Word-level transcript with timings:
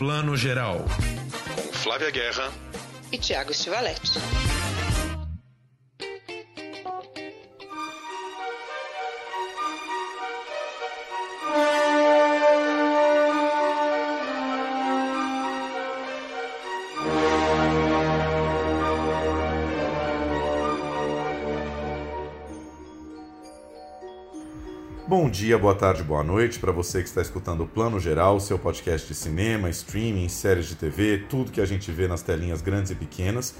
Plano 0.00 0.34
Geral. 0.34 0.86
Com 1.54 1.72
Flávia 1.74 2.10
Guerra 2.10 2.50
e 3.12 3.18
Tiago 3.18 3.52
Stivaletti. 3.52 4.18
Bom 25.30 25.32
dia, 25.32 25.56
boa 25.56 25.76
tarde, 25.76 26.02
boa 26.02 26.24
noite 26.24 26.58
para 26.58 26.72
você 26.72 27.00
que 27.00 27.08
está 27.08 27.22
escutando 27.22 27.62
o 27.62 27.66
Plano 27.68 28.00
Geral, 28.00 28.40
seu 28.40 28.58
podcast 28.58 29.06
de 29.06 29.14
cinema, 29.14 29.70
streaming, 29.70 30.28
séries 30.28 30.66
de 30.66 30.74
TV, 30.74 31.18
tudo 31.28 31.52
que 31.52 31.60
a 31.60 31.64
gente 31.64 31.92
vê 31.92 32.08
nas 32.08 32.20
telinhas 32.20 32.60
grandes 32.60 32.90
e 32.90 32.96
pequenas. 32.96 33.54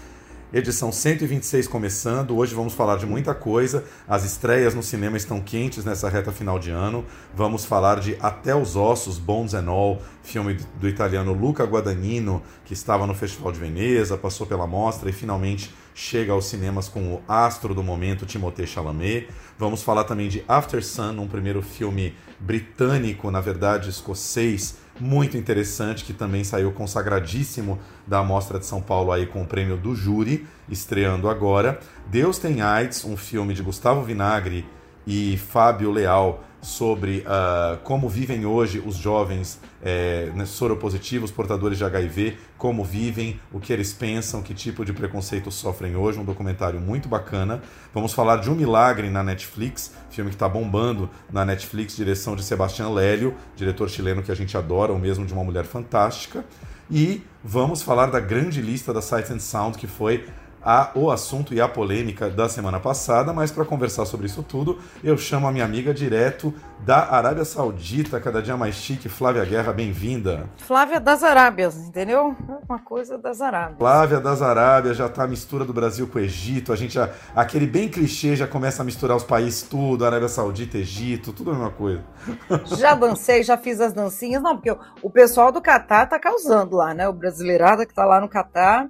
Edição 0.52 0.90
126 0.90 1.68
começando. 1.68 2.36
Hoje 2.36 2.56
vamos 2.56 2.74
falar 2.74 2.96
de 2.96 3.06
muita 3.06 3.32
coisa. 3.32 3.84
As 4.08 4.24
estreias 4.24 4.74
no 4.74 4.82
cinema 4.82 5.16
estão 5.16 5.40
quentes 5.40 5.84
nessa 5.84 6.08
reta 6.08 6.32
final 6.32 6.58
de 6.58 6.72
ano. 6.72 7.04
Vamos 7.32 7.64
falar 7.64 8.00
de 8.00 8.16
Até 8.20 8.52
os 8.52 8.74
Ossos, 8.74 9.16
Bones 9.16 9.54
and 9.54 9.70
All, 9.70 10.02
filme 10.24 10.58
do 10.80 10.88
italiano 10.88 11.32
Luca 11.32 11.62
Guadagnino, 11.62 12.42
que 12.64 12.72
estava 12.72 13.06
no 13.06 13.14
Festival 13.14 13.52
de 13.52 13.60
Veneza, 13.60 14.18
passou 14.18 14.44
pela 14.44 14.66
mostra 14.66 15.08
e 15.08 15.12
finalmente 15.12 15.72
chega 15.94 16.32
aos 16.32 16.46
cinemas 16.46 16.88
com 16.88 17.14
o 17.14 17.22
astro 17.28 17.72
do 17.72 17.84
momento, 17.84 18.26
Timothée 18.26 18.66
Chalamet. 18.66 19.28
Vamos 19.56 19.84
falar 19.84 20.02
também 20.02 20.28
de 20.28 20.42
After 20.48 20.84
Sun, 20.84 21.20
um 21.20 21.28
primeiro 21.28 21.62
filme 21.62 22.12
britânico, 22.40 23.30
na 23.30 23.40
verdade 23.40 23.88
escocês, 23.88 24.78
muito 25.00 25.36
interessante, 25.36 26.04
que 26.04 26.12
também 26.12 26.44
saiu 26.44 26.72
consagradíssimo 26.72 27.78
da 28.06 28.22
Mostra 28.22 28.58
de 28.58 28.66
São 28.66 28.80
Paulo 28.80 29.12
aí 29.12 29.26
com 29.26 29.42
o 29.42 29.46
prêmio 29.46 29.76
do 29.76 29.94
júri, 29.94 30.46
estreando 30.68 31.28
agora. 31.28 31.80
Deus 32.06 32.38
tem 32.38 32.60
AIDS, 32.60 33.04
um 33.04 33.16
filme 33.16 33.54
de 33.54 33.62
Gustavo 33.62 34.02
Vinagre 34.02 34.66
e 35.10 35.36
Fábio 35.36 35.90
Leal 35.90 36.44
sobre 36.62 37.24
uh, 37.26 37.78
como 37.82 38.08
vivem 38.08 38.46
hoje 38.46 38.80
os 38.84 38.94
jovens 38.94 39.60
é, 39.82 40.30
soropositivos, 40.46 41.32
portadores 41.32 41.78
de 41.78 41.84
HIV, 41.84 42.36
como 42.56 42.84
vivem, 42.84 43.40
o 43.50 43.58
que 43.58 43.72
eles 43.72 43.92
pensam, 43.92 44.40
que 44.40 44.54
tipo 44.54 44.84
de 44.84 44.92
preconceito 44.92 45.50
sofrem 45.50 45.96
hoje. 45.96 46.20
Um 46.20 46.24
documentário 46.24 46.78
muito 46.78 47.08
bacana. 47.08 47.60
Vamos 47.92 48.12
falar 48.12 48.36
de 48.36 48.48
Um 48.50 48.54
Milagre 48.54 49.10
na 49.10 49.24
Netflix, 49.24 49.92
filme 50.10 50.30
que 50.30 50.36
está 50.36 50.48
bombando 50.48 51.10
na 51.32 51.44
Netflix, 51.44 51.96
direção 51.96 52.36
de 52.36 52.44
Sebastião 52.44 52.94
Lélio, 52.94 53.34
diretor 53.56 53.90
chileno 53.90 54.22
que 54.22 54.30
a 54.30 54.36
gente 54.36 54.56
adora, 54.56 54.92
ou 54.92 54.98
mesmo 54.98 55.26
de 55.26 55.32
uma 55.32 55.42
mulher 55.42 55.64
fantástica. 55.64 56.44
E 56.90 57.22
vamos 57.42 57.82
falar 57.82 58.06
da 58.06 58.20
grande 58.20 58.60
lista 58.60 58.92
da 58.92 59.00
Sight 59.00 59.32
and 59.32 59.38
Sound, 59.38 59.78
que 59.78 59.86
foi 59.86 60.28
a, 60.62 60.90
o 60.94 61.10
assunto 61.10 61.54
e 61.54 61.60
a 61.60 61.68
polêmica 61.68 62.28
da 62.28 62.48
semana 62.48 62.78
passada, 62.78 63.32
mas 63.32 63.50
para 63.50 63.64
conversar 63.64 64.04
sobre 64.04 64.26
isso 64.26 64.42
tudo, 64.42 64.78
eu 65.02 65.16
chamo 65.16 65.46
a 65.46 65.52
minha 65.52 65.64
amiga 65.64 65.92
direto 65.92 66.52
da 66.80 67.10
Arábia 67.10 67.44
Saudita, 67.44 68.20
cada 68.20 68.42
dia 68.42 68.56
mais 68.56 68.74
chique, 68.74 69.08
Flávia 69.08 69.44
Guerra, 69.44 69.72
bem-vinda. 69.72 70.48
Flávia 70.58 70.98
das 70.98 71.22
Arábias, 71.22 71.76
entendeu? 71.76 72.34
Uma 72.68 72.78
coisa 72.78 73.18
das 73.18 73.40
Arábias. 73.40 73.78
Flávia 73.78 74.20
das 74.20 74.40
Arábias, 74.42 74.96
já 74.96 75.08
tá 75.08 75.24
a 75.24 75.28
mistura 75.28 75.64
do 75.64 75.72
Brasil 75.72 76.06
com 76.06 76.18
o 76.18 76.22
Egito, 76.22 76.72
a 76.72 76.76
gente 76.76 76.94
já, 76.94 77.10
aquele 77.34 77.66
bem 77.66 77.88
clichê 77.88 78.36
já 78.36 78.46
começa 78.46 78.82
a 78.82 78.84
misturar 78.84 79.16
os 79.16 79.24
países 79.24 79.62
tudo, 79.62 80.04
Arábia 80.04 80.28
Saudita, 80.28 80.78
Egito, 80.78 81.32
tudo 81.32 81.50
a 81.50 81.54
mesma 81.54 81.70
coisa. 81.70 82.02
Já 82.76 82.94
dancei, 82.94 83.42
já 83.42 83.56
fiz 83.56 83.80
as 83.80 83.92
dancinhas, 83.92 84.42
não, 84.42 84.54
porque 84.54 84.70
o, 84.70 84.78
o 85.02 85.10
pessoal 85.10 85.50
do 85.50 85.60
Catar 85.60 86.06
tá 86.06 86.18
causando 86.18 86.76
lá, 86.76 86.94
né? 86.94 87.08
O 87.08 87.12
brasileirada 87.12 87.86
que 87.86 87.94
tá 87.94 88.04
lá 88.04 88.20
no 88.20 88.28
Catar 88.28 88.88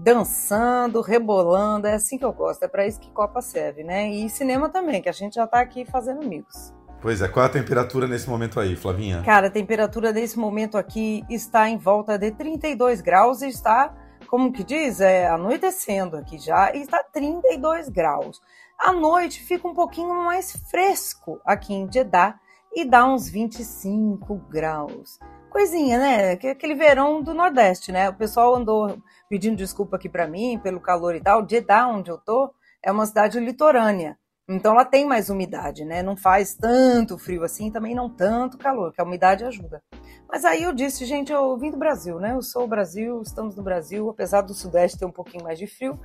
dançando, 0.00 1.00
rebolando, 1.00 1.88
é 1.88 1.94
assim 1.94 2.16
que 2.16 2.24
eu 2.24 2.32
gosto, 2.32 2.62
é 2.62 2.68
para 2.68 2.86
isso 2.86 3.00
que 3.00 3.10
Copa 3.10 3.42
serve, 3.42 3.82
né? 3.82 4.08
E 4.08 4.30
cinema 4.30 4.68
também, 4.68 5.02
que 5.02 5.08
a 5.08 5.12
gente 5.12 5.34
já 5.34 5.46
tá 5.46 5.58
aqui 5.58 5.84
fazendo 5.84 6.22
amigos. 6.22 6.72
Pois 7.00 7.20
é, 7.20 7.26
qual 7.26 7.46
a 7.46 7.48
temperatura 7.48 8.06
nesse 8.06 8.30
momento 8.30 8.60
aí, 8.60 8.76
Flavinha? 8.76 9.22
Cara, 9.24 9.48
a 9.48 9.50
temperatura 9.50 10.12
nesse 10.12 10.38
momento 10.38 10.78
aqui 10.78 11.24
está 11.28 11.68
em 11.68 11.76
volta 11.76 12.16
de 12.16 12.30
32 12.30 13.00
graus 13.00 13.42
e 13.42 13.48
está, 13.48 13.92
como 14.28 14.52
que 14.52 14.62
diz, 14.62 15.00
é 15.00 15.26
anoitecendo 15.28 16.16
aqui 16.16 16.38
já, 16.38 16.72
e 16.74 16.82
está 16.82 17.02
32 17.02 17.88
graus. 17.88 18.40
À 18.78 18.92
noite 18.92 19.42
fica 19.42 19.66
um 19.66 19.74
pouquinho 19.74 20.14
mais 20.14 20.52
fresco 20.70 21.40
aqui 21.44 21.74
em 21.74 21.90
Jeddah 21.90 22.38
e 22.72 22.84
dá 22.84 23.04
uns 23.04 23.28
25 23.28 24.36
graus 24.48 25.18
coisinha, 25.48 25.98
né? 25.98 26.32
Aquele 26.32 26.74
verão 26.74 27.22
do 27.22 27.34
Nordeste, 27.34 27.90
né? 27.90 28.08
O 28.08 28.14
pessoal 28.14 28.54
andou 28.54 28.98
pedindo 29.28 29.56
desculpa 29.56 29.96
aqui 29.96 30.08
para 30.08 30.26
mim 30.26 30.58
pelo 30.62 30.80
calor 30.80 31.14
e 31.14 31.20
tal. 31.20 31.46
Jeddah, 31.48 31.88
onde 31.88 32.10
eu 32.10 32.18
tô, 32.18 32.52
é 32.82 32.92
uma 32.92 33.06
cidade 33.06 33.38
litorânea. 33.40 34.18
Então 34.50 34.72
ela 34.72 34.84
tem 34.84 35.04
mais 35.04 35.28
umidade, 35.28 35.84
né? 35.84 36.02
Não 36.02 36.16
faz 36.16 36.54
tanto 36.54 37.18
frio 37.18 37.44
assim, 37.44 37.70
também 37.70 37.94
não 37.94 38.08
tanto 38.08 38.56
calor, 38.56 38.94
que 38.94 39.00
a 39.00 39.04
umidade 39.04 39.44
ajuda. 39.44 39.82
Mas 40.26 40.42
aí 40.42 40.62
eu 40.62 40.72
disse, 40.72 41.04
gente, 41.04 41.30
eu 41.30 41.56
vim 41.58 41.70
do 41.70 41.76
Brasil, 41.76 42.18
né? 42.18 42.32
Eu 42.32 42.40
sou 42.40 42.64
o 42.64 42.66
Brasil, 42.68 43.20
estamos 43.20 43.54
no 43.54 43.62
Brasil, 43.62 44.08
apesar 44.08 44.40
do 44.40 44.54
Sudeste 44.54 44.98
ter 44.98 45.04
um 45.04 45.10
pouquinho 45.10 45.44
mais 45.44 45.58
de 45.58 45.66
frio. 45.66 46.00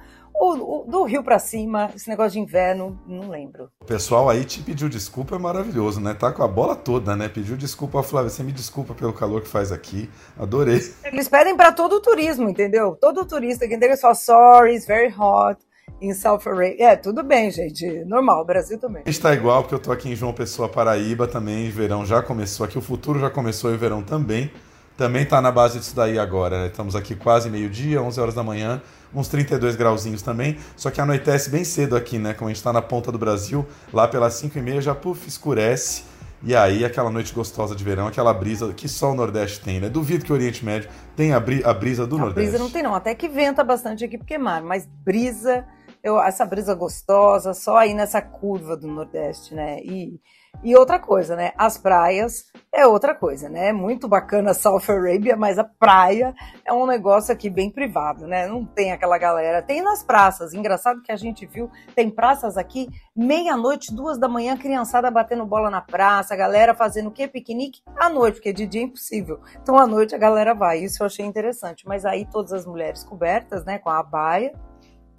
Do 0.88 1.04
Rio 1.04 1.24
para 1.24 1.40
cima, 1.40 1.90
esse 1.96 2.10
negócio 2.10 2.34
de 2.34 2.40
inverno, 2.40 3.00
não 3.08 3.30
lembro. 3.30 3.70
O 3.82 3.86
pessoal 3.86 4.30
aí 4.30 4.44
te 4.44 4.62
pediu 4.62 4.90
desculpa, 4.90 5.36
é 5.36 5.40
maravilhoso, 5.40 6.02
né? 6.02 6.14
Tá 6.14 6.32
com 6.32 6.44
a 6.44 6.48
bola 6.48 6.76
toda, 6.76 7.16
né? 7.16 7.30
Pediu 7.30 7.56
desculpa, 7.56 8.04
Flávia, 8.04 8.30
você 8.30 8.44
me 8.44 8.52
desculpa 8.52 8.94
pelo 8.94 9.14
calor 9.14 9.42
que 9.42 9.48
faz 9.48 9.72
aqui. 9.72 10.10
Adorei. 10.38 10.82
Eles 11.06 11.30
pedem 11.30 11.56
para 11.56 11.72
todo 11.72 11.94
o 11.94 12.02
turismo, 12.02 12.50
entendeu? 12.50 12.98
Todo 13.00 13.26
turista 13.26 13.68
que 13.68 13.76
entende 13.76 13.96
só 13.96 14.14
sorry, 14.14 14.76
it's 14.76 14.86
very 14.86 15.14
hot 15.18 15.64
em 16.02 16.14
South 16.14 16.42
Arabia. 16.46 16.76
É, 16.80 16.96
tudo 16.96 17.24
bem, 17.24 17.50
gente. 17.52 17.86
Normal, 18.06 18.46
Brasil 18.46 18.78
também. 18.78 19.04
Está 19.06 19.34
igual, 19.34 19.64
porque 19.64 19.76
eu 19.76 19.80
tô 19.80 19.92
aqui 19.92 20.10
em 20.10 20.16
João 20.16 20.34
Pessoa, 20.34 20.68
Paraíba 20.70 21.28
também. 21.28 21.70
Verão 21.70 22.06
já 22.06 22.22
começou 22.22 22.66
aqui, 22.66 22.78
o 22.78 22.82
futuro 22.82 23.20
já 23.20 23.30
começou 23.30 23.72
e 23.72 23.76
o 23.76 23.78
verão 23.78 24.02
também. 24.02 24.52
Também 24.98 25.26
tá 25.26 25.42
na 25.42 25.52
base 25.52 25.80
disso 25.80 25.96
daí 25.96 26.20
agora. 26.20 26.64
Né? 26.64 26.68
Estamos 26.68 26.96
aqui 26.96 27.16
quase 27.16 27.50
meio-dia, 27.50 28.02
11 28.02 28.20
horas 28.20 28.36
da 28.36 28.44
manhã, 28.44 28.82
uns 29.14 29.28
32 29.28 29.76
grauzinhos 29.76 30.22
também. 30.22 30.58
Só 30.76 30.92
que 30.92 31.02
anoitece 31.02 31.50
bem 31.50 31.64
cedo 31.64 31.96
aqui, 31.96 32.20
né? 32.20 32.34
Como 32.34 32.48
a 32.48 32.52
gente 32.52 32.58
está 32.58 32.72
na 32.72 32.82
ponta 32.82 33.12
do 33.12 33.18
Brasil, 33.18 33.66
lá 33.92 34.08
pelas 34.08 34.34
5 34.36 34.58
e 34.58 34.62
meia 34.62 34.82
já 34.82 34.94
puf, 34.94 35.28
escurece. 35.28 36.04
E 36.46 36.54
aí, 36.54 36.84
aquela 36.84 37.10
noite 37.10 37.34
gostosa 37.34 37.74
de 37.74 37.82
verão, 37.86 38.06
aquela 38.06 38.34
brisa 38.34 38.74
que 38.74 38.90
só 38.90 39.12
o 39.12 39.16
Nordeste 39.16 39.62
tem, 39.62 39.80
né? 39.80 39.88
Duvido 39.88 40.26
que 40.26 40.32
o 40.32 40.36
Oriente 40.36 40.64
Médio 40.64 40.90
tenha 41.16 41.38
a, 41.38 41.74
brisa 41.74 42.06
do 42.06 42.18
a 42.18 42.20
Nordeste. 42.20 42.50
Brisa 42.50 42.62
não 42.62 42.70
tem, 42.70 42.84
não. 42.84 42.94
Até 42.94 43.16
que 43.16 43.30
venta 43.30 43.64
bastante 43.64 44.04
aqui 44.04 44.18
porque 44.18 44.34
é 44.34 44.38
mar, 44.38 44.62
mas 44.62 44.86
brisa 45.06 45.66
eu, 46.04 46.22
essa 46.22 46.46
brisa 46.46 46.76
gostosa, 46.76 47.54
só 47.54 47.78
aí 47.78 47.94
nessa 47.94 48.22
curva 48.22 48.76
do 48.76 48.88
Nordeste, 48.88 49.56
né? 49.56 49.80
E, 49.82 50.20
e 50.62 50.76
outra 50.76 51.00
coisa, 51.00 51.34
né? 51.34 51.54
As 51.58 51.78
praias 51.78 52.52
é 52.74 52.86
outra 52.86 53.16
coisa, 53.16 53.48
né? 53.48 53.72
Muito 53.72 54.06
bacana 54.06 54.54
South 54.54 54.82
Arabia, 54.90 55.38
mas 55.38 55.58
a 55.58 55.64
praia 55.64 56.36
é 56.66 56.74
um 56.74 56.86
negócio 56.86 57.34
aqui 57.34 57.50
bem 57.50 57.70
privado, 57.70 58.28
né? 58.28 58.46
Não 58.48 58.66
tem 58.66 58.92
aquela 58.92 59.18
galera. 59.18 59.62
Tem 59.62 59.82
nas 59.82 60.04
praças. 60.04 60.54
Engraçado 60.54 61.02
que 61.02 61.12
a 61.12 61.16
gente 61.16 61.46
viu, 61.46 61.72
tem 61.96 62.10
praças 62.10 62.58
aqui, 62.58 62.90
meia-noite, 63.16 63.96
duas 63.96 64.20
da 64.20 64.28
manhã, 64.28 64.58
criançada 64.58 65.10
batendo 65.10 65.46
bola 65.46 65.70
na 65.70 65.80
praça, 65.80 66.36
galera 66.36 66.76
fazendo 66.76 67.08
o 67.08 67.12
quê? 67.12 67.30
Piquenique 67.30 67.82
à 67.96 68.10
noite, 68.10 68.36
porque 68.36 68.52
de 68.52 68.68
dia 68.68 68.82
é 68.82 68.86
impossível. 68.86 69.40
Então 69.62 69.78
à 69.78 69.88
noite 69.88 70.14
a 70.14 70.18
galera 70.18 70.54
vai. 70.54 70.80
Isso 70.80 71.02
eu 71.02 71.08
achei 71.08 71.26
interessante. 71.26 71.88
Mas 71.88 72.04
aí 72.04 72.26
todas 72.30 72.52
as 72.52 72.66
mulheres 72.66 73.06
cobertas, 73.06 73.64
né? 73.64 73.80
Com 73.80 73.90
a 73.90 74.04
baia 74.04 74.52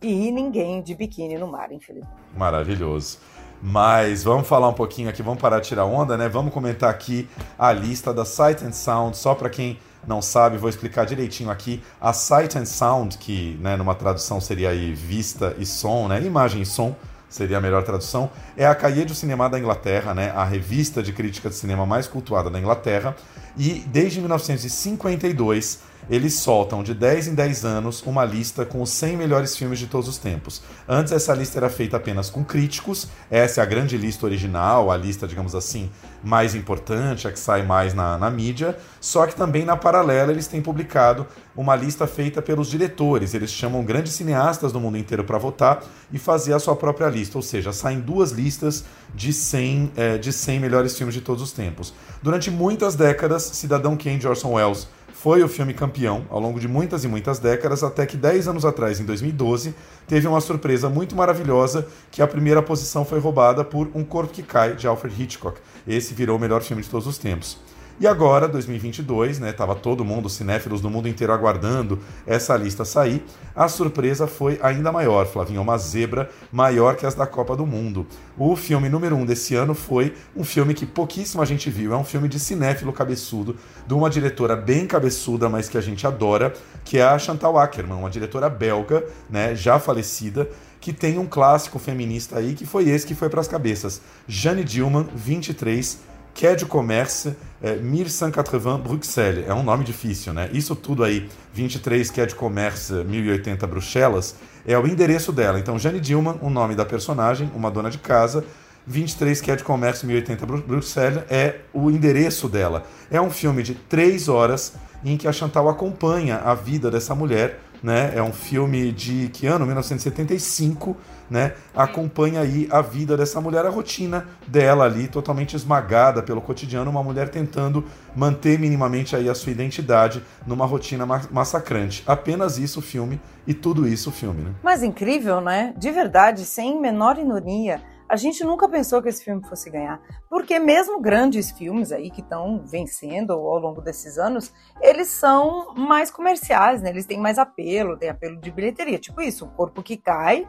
e 0.03 0.31
ninguém 0.31 0.82
de 0.82 0.94
biquíni 0.94 1.38
no 1.38 1.47
mar, 1.47 1.72
infelizmente. 1.72 2.15
Maravilhoso. 2.37 3.19
Mas 3.62 4.22
vamos 4.22 4.47
falar 4.47 4.69
um 4.69 4.75
pouquinho 4.75 5.09
aqui, 5.09 5.22
vamos 5.22 5.41
parar 5.41 5.60
de 5.60 5.69
tirar 5.69 5.87
onda, 5.87 6.19
né? 6.19 6.28
Vamos 6.28 6.53
comentar 6.53 6.91
aqui 6.91 7.28
a 7.59 7.72
lista 7.72 8.12
da 8.12 8.25
Sight 8.25 8.62
and 8.65 8.72
Sound, 8.72 9.16
só 9.16 9.34
para 9.34 9.49
quem 9.49 9.78
não 10.07 10.21
sabe, 10.21 10.59
vou 10.59 10.69
explicar 10.69 11.07
direitinho 11.07 11.51
aqui. 11.51 11.83
A 12.01 12.13
Sight 12.13 12.59
and 12.59 12.66
Sound, 12.66 13.16
que 13.16 13.59
né, 13.60 13.77
numa 13.77 13.95
tradução 13.95 14.41
seria 14.41 14.71
aí 14.71 14.92
vista 14.92 15.57
e 15.59 15.65
som, 15.65 16.09
né? 16.09 16.22
Imagem 16.22 16.63
e 16.63 16.66
som 16.66 16.95
seria 17.28 17.59
a 17.59 17.60
melhor 17.60 17.83
tradução, 17.83 18.30
é 18.57 18.65
a 18.65 18.74
Cahiers 18.74 19.07
do 19.07 19.15
Cinema 19.15 19.48
da 19.48 19.59
Inglaterra, 19.59 20.15
né? 20.15 20.30
A 20.30 20.45
revista 20.45 21.03
de 21.03 21.13
crítica 21.13 21.48
de 21.48 21.54
cinema 21.57 21.84
mais 21.84 22.07
cultuada 22.07 22.48
da 22.48 22.59
Inglaterra. 22.59 23.16
E 23.57 23.83
desde 23.86 24.21
1952 24.21 25.80
eles 26.09 26.34
soltam 26.34 26.83
de 26.83 26.95
10 26.95 27.28
em 27.28 27.34
10 27.34 27.65
anos 27.65 28.03
uma 28.03 28.24
lista 28.24 28.65
com 28.65 28.83
os 28.83 28.91
100 28.91 29.16
melhores 29.16 29.56
filmes 29.56 29.78
de 29.78 29.86
todos 29.86 30.09
os 30.09 30.18
tempos. 30.18 30.62
Antes 30.89 31.12
essa 31.12 31.34
lista 31.34 31.59
era 31.59 31.71
feita 31.71 31.97
apenas 31.97 32.30
com 32.30 32.45
críticos, 32.45 33.09
essa 33.30 33.60
é 33.60 33.62
a 33.62 33.66
grande 33.66 33.97
lista 33.97 34.27
original, 34.27 34.91
a 34.91 34.97
lista, 34.97 35.27
digamos 35.27 35.54
assim, 35.54 35.91
mais 36.22 36.54
importante, 36.54 37.28
a 37.28 37.33
que 37.33 37.39
sai 37.39 37.62
mais 37.62 37.95
na, 37.95 38.18
na 38.18 38.30
mídia, 38.30 38.77
só 39.01 39.27
que 39.27 39.34
também 39.34 39.65
na 39.65 39.77
paralela 39.77 40.33
eles 40.33 40.47
têm 40.47 40.62
publicado 40.62 41.27
uma 41.56 41.77
lista 41.77 42.07
feita 42.07 42.42
pelos 42.42 42.68
diretores, 42.68 43.34
eles 43.34 43.50
chamam 43.50 43.84
grandes 43.84 44.15
cineastas 44.15 44.72
do 44.72 44.80
mundo 44.80 44.98
inteiro 44.98 45.22
para 45.22 45.39
votar 45.39 45.83
e 46.12 46.18
fazer 46.18 46.53
a 46.53 46.59
sua 46.59 46.74
própria 46.74 47.09
lista, 47.09 47.39
ou 47.39 47.42
seja, 47.42 47.72
saem 47.72 48.00
duas 48.00 48.30
listas 48.30 48.84
de 49.15 49.33
100, 49.33 49.92
é, 49.97 50.18
de 50.18 50.33
100 50.33 50.60
melhores 50.60 50.97
filmes 50.97 51.15
de 51.15 51.21
todos 51.21 51.42
os 51.42 51.53
tempos. 51.53 51.95
Durante 52.22 52.50
muitas 52.50 52.95
décadas, 52.95 53.42
Cidadão 53.42 53.97
Kane 53.97 54.18
de 54.18 54.27
Orson 54.27 54.53
Welles 54.53 54.89
foi 55.24 55.42
o 55.42 55.48
filme 55.48 55.72
campeão 55.72 56.26
ao 56.28 56.38
longo 56.38 56.60
de 56.60 56.68
muitas 56.68 57.03
e 57.03 57.09
muitas 57.09 57.38
décadas, 57.38 57.82
até 57.82 58.04
que 58.04 58.15
10 58.15 58.47
anos 58.47 58.62
atrás, 58.62 59.00
em 59.00 59.06
2012, 59.06 59.74
teve 60.06 60.28
uma 60.28 60.38
surpresa 60.38 60.91
muito 60.91 61.16
maravilhosa 61.16 61.88
que 62.10 62.21
a 62.21 62.26
primeira 62.26 62.60
posição 62.60 63.06
foi 63.06 63.18
roubada 63.18 63.65
por 63.65 63.88
Um 63.94 64.04
Corpo 64.04 64.34
que 64.34 64.42
Cai, 64.42 64.76
de 64.76 64.86
Alfred 64.86 65.22
Hitchcock. 65.22 65.59
Esse 65.88 66.12
virou 66.12 66.36
o 66.36 66.38
melhor 66.38 66.60
filme 66.60 66.82
de 66.82 66.91
todos 66.91 67.06
os 67.06 67.16
tempos. 67.16 67.56
E 68.01 68.09
agora, 68.09 68.49
2022, 68.49 69.39
né, 69.39 69.53
tava 69.53 69.77
todo 69.77 70.05
mundo, 70.05 70.29
cinéfilos 70.29 70.81
do 70.81 70.91
mundo 70.91 71.09
inteiro 71.09 71.33
aguardando 71.33 72.01
essa 72.27 72.57
lista 72.57 72.85
sair. 72.85 73.25
A 73.55 73.69
surpresa 73.69 74.27
foi 74.27 74.59
ainda 74.61 74.91
maior, 74.91 75.27
Flavinho, 75.27 75.63
uma 75.63 75.79
zebra 75.79 76.29
maior 76.51 76.97
que 76.97 77.07
as 77.07 77.15
da 77.15 77.25
Copa 77.25 77.57
do 77.57 77.65
Mundo. 77.65 78.05
O 78.37 78.57
filme 78.57 78.89
número 78.89 79.15
um 79.15 79.25
desse 79.25 79.55
ano 79.55 79.77
foi 79.77 80.13
um 80.35 80.43
filme 80.43 80.75
que 80.75 80.85
pouquíssima 80.85 81.47
gente 81.47 81.71
viu, 81.71 81.95
é 81.95 81.97
um 81.97 82.03
filme 82.03 82.29
de 82.29 82.41
cinéfilo 82.41 82.93
cabeçudo, 82.93 83.57
de 83.87 83.95
uma 83.95 84.11
diretora 84.11 84.57
bem 84.57 84.89
cabeçuda, 84.89 85.49
mas 85.49 85.69
que 85.69 85.79
a 85.79 85.81
gente 85.81 86.05
adora, 86.05 86.53
que 86.85 86.99
é 86.99 87.05
a 87.05 87.17
Chantal 87.17 87.57
Ackerman, 87.57 87.97
uma 87.97 88.11
diretora 88.11 88.51
belga, 88.51 89.05
né, 89.31 89.55
já 89.55 89.79
falecida, 89.79 90.49
que 90.81 90.93
tem 90.93 91.17
um 91.17 91.27
clássico 91.27 91.79
feminista 91.79 92.39
aí, 92.41 92.55
que 92.55 92.67
foi 92.67 92.89
esse 92.89 93.07
que 93.07 93.15
foi 93.15 93.29
para 93.29 93.41
as 93.41 93.49
cabeças. 93.49 94.03
Jane 94.27 94.65
Dillman, 94.65 95.09
23 95.15 96.13
Quai 96.34 96.57
du 96.57 96.66
Commerce, 96.66 97.34
é, 97.63 97.77
1180 97.77 98.78
Bruxelles. 98.78 99.48
É 99.48 99.54
um 99.54 99.63
nome 99.63 99.84
difícil, 99.84 100.33
né? 100.33 100.51
Isso 100.53 100.75
tudo 100.75 101.04
aí, 101.04 101.28
23 101.53 102.10
Quai 102.10 102.27
du 102.27 102.34
Commerce, 102.34 102.92
1080 102.92 103.66
Bruxelas, 103.66 104.34
é 104.66 104.77
o 104.77 104.86
endereço 104.86 105.31
dela. 105.31 105.59
Então, 105.60 105.78
Jane 105.78 106.01
Dillman, 106.01 106.36
o 106.42 106.51
nome 106.51 106.75
da 106.75 106.84
personagem, 106.84 107.51
uma 107.54 107.71
dona 107.71 107.89
de 107.89 107.98
casa. 107.98 108.45
23 108.86 109.41
Quai 109.41 109.57
du 109.57 109.65
Commerce, 109.65 110.04
1080 110.04 110.45
Bruxelas 110.45 111.25
é 111.31 111.60
o 111.72 111.91
endereço 111.91 112.48
dela. 112.48 112.84
É 113.10 113.21
um 113.21 113.31
filme 113.31 113.63
de 113.63 113.75
três 113.75 114.28
horas 114.28 114.75
em 115.04 115.16
que 115.16 115.28
a 115.28 115.33
Chantal 115.33 115.69
acompanha 115.69 116.39
a 116.39 116.54
vida 116.54 116.91
dessa 116.91 117.15
mulher 117.15 117.60
né? 117.84 118.13
É 118.16 118.22
um 118.22 118.33
filme 118.33 118.91
de 118.91 119.28
que 119.28 119.47
ano? 119.47 119.66
1975, 119.66 120.97
né? 121.28 121.53
Acompanha 121.77 122.41
aí 122.41 122.66
a 122.71 122.81
vida 122.81 123.15
dessa 123.15 123.42
mulher, 123.42 123.66
a 123.66 123.69
rotina 123.69 124.27
dela 124.47 124.86
ali, 124.86 125.07
totalmente 125.07 125.54
esmagada 125.54 126.22
pelo 126.22 126.41
cotidiano, 126.41 126.91
uma 126.91 127.03
mulher 127.03 127.28
tentando 127.28 127.84
manter 128.16 128.59
minimamente 128.59 129.15
aí 129.15 129.28
a 129.28 129.34
sua 129.34 129.53
identidade 129.53 130.22
numa 130.47 130.65
rotina 130.65 131.04
massacrante. 131.31 132.03
Apenas 132.07 132.57
isso 132.57 132.78
o 132.78 132.83
filme 132.83 133.21
e 133.47 133.53
tudo 133.53 133.86
isso 133.86 134.09
o 134.09 134.13
filme, 134.13 134.41
né? 134.45 134.53
Mas 134.63 134.83
incrível, 134.83 135.42
né? 135.42 135.75
De 135.77 135.91
verdade, 135.91 136.47
sem 136.47 136.81
menor 136.81 137.19
ironia 137.19 137.83
a 138.09 138.16
gente 138.16 138.45
nunca 138.45 138.68
pensou 138.68 139.03
que 139.03 139.09
esse 139.09 139.24
filme 139.24 139.47
fosse 139.47 139.71
ganhar, 139.71 140.01
porque 140.28 140.59
mesmo 140.59 141.01
grandes 141.01 141.51
filmes 141.51 141.91
aí 141.91 142.10
que 142.10 142.21
estão 142.21 142.62
vencendo 142.65 143.33
ao 143.33 143.59
longo 143.59 143.80
desses 143.80 144.18
anos, 144.18 144.53
eles 144.80 145.09
são 145.09 145.74
mais 145.74 146.10
comerciais, 146.10 146.83
né? 146.83 146.91
Eles 146.91 147.06
têm 147.06 147.18
mais 147.18 147.39
apelo, 147.39 147.97
tem 147.97 148.09
apelo 148.09 148.39
de 148.41 148.51
bilheteria, 148.51 148.98
tipo 148.98 149.21
isso, 149.22 149.47
O 149.47 149.51
Corpo 149.51 149.83
que 149.83 149.97
Cai 149.97 150.47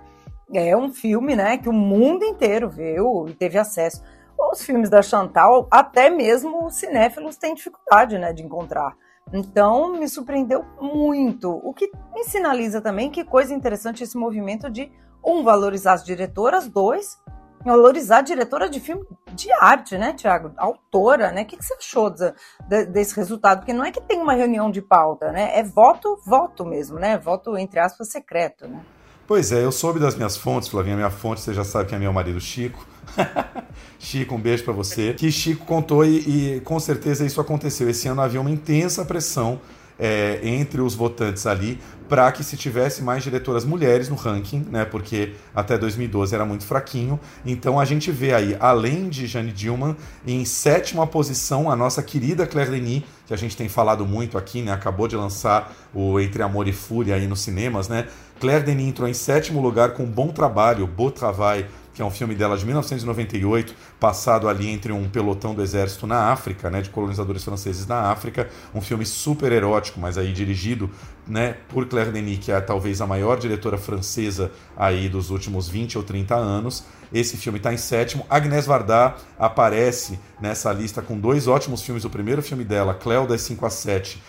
é 0.54 0.75
um 0.75 0.94
filme, 0.94 1.36
né, 1.36 1.57
que 1.57 1.68
o 1.68 1.74
mundo 1.74 2.24
inteiro 2.24 2.69
viu 2.69 3.25
e 3.28 3.34
teve 3.34 3.58
acesso. 3.58 4.04
Os 4.38 4.62
filmes 4.62 4.90
da 4.90 5.01
Chantal, 5.01 5.68
até 5.72 6.10
mesmo 6.10 6.66
os 6.66 6.75
cinéfilos 6.75 7.38
têm 7.38 7.56
dificuldade, 7.56 8.18
né, 8.18 8.31
de 8.31 8.44
encontrar. 8.44 8.96
Então, 9.34 9.94
me 9.94 10.08
surpreendeu 10.08 10.63
muito. 10.80 11.50
O 11.63 11.74
que 11.74 11.90
me 12.13 12.24
sinaliza 12.25 12.80
também 12.80 13.10
que 13.10 13.24
coisa 13.24 13.54
interessante 13.54 14.04
esse 14.04 14.16
movimento 14.16 14.69
de 14.69 14.92
um 15.24 15.44
valorizar 15.44 15.94
as 15.94 16.04
diretoras, 16.04 16.68
dois 16.68 17.18
valorizar 17.66 18.22
diretora 18.22 18.70
de 18.70 18.80
filme 18.80 19.04
de 19.34 19.52
arte, 19.54 19.98
né, 19.98 20.14
Tiago? 20.14 20.52
Autora, 20.56 21.32
né? 21.32 21.42
O 21.42 21.46
que, 21.46 21.58
que 21.58 21.66
você 21.66 21.74
achou 21.74 22.10
de, 22.10 22.32
de, 22.68 22.86
desse 22.86 23.16
resultado? 23.16 23.60
Porque 23.60 23.74
não 23.74 23.84
é 23.84 23.92
que 23.92 24.00
tem 24.00 24.22
uma 24.22 24.34
reunião 24.34 24.70
de 24.70 24.82
pauta, 24.82 25.32
né? 25.32 25.58
É 25.58 25.64
voto, 25.64 26.20
voto 26.26 26.64
mesmo, 26.64 27.00
né? 27.00 27.18
Voto, 27.18 27.58
entre 27.58 27.80
aspas, 27.80 28.10
secreto, 28.10 28.68
né? 28.68 28.80
Pois 29.28 29.52
é, 29.52 29.66
eu 29.66 29.72
soube 29.72 30.00
das 30.00 30.16
minhas 30.16 30.38
fontes, 30.38 30.70
Flavinha, 30.70 30.96
minha 30.96 31.10
fonte, 31.10 31.42
você 31.42 31.52
já 31.52 31.64
sabe 31.64 31.90
que 31.90 31.96
é 31.96 31.98
meu 31.98 32.14
marido 32.14 32.40
Chico. 32.40 32.86
Chico, 33.98 34.36
um 34.36 34.40
beijo 34.40 34.64
para 34.64 34.74
você. 34.74 35.16
Que 35.16 35.32
Chico 35.32 35.66
contou 35.66 36.06
e, 36.06 36.58
e 36.58 36.62
com 36.62 36.80
certeza 36.80 37.26
isso 37.26 37.42
aconteceu. 37.42 37.90
Esse 37.90 38.08
ano 38.08 38.22
havia 38.22 38.40
uma 38.40 38.52
intensa 38.52 39.04
pressão 39.04 39.60
é, 40.00 40.40
entre 40.44 40.82
os 40.82 40.94
votantes 40.94 41.46
ali 41.46 41.80
para 42.08 42.32
que 42.32 42.44
se 42.44 42.56
tivesse 42.56 43.02
mais 43.02 43.24
diretoras 43.24 43.66
mulheres 43.66 44.10
no 44.10 44.16
ranking, 44.16 44.66
né? 44.70 44.86
Porque 44.86 45.34
até 45.56 45.78
2012 45.78 46.36
era 46.36 46.46
muito 46.46 46.64
fraquinho. 46.66 47.20
Então 47.46 47.80
a 47.80 47.86
gente 47.86 48.12
vê 48.12 48.34
aí, 48.34 48.56
além 48.60 49.10
de 49.10 49.26
Jane 49.26 49.52
Dillman, 49.52 49.96
em 50.26 50.46
sétima 50.46 51.08
posição 51.08 51.70
a 51.70 51.76
nossa 51.76 52.04
querida 52.04 52.46
Claire 52.46 52.72
Denis, 52.72 53.04
que 53.26 53.34
a 53.34 53.38
gente 53.38 53.58
tem 53.58 53.68
falado 53.68 54.06
muito 54.06 54.38
aqui, 54.38 54.62
né? 54.62 54.72
Acabou 54.72 55.08
de 55.08 55.16
lançar 55.16 55.74
o 55.94 56.20
Entre 56.20 56.44
Amor 56.44 56.68
e 56.68 56.74
Fúria 56.74 57.16
aí 57.16 57.28
nos 57.28 57.42
cinemas, 57.42 57.88
né? 57.88 58.08
Claire 58.40 58.64
Denis 58.64 58.90
entrou 58.90 59.08
em 59.08 59.14
sétimo 59.14 59.62
lugar 59.62 59.94
com 59.94 60.04
um 60.04 60.12
bom 60.12 60.28
trabalho, 60.28 60.86
Beau 60.86 61.10
Travail, 61.10 61.66
que 61.96 62.02
é 62.02 62.06
um 62.06 62.12
filme 62.12 62.36
dela 62.36 62.58
de 62.58 62.66
1998, 62.66 63.74
passado 63.98 64.50
ali 64.50 64.68
entre 64.68 64.92
um 64.92 65.10
pelotão 65.10 65.56
do 65.56 65.64
exército 65.64 66.06
na 66.06 66.30
África, 66.30 66.70
né, 66.70 66.82
de 66.82 66.90
colonizadores 66.90 67.44
franceses 67.44 67.88
na 67.88 68.12
África, 68.12 68.50
um 68.74 68.82
filme 68.82 69.06
super 69.06 69.50
erótico, 69.54 69.98
mas 69.98 70.18
aí 70.18 70.34
dirigido, 70.34 70.90
né, 71.26 71.56
por 71.70 71.86
Claire 71.88 72.12
Denis, 72.12 72.40
que 72.40 72.52
é 72.52 72.60
talvez 72.60 73.00
a 73.00 73.08
maior 73.08 73.40
diretora 73.40 73.78
francesa 73.78 74.52
aí 74.76 75.08
dos 75.08 75.30
últimos 75.30 75.70
20 75.70 75.98
ou 75.98 76.04
30 76.04 76.36
anos. 76.36 76.84
Esse 77.16 77.38
filme 77.38 77.60
está 77.60 77.74
em 77.74 77.78
sétimo. 77.78 78.26
Agnès 78.30 78.66
Varda 78.66 79.16
aparece 79.40 80.20
nessa 80.38 80.74
lista 80.74 81.02
com 81.02 81.18
dois 81.18 81.48
ótimos 81.48 81.82
filmes. 81.82 82.04
O 82.04 82.10
primeiro 82.10 82.44
filme 82.44 82.66
dela, 82.66 82.94
Cléo 82.94 83.26
das 83.26 83.40
5 83.40 83.66
a 83.66 83.70
7, 83.70 84.22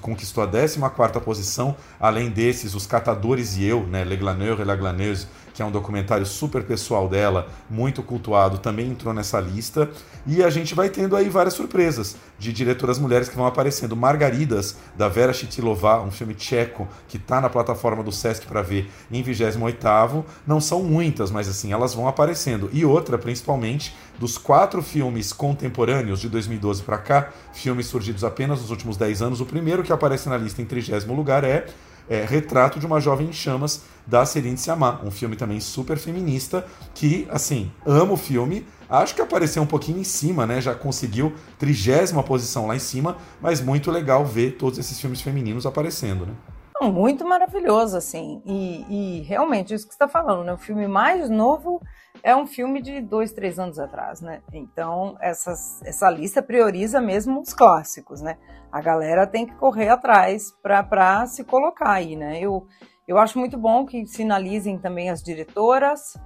conquistou 0.00 0.42
a 0.42 0.48
14 0.48 1.20
posição. 1.24 1.76
Além 2.00 2.28
desses, 2.28 2.74
Os 2.74 2.84
Catadores 2.84 3.56
e 3.56 3.64
Eu, 3.64 3.86
né, 3.86 4.02
Le 4.02 4.16
Glaneur 4.16 4.60
et 4.60 4.64
la 4.64 4.74
Glaneuse, 4.74 5.28
que 5.54 5.62
é 5.62 5.64
um 5.64 5.70
documentário 5.70 6.26
super 6.26 6.64
pessoal 6.64 7.08
dela, 7.08 7.48
muito 7.70 8.02
cultuado, 8.02 8.58
também 8.58 8.90
entrou 8.90 9.14
nessa 9.14 9.40
lista. 9.40 9.88
E 10.26 10.42
a 10.42 10.50
gente 10.50 10.74
vai 10.74 10.90
tendo 10.90 11.16
aí 11.16 11.28
várias 11.28 11.54
surpresas 11.54 12.16
de 12.38 12.52
diretoras 12.52 12.98
mulheres 12.98 13.28
que 13.28 13.36
vão 13.36 13.46
aparecendo. 13.46 13.96
Margaridas, 13.96 14.76
da 14.96 15.08
Vera 15.08 15.32
Chitilová, 15.32 16.02
um 16.02 16.10
filme 16.10 16.34
tcheco 16.34 16.86
que 17.08 17.16
está 17.16 17.40
na 17.40 17.48
plataforma 17.48 18.02
do 18.02 18.12
Sesc 18.12 18.46
para 18.46 18.60
ver 18.60 18.90
em 19.10 19.22
28º. 19.22 20.24
Não 20.46 20.60
são 20.60 20.82
muitas, 20.82 21.30
mas 21.30 21.48
assim, 21.48 21.72
elas 21.72 21.94
vão 21.94 22.06
aparecendo. 22.16 22.70
E 22.72 22.84
outra, 22.84 23.18
principalmente, 23.18 23.94
dos 24.18 24.38
quatro 24.38 24.82
filmes 24.82 25.32
contemporâneos 25.32 26.20
de 26.20 26.28
2012 26.28 26.82
para 26.82 26.98
cá, 26.98 27.30
filmes 27.52 27.86
surgidos 27.86 28.24
apenas 28.24 28.60
nos 28.60 28.70
últimos 28.70 28.96
10 28.96 29.22
anos, 29.22 29.40
o 29.40 29.46
primeiro 29.46 29.82
que 29.82 29.92
aparece 29.92 30.28
na 30.28 30.38
lista 30.38 30.62
em 30.62 30.64
30 30.64 31.06
lugar 31.12 31.44
é 31.44 31.66
é, 32.08 32.24
Retrato 32.24 32.78
de 32.78 32.86
uma 32.86 33.00
Jovem 33.00 33.28
em 33.28 33.32
Chamas, 33.32 33.84
da 34.06 34.24
Celine 34.24 34.56
Sciamma, 34.56 35.00
um 35.04 35.10
filme 35.10 35.36
também 35.36 35.60
super 35.60 35.98
feminista, 35.98 36.64
que, 36.94 37.26
assim, 37.30 37.72
amo 37.84 38.14
o 38.14 38.16
filme, 38.16 38.66
acho 38.88 39.14
que 39.14 39.20
apareceu 39.20 39.62
um 39.62 39.66
pouquinho 39.66 39.98
em 39.98 40.04
cima, 40.04 40.46
né, 40.46 40.60
já 40.60 40.74
conseguiu 40.74 41.34
trigésima 41.58 42.22
posição 42.22 42.66
lá 42.66 42.76
em 42.76 42.80
cima, 42.80 43.16
mas 43.40 43.60
muito 43.60 43.90
legal 43.90 44.24
ver 44.24 44.52
todos 44.52 44.78
esses 44.78 45.00
filmes 45.00 45.20
femininos 45.20 45.66
aparecendo, 45.66 46.26
né. 46.26 46.34
Muito 46.82 47.26
maravilhoso, 47.26 47.96
assim, 47.96 48.42
e, 48.44 48.84
e 48.88 49.22
realmente, 49.22 49.74
isso 49.74 49.86
que 49.86 49.94
você 49.94 50.04
está 50.04 50.08
falando, 50.08 50.44
né, 50.44 50.52
o 50.52 50.58
filme 50.58 50.86
mais 50.86 51.28
novo 51.28 51.82
é 52.26 52.34
um 52.34 52.44
filme 52.44 52.82
de 52.82 53.00
dois, 53.00 53.32
três 53.32 53.56
anos 53.56 53.78
atrás, 53.78 54.20
né? 54.20 54.42
Então, 54.52 55.16
essas, 55.20 55.80
essa 55.84 56.10
lista 56.10 56.42
prioriza 56.42 57.00
mesmo 57.00 57.40
os 57.40 57.54
clássicos, 57.54 58.20
né? 58.20 58.36
A 58.72 58.80
galera 58.80 59.28
tem 59.28 59.46
que 59.46 59.54
correr 59.54 59.90
atrás 59.90 60.50
para 60.60 61.24
se 61.26 61.44
colocar 61.44 61.92
aí, 61.92 62.16
né? 62.16 62.40
Eu, 62.40 62.66
eu 63.06 63.16
acho 63.16 63.38
muito 63.38 63.56
bom 63.56 63.86
que 63.86 64.04
sinalizem 64.08 64.76
também 64.76 65.08
as 65.08 65.22
diretoras, 65.22 66.18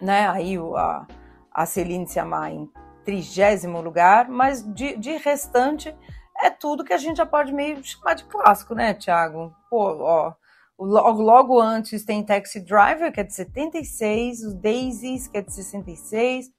né? 0.00 0.26
Aí 0.26 0.56
a, 0.56 1.06
a 1.52 1.66
Celine 1.66 2.08
Sciamma 2.08 2.50
em 2.50 2.66
trigésimo 3.04 3.82
lugar, 3.82 4.26
mas 4.26 4.66
de, 4.72 4.96
de 4.96 5.18
restante 5.18 5.94
é 6.40 6.48
tudo 6.48 6.82
que 6.82 6.94
a 6.94 6.98
gente 6.98 7.18
já 7.18 7.26
pode 7.26 7.52
meio 7.52 7.84
chamar 7.84 8.14
de 8.14 8.24
clássico, 8.24 8.74
né, 8.74 8.94
Thiago? 8.94 9.54
Pô, 9.68 9.98
ó, 10.00 10.32
Logo, 10.80 11.20
logo 11.20 11.60
antes 11.60 12.06
tem 12.06 12.24
Taxi 12.24 12.58
Driver, 12.58 13.12
que 13.12 13.20
é 13.20 13.22
de 13.22 13.34
76, 13.34 14.42
os 14.42 14.54
Daisies, 14.54 15.28
que 15.28 15.36
é 15.36 15.42
de 15.42 15.52
66. 15.52 16.50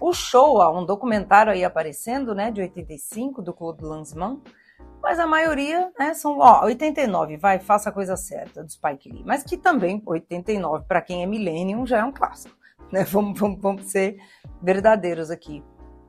O 0.00 0.12
Show, 0.12 0.60
um 0.76 0.84
documentário 0.84 1.52
aí 1.52 1.64
aparecendo, 1.64 2.34
né, 2.34 2.50
de 2.50 2.60
85, 2.60 3.40
do 3.40 3.52
Claude 3.52 3.84
Lanzmann. 3.84 4.42
Mas 5.00 5.20
a 5.20 5.26
maioria, 5.28 5.92
né, 5.96 6.12
são, 6.12 6.38
ó, 6.38 6.64
89, 6.64 7.36
vai, 7.36 7.60
faça 7.60 7.88
a 7.88 7.92
coisa 7.92 8.16
certa, 8.16 8.64
do 8.64 8.70
Spike 8.70 9.10
Lee. 9.10 9.22
Mas 9.24 9.44
que 9.44 9.56
também, 9.56 10.02
89, 10.04 10.84
para 10.86 11.00
quem 11.00 11.22
é 11.22 11.26
Millennium, 11.26 11.86
já 11.86 11.98
é 11.98 12.04
um 12.04 12.12
clássico, 12.12 12.56
né? 12.92 13.04
Vamos, 13.10 13.38
vamos, 13.38 13.60
vamos 13.60 13.90
ser 13.90 14.18
verdadeiros 14.60 15.30
aqui. 15.30 15.62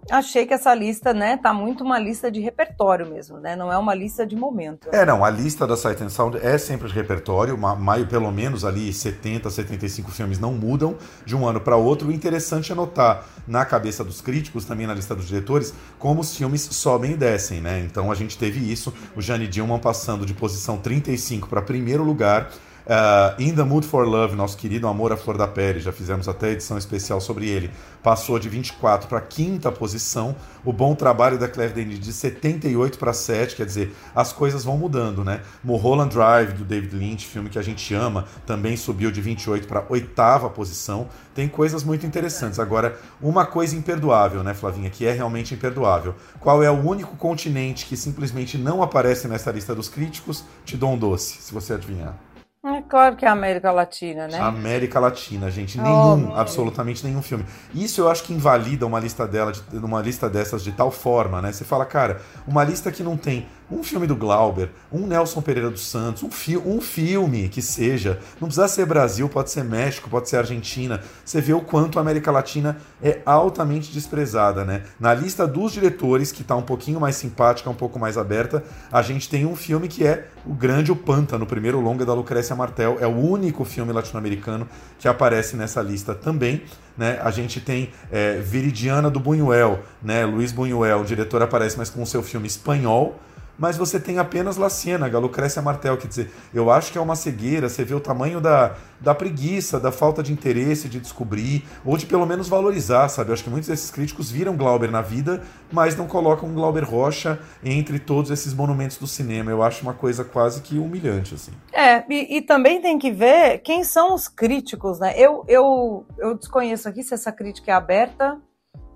Achei 0.10 0.46
que 0.46 0.54
essa 0.54 0.74
lista, 0.74 1.14
né, 1.14 1.38
tá 1.38 1.54
muito 1.54 1.84
uma 1.84 2.00
lista 2.00 2.32
de 2.32 2.40
repertório 2.40 3.08
mesmo, 3.08 3.38
né? 3.38 3.56
Não 3.56 3.72
é 3.72 3.78
uma 3.78 3.94
lista 3.94 4.26
de 4.26 4.36
momento. 4.36 4.90
É, 4.92 5.06
não, 5.06 5.24
a 5.24 5.30
lista 5.30 5.68
da 5.68 5.78
Sight 5.78 6.04
and 6.04 6.10
Sound 6.10 6.38
é 6.38 6.58
sempre 6.58 6.88
de 6.88 6.94
repertório, 6.94 7.58
maio 7.58 8.08
pelo 8.08 8.32
menos 8.32 8.66
ali 8.66 8.92
70, 8.92 9.50
75 9.50 10.12
filmes 10.12 10.40
não 10.40 10.54
mudam 10.54 10.96
de 11.26 11.36
um 11.36 11.48
ano 11.48 11.60
para 11.60 11.76
outro. 11.76 12.10
O 12.10 12.12
interessante 12.12 12.72
é 12.72 12.76
notar 12.76 13.26
na 13.48 13.66
cabeça 13.66 14.04
dos 14.04 14.22
críticos, 14.22 14.66
também 14.66 14.88
na 14.88 14.94
lista 14.94 15.16
dos 15.16 15.28
diretores, 15.28 15.74
como 15.98 16.22
os 16.22 16.36
filmes 16.36 16.62
sobem 16.62 17.12
e 17.12 17.18
descem, 17.18 17.62
né? 17.62 17.80
Então 17.80 18.12
a 18.12 18.16
gente 18.16 18.38
teve 18.38 18.60
isso, 18.60 18.94
o 19.16 19.22
Jane 19.22 19.48
Dillman 19.48 19.80
passando 19.80 20.26
de 20.26 20.34
posição 20.34 20.78
35 20.78 21.48
para 21.48 21.62
primeiro 21.62 22.04
lugar 22.04 22.50
Uh, 22.86 23.42
In 23.42 23.56
the 23.56 23.64
Mood 23.64 23.86
for 23.86 24.08
Love, 24.08 24.36
nosso 24.36 24.58
querido 24.58 24.88
Amor 24.88 25.12
à 25.12 25.18
Flor 25.18 25.38
da 25.38 25.48
Pele, 25.48 25.80
já 25.80 25.92
fizemos 25.92 26.28
até 26.28 26.52
edição 26.52 26.78
especial 26.78 27.22
sobre 27.22 27.48
ele, 27.48 27.70
passou 28.02 28.40
de 28.40 28.50
24 28.50 29.08
para 29.08 29.22
quinta 29.22 29.72
posição. 29.72 30.36
O 30.66 30.74
bom 30.74 30.96
trabalho 30.96 31.38
da 31.38 31.48
Claire 31.48 31.74
Denis 31.74 32.00
de 32.00 32.12
78 32.12 32.98
para 32.98 33.14
7, 33.14 33.56
quer 33.56 33.66
dizer, 33.66 33.96
as 34.16 34.34
coisas 34.34 34.64
vão 34.64 34.78
mudando, 34.78 35.24
né? 35.24 35.42
Mulholland 35.64 36.14
Drive, 36.14 36.54
do 36.54 36.64
David 36.64 36.96
Lynch, 36.96 37.26
filme 37.28 37.50
que 37.50 37.60
a 37.60 37.62
gente 37.62 37.94
ama, 37.94 38.26
também 38.46 38.76
subiu 38.76 39.12
de 39.12 39.22
28 39.22 39.68
para 39.68 39.86
oitava 39.90 40.50
posição. 40.50 41.08
Tem 41.36 41.48
coisas 41.48 41.84
muito 41.84 42.06
interessantes. 42.06 42.60
Agora, 42.60 42.98
uma 43.22 43.46
coisa 43.46 43.76
imperdoável, 43.76 44.44
né, 44.44 44.54
Flavinha, 44.54 44.90
que 44.90 45.06
é 45.06 45.12
realmente 45.12 45.54
imperdoável. 45.54 46.16
Qual 46.40 46.64
é 46.64 46.72
o 46.72 46.80
único 46.80 47.16
continente 47.18 47.86
que 47.86 47.96
simplesmente 47.96 48.58
não 48.58 48.82
aparece 48.82 49.28
nessa 49.28 49.52
lista 49.52 49.76
dos 49.76 49.90
críticos? 49.90 50.44
Te 50.66 50.76
dou 50.76 50.94
um 50.94 50.98
doce, 50.98 51.42
se 51.42 51.54
você 51.54 51.74
adivinhar. 51.74 52.29
É 52.62 52.82
claro 52.82 53.16
que 53.16 53.24
é 53.24 53.28
a 53.30 53.32
América 53.32 53.72
Latina, 53.72 54.28
né? 54.28 54.38
América 54.38 55.00
Latina, 55.00 55.50
gente. 55.50 55.80
Nenhum, 55.80 56.32
oh, 56.32 56.36
absolutamente 56.36 57.06
nenhum 57.06 57.22
filme. 57.22 57.46
Isso 57.74 58.02
eu 58.02 58.10
acho 58.10 58.24
que 58.24 58.34
invalida 58.34 58.86
uma 58.86 59.00
lista 59.00 59.26
dela, 59.26 59.54
de, 59.54 59.78
uma 59.78 60.02
lista 60.02 60.30
dessas 60.30 60.62
de 60.62 60.74
tal 60.74 60.92
forma, 60.92 61.42
né? 61.42 61.54
Você 61.54 61.64
fala, 61.64 61.86
cara, 61.86 62.22
uma 62.46 62.62
lista 62.66 62.92
que 62.92 63.02
não 63.02 63.16
tem 63.16 63.48
um 63.72 63.84
filme 63.84 64.08
do 64.08 64.16
Glauber, 64.16 64.70
um 64.92 65.06
Nelson 65.06 65.42
Pereira 65.42 65.70
dos 65.70 65.88
Santos, 65.88 66.24
um, 66.24 66.32
fi 66.32 66.58
um 66.58 66.82
filme 66.82 67.50
que 67.50 67.62
seja. 67.62 68.20
Não 68.40 68.48
precisa 68.48 68.68
ser 68.68 68.86
Brasil, 68.86 69.30
pode 69.30 69.52
ser 69.52 69.64
México, 69.64 70.10
pode 70.10 70.30
ser 70.30 70.38
Argentina. 70.38 71.02
Você 71.24 71.40
vê 71.40 71.54
o 71.54 71.62
quanto 71.62 72.00
a 72.00 72.02
América 72.02 72.32
Latina 72.32 72.78
é 73.02 73.22
altamente 73.26 73.92
desprezada, 73.92 74.66
né? 74.66 74.84
Na 75.00 75.14
lista 75.14 75.48
dos 75.48 75.72
diretores, 75.72 76.32
que 76.32 76.42
está 76.42 76.56
um 76.56 76.62
pouquinho 76.62 77.00
mais 77.00 77.16
simpática, 77.16 77.70
um 77.70 77.76
pouco 77.76 78.00
mais 78.00 78.18
aberta, 78.18 78.64
a 78.92 79.02
gente 79.02 79.30
tem 79.30 79.46
um 79.46 79.56
filme 79.56 79.88
que 79.88 80.06
é 80.06 80.28
O 80.46 80.54
Grande 80.54 80.92
O 80.92 80.96
Pântano, 80.96 81.44
o 81.44 81.48
primeiro 81.48 81.80
longa 81.80 82.06
da 82.06 82.14
Lucrécia 82.14 82.56
Martel. 82.56 82.98
É 83.00 83.08
o 83.08 83.16
único 83.16 83.64
filme 83.64 83.94
latino-americano 83.94 84.68
que 84.98 85.08
aparece 85.08 85.56
nessa 85.56 85.82
lista 85.82 86.16
também. 86.16 86.64
Né? 86.98 87.20
A 87.24 87.32
gente 87.32 87.62
tem 87.62 87.92
é, 88.12 88.38
Viridiana 88.40 89.10
do 89.10 89.20
Buñuel, 89.20 89.80
né? 90.02 90.26
Luiz 90.26 90.52
Buñuel, 90.52 91.02
o 91.02 91.06
diretor 91.06 91.42
aparece, 91.42 91.78
mas 91.78 91.90
com 91.90 92.02
o 92.02 92.06
seu 92.06 92.22
filme 92.22 92.48
espanhol 92.48 93.20
mas 93.60 93.76
você 93.76 94.00
tem 94.00 94.18
apenas 94.18 94.56
La 94.56 94.70
Ciénaga, 94.70 95.20
Lucrécia 95.20 95.62
Martel, 95.62 95.98
quer 95.98 96.08
dizer, 96.08 96.32
eu 96.54 96.72
acho 96.72 96.92
que 96.92 96.98
é 96.98 97.02
uma 97.02 97.16
cegueira, 97.16 97.68
você 97.68 97.84
vê 97.84 97.94
o 97.94 98.00
tamanho 98.00 98.40
da, 98.40 98.76
da 99.00 99.14
preguiça, 99.14 99.80
da 99.80 99.92
falta 99.92 100.24
de 100.24 100.32
interesse 100.32 100.88
de 100.88 101.00
descobrir, 101.00 101.66
ou 101.84 101.98
de 101.98 102.06
pelo 102.06 102.26
menos 102.26 102.48
valorizar, 102.48 103.10
sabe? 103.10 103.30
Eu 103.30 103.34
acho 103.34 103.44
que 103.44 103.50
muitos 103.50 103.68
desses 103.68 103.92
críticos 103.92 104.32
viram 104.32 104.56
Glauber 104.56 104.90
na 104.90 105.02
vida, 105.02 105.44
mas 105.72 105.96
não 105.96 106.08
colocam 106.08 106.54
Glauber 106.54 106.84
Rocha 106.84 107.40
entre 107.64 108.00
todos 108.00 108.32
esses 108.32 108.54
monumentos 108.54 108.98
do 108.98 109.08
cinema. 109.08 109.52
Eu 109.52 109.62
acho 109.62 109.84
uma 109.84 109.94
coisa 109.94 110.24
quase 110.24 110.62
que 110.62 110.78
humilhante, 110.78 111.36
assim. 111.36 111.52
É, 111.74 112.04
e, 112.10 112.38
e 112.38 112.42
também 112.42 112.82
tem 112.82 112.98
que 112.98 113.12
ver 113.12 113.60
quem 113.60 113.84
são 113.84 114.14
os 114.14 114.28
críticos, 114.28 115.00
né? 115.00 115.14
Eu, 115.18 115.44
eu, 115.48 116.06
eu 116.18 116.36
desconheço 116.36 116.88
aqui 116.88 117.04
se 117.04 117.14
essa 117.14 117.32
crítica 117.32 117.72
é 117.72 117.74
aberta, 117.74 118.38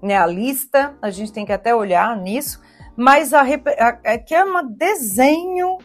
né? 0.02 0.18
A 0.18 0.26
lista, 0.26 0.96
a 1.02 1.10
gente 1.10 1.34
tem 1.34 1.46
que 1.46 1.52
até 1.52 1.76
olhar 1.76 2.16
nisso, 2.18 2.62
mas 2.96 3.34
a, 3.34 3.42
a, 3.42 4.00
é 4.04 4.18
que 4.18 4.34
é 4.34 4.44
um 4.44 4.68
desenho 4.68 5.78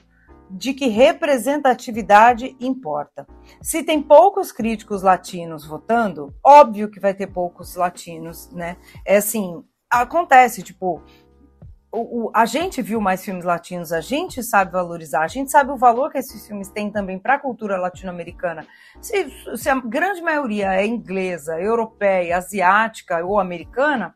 de 0.50 0.72
que 0.72 0.88
representatividade 0.88 2.56
importa. 2.58 3.26
Se 3.60 3.82
tem 3.82 4.00
poucos 4.00 4.50
críticos 4.50 5.02
latinos 5.02 5.66
votando, 5.66 6.34
óbvio 6.44 6.90
que 6.90 7.00
vai 7.00 7.12
ter 7.12 7.26
poucos 7.26 7.76
latinos, 7.76 8.50
né? 8.52 8.76
É 9.04 9.18
assim, 9.18 9.62
acontece, 9.90 10.62
tipo, 10.62 11.02
o, 11.90 12.26
o, 12.26 12.30
a 12.34 12.44
gente 12.44 12.82
viu 12.82 13.00
mais 13.00 13.24
filmes 13.24 13.44
latinos, 13.44 13.92
a 13.92 14.00
gente 14.00 14.42
sabe 14.42 14.72
valorizar, 14.72 15.22
a 15.22 15.28
gente 15.28 15.50
sabe 15.50 15.70
o 15.70 15.76
valor 15.76 16.10
que 16.10 16.18
esses 16.18 16.46
filmes 16.46 16.68
têm 16.68 16.90
também 16.90 17.18
para 17.18 17.34
a 17.34 17.38
cultura 17.38 17.78
latino-americana. 17.78 18.66
Se, 19.00 19.30
se 19.56 19.68
a 19.68 19.74
grande 19.80 20.20
maioria 20.20 20.74
é 20.74 20.86
inglesa, 20.86 21.60
europeia, 21.60 22.36
asiática 22.36 23.24
ou 23.24 23.38
americana, 23.38 24.14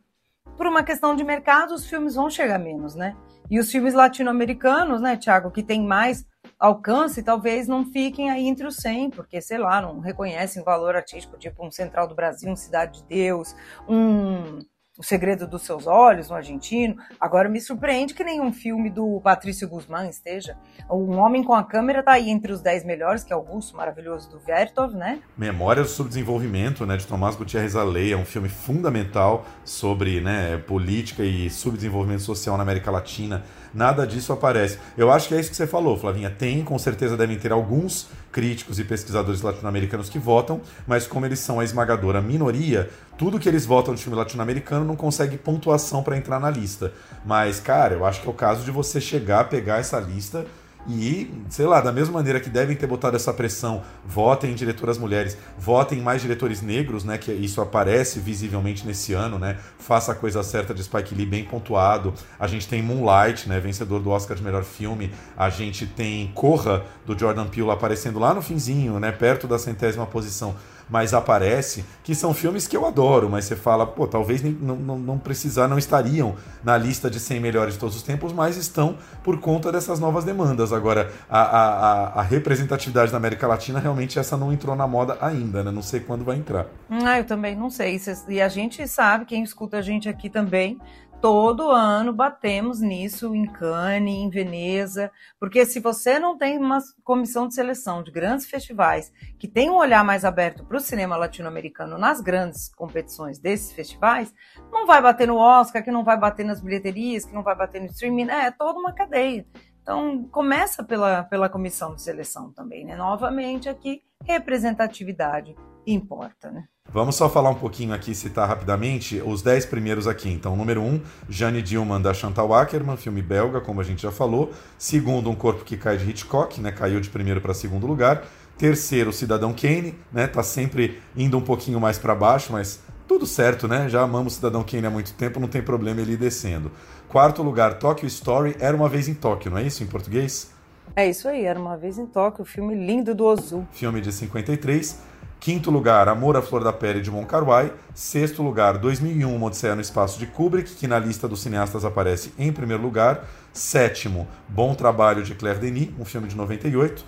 por 0.56 0.66
uma 0.66 0.82
questão 0.82 1.14
de 1.14 1.24
mercado, 1.24 1.74
os 1.74 1.86
filmes 1.86 2.14
vão 2.14 2.30
chegar 2.30 2.58
menos, 2.58 2.94
né? 2.94 3.16
E 3.50 3.58
os 3.58 3.70
filmes 3.70 3.94
latino-americanos, 3.94 5.00
né, 5.00 5.16
Tiago, 5.16 5.50
que 5.50 5.62
tem 5.62 5.84
mais 5.84 6.26
alcance, 6.58 7.22
talvez 7.22 7.66
não 7.66 7.84
fiquem 7.84 8.30
aí 8.30 8.46
entre 8.46 8.66
os 8.66 8.76
100, 8.76 9.10
porque, 9.10 9.40
sei 9.40 9.58
lá, 9.58 9.82
não 9.82 9.98
reconhecem 9.98 10.62
valor 10.62 10.94
artístico, 10.94 11.36
tipo 11.36 11.66
um 11.66 11.70
Central 11.70 12.06
do 12.06 12.14
Brasil, 12.14 12.50
um 12.50 12.56
Cidade 12.56 13.00
de 13.00 13.08
Deus, 13.08 13.54
um 13.88 14.60
o 14.98 15.02
Segredo 15.02 15.46
dos 15.46 15.62
Seus 15.62 15.86
Olhos, 15.86 16.30
um 16.30 16.34
argentino. 16.34 16.96
Agora 17.18 17.48
me 17.48 17.60
surpreende 17.60 18.12
que 18.12 18.22
nenhum 18.22 18.52
filme 18.52 18.90
do 18.90 19.20
Patrício 19.22 19.66
Guzmán 19.66 20.06
esteja. 20.08 20.54
Um 20.90 21.18
Homem 21.18 21.42
com 21.42 21.54
a 21.54 21.64
Câmera 21.64 22.00
está 22.00 22.12
aí 22.12 22.28
entre 22.28 22.52
os 22.52 22.60
10 22.60 22.84
melhores, 22.84 23.24
que 23.24 23.32
é 23.32 23.36
o 23.36 23.40
Russo 23.40 23.74
maravilhoso 23.74 24.30
do 24.30 24.38
Vertov, 24.38 24.94
né? 24.94 25.20
Memória 25.36 25.82
do 25.82 25.88
Subdesenvolvimento, 25.88 26.84
né, 26.84 26.98
de 26.98 27.06
Tomás 27.06 27.34
Gutierrez 27.34 27.74
Alei, 27.74 28.12
é 28.12 28.16
um 28.16 28.24
filme 28.26 28.50
fundamental 28.50 29.46
sobre 29.64 30.20
né, 30.20 30.58
política 30.58 31.22
e 31.22 31.48
subdesenvolvimento 31.48 32.22
social 32.22 32.58
na 32.58 32.62
América 32.62 32.90
Latina 32.90 33.42
nada 33.74 34.06
disso 34.06 34.32
aparece. 34.32 34.78
Eu 34.96 35.10
acho 35.10 35.28
que 35.28 35.34
é 35.34 35.40
isso 35.40 35.50
que 35.50 35.56
você 35.56 35.66
falou, 35.66 35.96
Flavinha. 35.96 36.30
Tem, 36.30 36.62
com 36.62 36.78
certeza 36.78 37.16
devem 37.16 37.38
ter 37.38 37.52
alguns 37.52 38.08
críticos 38.30 38.78
e 38.78 38.84
pesquisadores 38.84 39.42
latino-americanos 39.42 40.08
que 40.08 40.18
votam, 40.18 40.60
mas 40.86 41.06
como 41.06 41.26
eles 41.26 41.38
são 41.38 41.60
a 41.60 41.64
esmagadora 41.64 42.20
minoria, 42.20 42.88
tudo 43.22 43.38
que 43.38 43.48
eles 43.48 43.64
votam 43.64 43.94
de 43.94 44.02
filme 44.02 44.18
latino-americano 44.18 44.84
não 44.84 44.96
consegue 44.96 45.38
pontuação 45.38 46.02
para 46.02 46.16
entrar 46.16 46.40
na 46.40 46.50
lista. 46.50 46.92
Mas, 47.24 47.60
cara, 47.60 47.94
eu 47.94 48.04
acho 48.04 48.20
que 48.20 48.26
é 48.26 48.30
o 48.30 48.34
caso 48.34 48.64
de 48.64 48.72
você 48.72 49.00
chegar, 49.00 49.48
pegar 49.48 49.78
essa 49.78 50.00
lista 50.00 50.44
e, 50.88 51.32
sei 51.48 51.66
lá, 51.66 51.80
da 51.80 51.92
mesma 51.92 52.14
maneira 52.14 52.40
que 52.40 52.50
devem 52.50 52.74
ter 52.74 52.88
botado 52.88 53.14
essa 53.14 53.32
pressão, 53.32 53.84
votem 54.04 54.50
em 54.50 54.54
diretoras 54.56 54.98
mulheres, 54.98 55.38
votem 55.56 56.00
em 56.00 56.02
mais 56.02 56.20
diretores 56.20 56.60
negros, 56.60 57.04
né? 57.04 57.16
Que 57.16 57.30
isso 57.30 57.60
aparece 57.60 58.18
visivelmente 58.18 58.84
nesse 58.84 59.12
ano, 59.12 59.38
né? 59.38 59.56
Faça 59.78 60.10
a 60.10 60.16
coisa 60.16 60.42
certa 60.42 60.74
de 60.74 60.82
Spike 60.82 61.14
Lee 61.14 61.24
bem 61.24 61.44
pontuado. 61.44 62.12
A 62.40 62.48
gente 62.48 62.66
tem 62.66 62.82
Moonlight, 62.82 63.48
né? 63.48 63.60
Vencedor 63.60 64.00
do 64.00 64.10
Oscar 64.10 64.36
de 64.36 64.42
melhor 64.42 64.64
filme. 64.64 65.12
A 65.36 65.48
gente 65.48 65.86
tem 65.86 66.32
Corra, 66.34 66.82
do 67.06 67.16
Jordan 67.16 67.46
Peele, 67.46 67.70
aparecendo 67.70 68.18
lá 68.18 68.34
no 68.34 68.42
finzinho, 68.42 68.98
né? 68.98 69.12
Perto 69.12 69.46
da 69.46 69.60
centésima 69.60 70.06
posição 70.06 70.56
mas 70.92 71.14
aparece, 71.14 71.86
que 72.04 72.14
são 72.14 72.34
filmes 72.34 72.68
que 72.68 72.76
eu 72.76 72.84
adoro, 72.86 73.26
mas 73.26 73.46
você 73.46 73.56
fala, 73.56 73.86
pô, 73.86 74.06
talvez 74.06 74.42
nem, 74.42 74.52
não, 74.52 74.76
não, 74.76 74.98
não 74.98 75.18
precisar, 75.18 75.66
não 75.66 75.78
estariam 75.78 76.36
na 76.62 76.76
lista 76.76 77.08
de 77.08 77.18
100 77.18 77.40
melhores 77.40 77.72
de 77.72 77.80
todos 77.80 77.96
os 77.96 78.02
tempos, 78.02 78.30
mas 78.30 78.58
estão 78.58 78.98
por 79.24 79.40
conta 79.40 79.72
dessas 79.72 79.98
novas 79.98 80.22
demandas. 80.22 80.70
Agora, 80.70 81.10
a, 81.30 81.40
a, 81.40 82.20
a 82.20 82.22
representatividade 82.22 83.10
da 83.10 83.16
América 83.16 83.46
Latina, 83.46 83.78
realmente 83.78 84.18
essa 84.18 84.36
não 84.36 84.52
entrou 84.52 84.76
na 84.76 84.86
moda 84.86 85.16
ainda, 85.18 85.64
né? 85.64 85.70
Não 85.70 85.80
sei 85.80 86.00
quando 86.00 86.26
vai 86.26 86.36
entrar. 86.36 86.66
Ah, 86.90 87.16
eu 87.16 87.24
também 87.24 87.56
não 87.56 87.70
sei. 87.70 87.98
E 88.28 88.42
a 88.42 88.48
gente 88.50 88.86
sabe, 88.86 89.24
quem 89.24 89.42
escuta 89.42 89.78
a 89.78 89.80
gente 89.80 90.10
aqui 90.10 90.28
também, 90.28 90.78
todo 91.22 91.70
ano 91.70 92.12
batemos 92.12 92.80
nisso 92.80 93.32
em 93.32 93.46
Cannes, 93.46 94.12
em 94.12 94.28
Veneza, 94.28 95.08
porque 95.38 95.64
se 95.64 95.78
você 95.78 96.18
não 96.18 96.36
tem 96.36 96.58
uma 96.58 96.80
comissão 97.04 97.46
de 97.46 97.54
seleção 97.54 98.02
de 98.02 98.10
grandes 98.10 98.44
festivais 98.44 99.12
que 99.38 99.46
tem 99.46 99.70
um 99.70 99.76
olhar 99.76 100.04
mais 100.04 100.24
aberto 100.24 100.64
para 100.64 100.76
o 100.76 100.80
cinema 100.80 101.16
latino-americano 101.16 101.96
nas 101.96 102.20
grandes 102.20 102.74
competições 102.74 103.38
desses 103.38 103.70
festivais, 103.70 104.34
não 104.72 104.84
vai 104.84 105.00
bater 105.00 105.28
no 105.28 105.36
Oscar, 105.36 105.84
que 105.84 105.92
não 105.92 106.02
vai 106.02 106.18
bater 106.18 106.44
nas 106.44 106.60
bilheterias, 106.60 107.24
que 107.24 107.32
não 107.32 107.44
vai 107.44 107.54
bater 107.54 107.80
no 107.80 107.86
streaming, 107.86 108.28
é, 108.28 108.46
é 108.46 108.50
toda 108.50 108.80
uma 108.80 108.92
cadeia. 108.92 109.46
Então, 109.80 110.24
começa 110.24 110.82
pela, 110.82 111.22
pela 111.22 111.48
comissão 111.48 111.94
de 111.94 112.02
seleção 112.02 112.52
também, 112.52 112.84
né? 112.84 112.96
Novamente 112.96 113.68
aqui, 113.68 114.02
representatividade 114.24 115.54
importa, 115.86 116.50
né? 116.50 116.64
Vamos 116.90 117.14
só 117.16 117.28
falar 117.28 117.48
um 117.48 117.54
pouquinho 117.54 117.94
aqui, 117.94 118.14
citar 118.14 118.46
rapidamente 118.46 119.22
os 119.24 119.40
10 119.40 119.66
primeiros 119.66 120.06
aqui. 120.06 120.28
Então, 120.28 120.54
número 120.56 120.82
1, 120.82 120.84
um, 120.84 121.00
Jane 121.28 121.62
Dillman, 121.62 122.02
da 122.02 122.12
Chantal 122.12 122.52
Ackerman, 122.52 122.96
filme 122.96 123.22
belga, 123.22 123.60
como 123.60 123.80
a 123.80 123.84
gente 123.84 124.02
já 124.02 124.10
falou. 124.10 124.52
Segundo, 124.76 125.30
Um 125.30 125.34
Corpo 125.34 125.64
que 125.64 125.76
Cai, 125.76 125.96
de 125.96 126.10
Hitchcock, 126.10 126.60
né, 126.60 126.70
caiu 126.70 127.00
de 127.00 127.08
primeiro 127.08 127.40
para 127.40 127.54
segundo 127.54 127.86
lugar. 127.86 128.24
Terceiro, 128.58 129.12
Cidadão 129.12 129.54
Kane, 129.54 129.94
né, 130.12 130.26
tá 130.26 130.42
sempre 130.42 131.00
indo 131.16 131.38
um 131.38 131.40
pouquinho 131.40 131.80
mais 131.80 131.98
para 131.98 132.14
baixo, 132.14 132.52
mas 132.52 132.80
tudo 133.08 133.26
certo, 133.26 133.66
né? 133.66 133.88
Já 133.88 134.02
amamos 134.02 134.34
Cidadão 134.34 134.62
Kane 134.62 134.86
há 134.86 134.90
muito 134.90 135.14
tempo, 135.14 135.40
não 135.40 135.48
tem 135.48 135.62
problema 135.62 136.00
ele 136.00 136.12
ir 136.12 136.18
descendo. 136.18 136.70
Quarto 137.08 137.42
lugar, 137.42 137.78
Tokyo 137.78 138.06
Story, 138.06 138.56
Era 138.60 138.76
Uma 138.76 138.88
Vez 138.88 139.08
em 139.08 139.14
Tóquio, 139.14 139.50
não 139.50 139.58
é 139.58 139.62
isso 139.62 139.82
em 139.82 139.86
português? 139.86 140.50
É 140.94 141.08
isso 141.08 141.26
aí, 141.26 141.44
era 141.44 141.58
uma 141.58 141.76
vez 141.76 141.96
em 141.96 142.04
Tóquio, 142.04 142.42
o 142.42 142.44
filme 142.44 142.74
lindo 142.74 143.14
do 143.14 143.24
Ozu. 143.24 143.66
Filme 143.72 144.00
de 144.00 144.12
53. 144.12 145.00
Quinto 145.42 145.72
lugar, 145.72 146.08
Amor 146.08 146.36
à 146.36 146.40
Flor 146.40 146.62
da 146.62 146.72
Pele 146.72 147.00
de 147.00 147.10
Mon 147.10 147.24
Kar-wai. 147.24 147.72
Sexto 147.92 148.44
lugar, 148.44 148.78
2001, 148.78 149.34
Uma 149.34 149.48
Odisseia 149.48 149.74
no 149.74 149.80
Espaço 149.80 150.16
de 150.16 150.24
Kubrick, 150.24 150.76
que 150.76 150.86
na 150.86 151.00
lista 151.00 151.26
dos 151.26 151.42
cineastas 151.42 151.84
aparece 151.84 152.32
em 152.38 152.52
primeiro 152.52 152.80
lugar. 152.80 153.24
Sétimo, 153.52 154.28
Bom 154.48 154.72
Trabalho 154.72 155.24
de 155.24 155.34
Claire 155.34 155.58
Denis, 155.58 155.90
um 155.98 156.04
filme 156.04 156.28
de 156.28 156.36
98. 156.36 157.04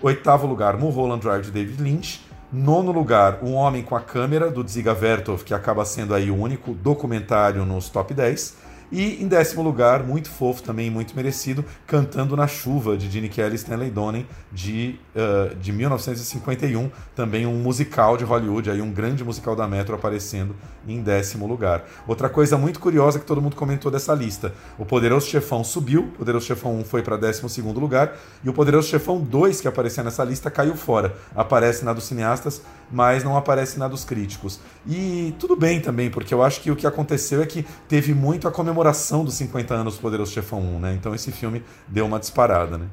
Oitavo 0.00 0.46
lugar, 0.46 0.78
Mulholland 0.78 1.20
Drive 1.20 1.42
de 1.42 1.50
David 1.50 1.82
Lynch. 1.82 2.24
Nono 2.50 2.90
lugar, 2.90 3.40
Um 3.42 3.52
Homem 3.52 3.82
com 3.82 3.94
a 3.94 4.00
Câmera, 4.00 4.50
do 4.50 4.64
Dziga 4.64 4.94
Vertov, 4.94 5.44
que 5.44 5.52
acaba 5.52 5.84
sendo 5.84 6.14
aí 6.14 6.30
o 6.30 6.40
único 6.40 6.72
documentário 6.72 7.66
nos 7.66 7.90
top 7.90 8.14
10. 8.14 8.63
E 8.94 9.20
em 9.20 9.26
décimo 9.26 9.60
lugar, 9.60 10.04
muito 10.04 10.30
fofo 10.30 10.62
também, 10.62 10.88
muito 10.88 11.16
merecido, 11.16 11.64
Cantando 11.84 12.36
na 12.36 12.46
Chuva, 12.46 12.96
de 12.96 13.10
Gene 13.10 13.28
Kelly 13.28 13.54
e 13.54 13.56
Stanley 13.56 13.90
Donen, 13.90 14.24
de, 14.52 15.00
uh, 15.16 15.52
de 15.56 15.72
1951, 15.72 16.88
também 17.12 17.44
um 17.44 17.56
musical 17.56 18.16
de 18.16 18.22
Hollywood, 18.22 18.70
aí 18.70 18.80
um 18.80 18.92
grande 18.92 19.24
musical 19.24 19.56
da 19.56 19.66
Metro 19.66 19.96
aparecendo 19.96 20.54
em 20.86 21.02
décimo 21.02 21.44
lugar. 21.44 21.84
Outra 22.06 22.28
coisa 22.28 22.56
muito 22.56 22.78
curiosa 22.78 23.18
que 23.18 23.26
todo 23.26 23.42
mundo 23.42 23.56
comentou 23.56 23.90
dessa 23.90 24.14
lista, 24.14 24.54
o 24.78 24.86
Poderoso 24.86 25.26
Chefão 25.26 25.64
subiu, 25.64 26.02
o 26.02 26.18
Poderoso 26.18 26.46
Chefão 26.46 26.78
1 26.78 26.84
foi 26.84 27.02
para 27.02 27.16
décimo 27.16 27.48
segundo 27.48 27.80
lugar, 27.80 28.16
e 28.44 28.48
o 28.48 28.52
Poderoso 28.52 28.86
Chefão 28.86 29.18
2, 29.20 29.60
que 29.60 29.66
aparecia 29.66 30.04
nessa 30.04 30.22
lista, 30.22 30.52
caiu 30.52 30.76
fora. 30.76 31.16
Aparece 31.34 31.84
na 31.84 31.92
dos 31.92 32.04
cineastas, 32.04 32.62
mas 32.92 33.24
não 33.24 33.36
aparece 33.36 33.76
na 33.76 33.88
dos 33.88 34.04
críticos. 34.04 34.60
E 34.86 35.34
tudo 35.40 35.56
bem 35.56 35.80
também, 35.80 36.10
porque 36.10 36.32
eu 36.32 36.44
acho 36.44 36.60
que 36.60 36.70
o 36.70 36.76
que 36.76 36.86
aconteceu 36.86 37.42
é 37.42 37.46
que 37.46 37.66
teve 37.88 38.14
muito 38.14 38.46
a 38.46 38.52
comemoração 38.52 38.83
comemoração 38.84 39.24
dos 39.24 39.34
50 39.34 39.72
anos 39.72 39.96
do 39.96 40.02
Poderoso 40.02 40.30
Chefão 40.30 40.60
1, 40.60 40.78
né? 40.78 40.92
Então 40.92 41.14
esse 41.14 41.32
filme 41.32 41.64
deu 41.88 42.04
uma 42.04 42.18
disparada, 42.18 42.76
né? 42.76 42.86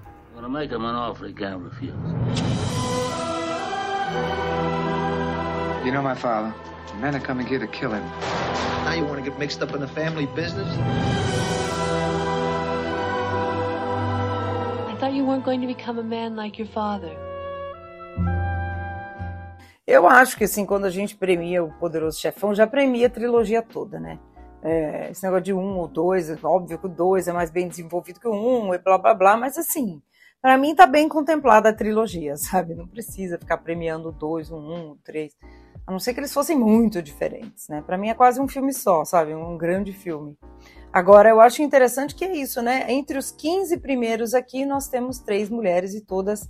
You 5.83 5.91
know 5.91 6.03
my 6.03 6.15
father. 6.15 6.53
Men 7.01 7.15
are 7.15 7.19
coming 7.19 7.45
here 7.45 7.59
to 7.59 7.67
kill 7.67 7.91
him. 7.91 8.03
Now 8.85 8.93
you 8.93 9.03
want 9.05 9.17
to 9.17 9.23
get 9.29 9.37
mixed 9.37 9.61
up 9.61 9.75
in 9.75 9.81
the 9.81 9.87
family 9.87 10.27
business? 10.27 10.67
I 14.87 14.95
thought 14.99 15.13
you 15.13 15.25
weren't 15.25 15.43
going 15.43 15.59
to 15.61 15.67
become 15.67 15.99
a 15.99 16.03
man 16.03 16.35
like 16.35 16.57
your 16.57 16.69
father. 16.69 17.11
Eu 19.85 20.07
acho 20.07 20.37
que 20.37 20.45
assim, 20.45 20.65
quando 20.65 20.85
a 20.85 20.89
gente 20.89 21.15
premia 21.15 21.61
o 21.63 21.71
Poderoso 21.73 22.17
Chefão, 22.19 22.55
já 22.55 22.65
premia 22.65 23.07
a 23.07 23.09
trilogia 23.09 23.61
toda, 23.61 23.99
né? 23.99 24.19
É, 24.63 25.09
esse 25.09 25.23
negócio 25.23 25.43
de 25.43 25.53
um 25.53 25.79
ou 25.79 25.87
dois, 25.87 26.29
óbvio 26.43 26.77
que 26.77 26.85
o 26.85 26.89
dois 26.89 27.27
é 27.27 27.33
mais 27.33 27.49
bem 27.49 27.67
desenvolvido 27.67 28.19
que 28.19 28.27
o 28.27 28.33
um, 28.33 28.73
e 28.73 28.77
blá 28.77 28.97
blá 28.97 29.13
blá, 29.13 29.35
mas 29.35 29.57
assim, 29.57 30.01
para 30.41 30.57
mim 30.57 30.75
tá 30.75 30.85
bem 30.85 31.09
contemplada 31.09 31.69
a 31.69 31.73
trilogia, 31.73 32.35
sabe? 32.37 32.75
Não 32.75 32.87
precisa 32.87 33.39
ficar 33.39 33.57
premiando 33.57 34.11
dois, 34.11 34.51
um, 34.51 34.91
o 34.91 34.97
três, 35.03 35.35
a 35.85 35.91
não 35.91 35.99
ser 35.99 36.13
que 36.13 36.19
eles 36.19 36.33
fossem 36.33 36.57
muito 36.57 37.01
diferentes, 37.01 37.67
né? 37.67 37.81
Para 37.85 37.97
mim 37.97 38.09
é 38.09 38.13
quase 38.13 38.39
um 38.39 38.47
filme 38.47 38.71
só, 38.73 39.03
sabe? 39.03 39.33
Um 39.33 39.57
grande 39.57 39.91
filme. 39.91 40.37
Agora, 40.93 41.29
eu 41.29 41.39
acho 41.39 41.61
interessante 41.61 42.13
que 42.13 42.25
é 42.25 42.35
isso, 42.35 42.61
né? 42.61 42.85
Entre 42.91 43.17
os 43.17 43.31
15 43.31 43.77
primeiros 43.77 44.33
aqui, 44.33 44.65
nós 44.65 44.87
temos 44.87 45.19
três 45.19 45.49
mulheres 45.49 45.95
e 45.95 46.01
todas 46.01 46.49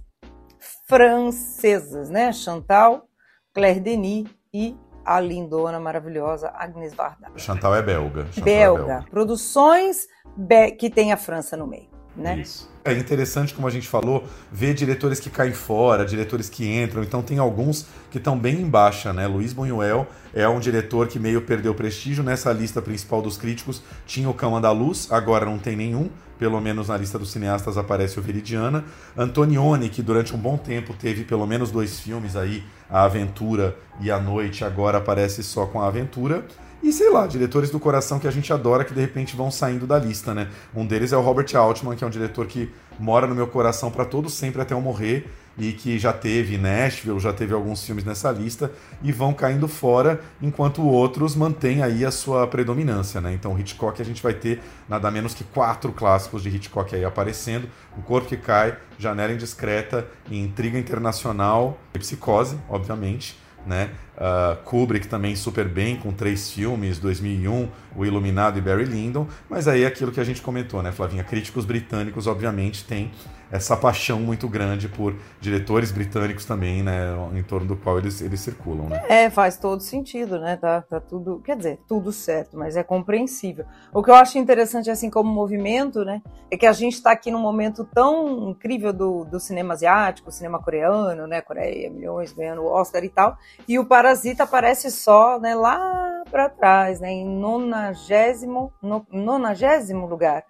francesas, 0.87 2.09
né? 2.09 2.33
Chantal, 2.33 3.07
Claire 3.53 3.79
Denis 3.79 4.27
e 4.53 4.75
a 5.15 5.19
lindona, 5.19 5.79
maravilhosa 5.79 6.51
Agnes 6.55 6.93
Varda. 6.93 7.27
Chantal 7.35 7.75
é 7.75 7.81
belga. 7.81 8.25
Chantal 8.31 8.43
belga. 8.43 8.81
É 8.81 8.85
belga. 8.85 9.05
Produções 9.09 10.07
be 10.35 10.71
que 10.71 10.89
tem 10.89 11.11
a 11.11 11.17
França 11.17 11.57
no 11.57 11.67
meio, 11.67 11.89
né? 12.15 12.37
Isso. 12.37 12.70
É 12.83 12.93
interessante, 12.93 13.53
como 13.53 13.67
a 13.67 13.69
gente 13.69 13.87
falou, 13.87 14.23
ver 14.51 14.73
diretores 14.73 15.19
que 15.19 15.29
caem 15.29 15.53
fora, 15.53 16.03
diretores 16.03 16.49
que 16.49 16.67
entram. 16.67 17.03
Então 17.03 17.21
tem 17.21 17.37
alguns 17.37 17.85
que 18.09 18.17
estão 18.17 18.35
bem 18.35 18.59
em 18.59 18.67
baixa, 18.67 19.13
né? 19.13 19.27
Luiz 19.27 19.53
Buñuel 19.53 20.07
é 20.33 20.49
um 20.49 20.59
diretor 20.59 21.07
que 21.07 21.19
meio 21.19 21.43
perdeu 21.43 21.75
prestígio 21.75 22.23
nessa 22.23 22.51
lista 22.51 22.81
principal 22.81 23.21
dos 23.21 23.37
críticos. 23.37 23.83
Tinha 24.07 24.27
o 24.27 24.33
Cão 24.33 24.55
Andaluz, 24.55 25.07
agora 25.11 25.45
não 25.45 25.59
tem 25.59 25.75
nenhum. 25.75 26.09
Pelo 26.39 26.59
menos 26.59 26.87
na 26.87 26.97
lista 26.97 27.19
dos 27.19 27.31
cineastas 27.31 27.77
aparece 27.77 28.17
o 28.17 28.21
Veridiana. 28.23 28.83
Antonioni, 29.15 29.87
que 29.87 30.01
durante 30.01 30.33
um 30.33 30.39
bom 30.39 30.57
tempo 30.57 30.91
teve 30.91 31.23
pelo 31.23 31.45
menos 31.45 31.69
dois 31.69 31.99
filmes 31.99 32.35
aí, 32.35 32.63
A 32.89 33.03
Aventura 33.03 33.77
e 33.99 34.09
A 34.09 34.19
Noite, 34.19 34.65
agora 34.65 34.97
aparece 34.97 35.43
só 35.43 35.67
com 35.67 35.79
A 35.79 35.87
Aventura. 35.87 36.43
E 36.83 36.91
sei 36.91 37.11
lá, 37.11 37.27
diretores 37.27 37.69
do 37.69 37.79
coração 37.79 38.17
que 38.17 38.27
a 38.27 38.31
gente 38.31 38.51
adora 38.51 38.83
que 38.83 38.93
de 38.93 38.99
repente 38.99 39.35
vão 39.35 39.51
saindo 39.51 39.85
da 39.85 39.99
lista, 39.99 40.33
né? 40.33 40.49
Um 40.75 40.83
deles 40.83 41.13
é 41.13 41.17
o 41.17 41.21
Robert 41.21 41.45
Altman, 41.55 41.95
que 41.95 42.03
é 42.03 42.07
um 42.07 42.09
diretor 42.09 42.47
que 42.47 42.71
mora 42.99 43.27
no 43.27 43.35
meu 43.35 43.45
coração 43.45 43.91
para 43.91 44.03
todo 44.03 44.31
sempre 44.31 44.63
até 44.63 44.73
eu 44.73 44.81
morrer 44.81 45.31
e 45.55 45.73
que 45.73 45.99
já 45.99 46.11
teve 46.11 46.57
Nashville, 46.57 47.19
já 47.19 47.31
teve 47.31 47.53
alguns 47.53 47.83
filmes 47.83 48.03
nessa 48.03 48.31
lista 48.31 48.71
e 49.03 49.11
vão 49.11 49.31
caindo 49.31 49.67
fora, 49.67 50.21
enquanto 50.41 50.81
outros 50.81 51.35
mantêm 51.35 51.83
aí 51.83 52.03
a 52.03 52.09
sua 52.09 52.47
predominância, 52.47 53.21
né? 53.21 53.31
Então 53.31 53.59
Hitchcock 53.59 54.01
a 54.01 54.05
gente 54.05 54.23
vai 54.23 54.33
ter 54.33 54.59
nada 54.89 55.11
menos 55.11 55.35
que 55.35 55.43
quatro 55.43 55.91
clássicos 55.91 56.41
de 56.41 56.49
Hitchcock 56.49 56.95
aí 56.95 57.05
aparecendo: 57.05 57.67
O 57.95 58.01
Corpo 58.01 58.27
que 58.27 58.37
Cai, 58.37 58.75
Janela 58.97 59.33
Indiscreta, 59.33 60.07
Intriga 60.31 60.79
Internacional, 60.79 61.77
e 61.93 61.99
Psicose, 61.99 62.57
obviamente 62.67 63.39
né? 63.65 63.91
Uh, 64.21 64.55
Kubrick 64.63 65.07
também 65.07 65.35
super 65.35 65.67
bem 65.67 65.95
com 65.95 66.11
três 66.11 66.51
filmes, 66.51 66.99
2001, 66.99 67.67
O 67.95 68.05
Iluminado 68.05 68.59
e 68.59 68.61
Barry 68.61 68.85
Lyndon, 68.85 69.25
mas 69.49 69.67
aí 69.67 69.81
é 69.81 69.87
aquilo 69.87 70.11
que 70.11 70.19
a 70.19 70.23
gente 70.23 70.43
comentou, 70.43 70.83
né, 70.83 70.91
Flavinha? 70.91 71.23
Críticos 71.23 71.65
britânicos, 71.65 72.27
obviamente, 72.27 72.83
têm 72.83 73.09
essa 73.51 73.75
paixão 73.75 74.19
muito 74.19 74.47
grande 74.47 74.87
por 74.87 75.13
diretores 75.39 75.91
britânicos 75.91 76.45
também, 76.45 76.81
né, 76.81 77.13
em 77.35 77.43
torno 77.43 77.67
do 77.67 77.75
qual 77.75 77.97
eles, 77.97 78.21
eles 78.21 78.39
circulam, 78.39 78.87
né? 78.87 79.03
É, 79.09 79.29
faz 79.29 79.57
todo 79.57 79.81
sentido, 79.81 80.39
né? 80.39 80.55
Tá, 80.55 80.81
tá 80.81 80.99
tudo, 81.01 81.41
quer 81.43 81.57
dizer, 81.57 81.79
tudo 81.87 82.13
certo, 82.13 82.57
mas 82.57 82.77
é 82.77 82.83
compreensível. 82.83 83.65
O 83.93 84.01
que 84.01 84.09
eu 84.09 84.15
acho 84.15 84.37
interessante, 84.37 84.89
assim, 84.89 85.09
como 85.09 85.29
movimento, 85.29 86.05
né, 86.05 86.21
é 86.49 86.55
que 86.55 86.65
a 86.65 86.71
gente 86.71 86.93
está 86.93 87.11
aqui 87.11 87.29
num 87.29 87.41
momento 87.41 87.83
tão 87.93 88.49
incrível 88.49 88.93
do, 88.93 89.25
do 89.25 89.39
cinema 89.39 89.73
asiático, 89.73 90.31
cinema 90.31 90.59
coreano, 90.59 91.27
né, 91.27 91.41
Coreia, 91.41 91.89
milhões 91.89 92.31
ganhando 92.31 92.65
Oscar 92.65 93.03
e 93.03 93.09
tal, 93.09 93.37
e 93.67 93.77
o 93.77 93.85
Parasita 94.11 94.43
aparece 94.43 94.91
só, 94.91 95.39
né, 95.39 95.55
lá 95.55 96.23
para 96.29 96.49
trás, 96.49 96.99
né, 96.99 97.11
em 97.11 97.25
nonagésimo, 97.25 98.73
no, 98.81 99.05
nonagésimo 99.09 100.05
lugar. 100.05 100.43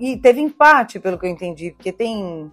E 0.00 0.16
teve 0.16 0.40
empate, 0.40 0.98
pelo 0.98 1.16
que 1.16 1.24
eu 1.26 1.30
entendi, 1.30 1.70
porque 1.70 1.92
tem, 1.92 2.50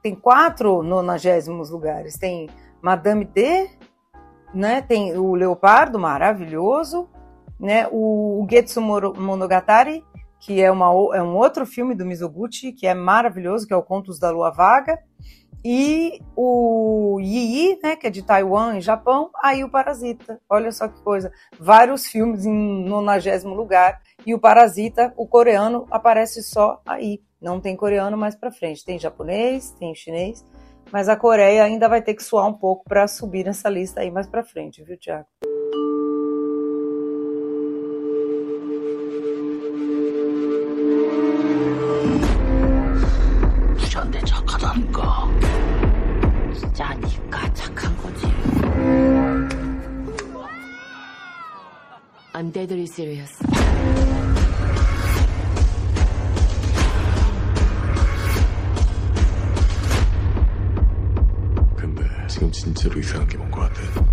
tem 0.00 0.14
quatro 0.14 0.84
nonagésimos 0.84 1.70
lugares. 1.70 2.16
Tem 2.16 2.48
Madame 2.80 3.24
D, 3.24 3.68
né? 4.54 4.82
tem 4.82 5.18
o 5.18 5.34
Leopardo, 5.34 5.98
maravilhoso, 5.98 7.08
né? 7.58 7.88
o, 7.90 8.44
o 8.44 8.46
Getsu 8.48 8.80
Monogatari, 8.80 10.04
que 10.38 10.62
é, 10.62 10.70
uma, 10.70 10.86
é 11.16 11.22
um 11.22 11.34
outro 11.34 11.66
filme 11.66 11.92
do 11.92 12.06
Mizoguchi, 12.06 12.70
que 12.70 12.86
é 12.86 12.94
maravilhoso, 12.94 13.66
que 13.66 13.74
é 13.74 13.76
o 13.76 13.82
Contos 13.82 14.20
da 14.20 14.30
Lua 14.30 14.52
Vaga, 14.52 14.96
e 15.68 16.22
o 16.36 17.18
Yi, 17.20 17.80
né, 17.82 17.96
que 17.96 18.06
é 18.06 18.10
de 18.10 18.22
Taiwan, 18.22 18.78
e 18.78 18.80
Japão, 18.80 19.30
aí 19.42 19.64
o 19.64 19.68
Parasita. 19.68 20.40
Olha 20.48 20.70
só 20.70 20.86
que 20.86 21.02
coisa. 21.02 21.32
Vários 21.58 22.06
filmes 22.06 22.46
em 22.46 22.84
nonagésimo 22.84 23.52
lugar 23.52 24.00
e 24.24 24.32
o 24.32 24.38
Parasita, 24.38 25.12
o 25.16 25.26
coreano, 25.26 25.84
aparece 25.90 26.40
só 26.40 26.80
aí. 26.86 27.20
Não 27.42 27.60
tem 27.60 27.74
coreano 27.74 28.16
mais 28.16 28.36
para 28.36 28.52
frente. 28.52 28.84
Tem 28.84 28.96
japonês, 28.96 29.72
tem 29.72 29.92
chinês, 29.92 30.44
mas 30.92 31.08
a 31.08 31.16
Coreia 31.16 31.64
ainda 31.64 31.88
vai 31.88 32.00
ter 32.00 32.14
que 32.14 32.22
suar 32.22 32.46
um 32.46 32.54
pouco 32.54 32.84
para 32.84 33.08
subir 33.08 33.44
nessa 33.44 33.68
lista 33.68 34.02
aí 34.02 34.10
mais 34.10 34.28
para 34.28 34.44
frente, 34.44 34.84
viu, 34.84 34.96
Tiago? 34.96 35.26
I'm 52.36 52.50
deadly 52.50 52.84
serious. 52.86 53.32
근데 61.76 62.02
지금 62.28 62.50
진짜로 62.50 62.98
이상한 62.98 63.26
게 63.28 63.38
뭔 63.38 63.50
것 63.50 63.60
같아. 63.60 64.05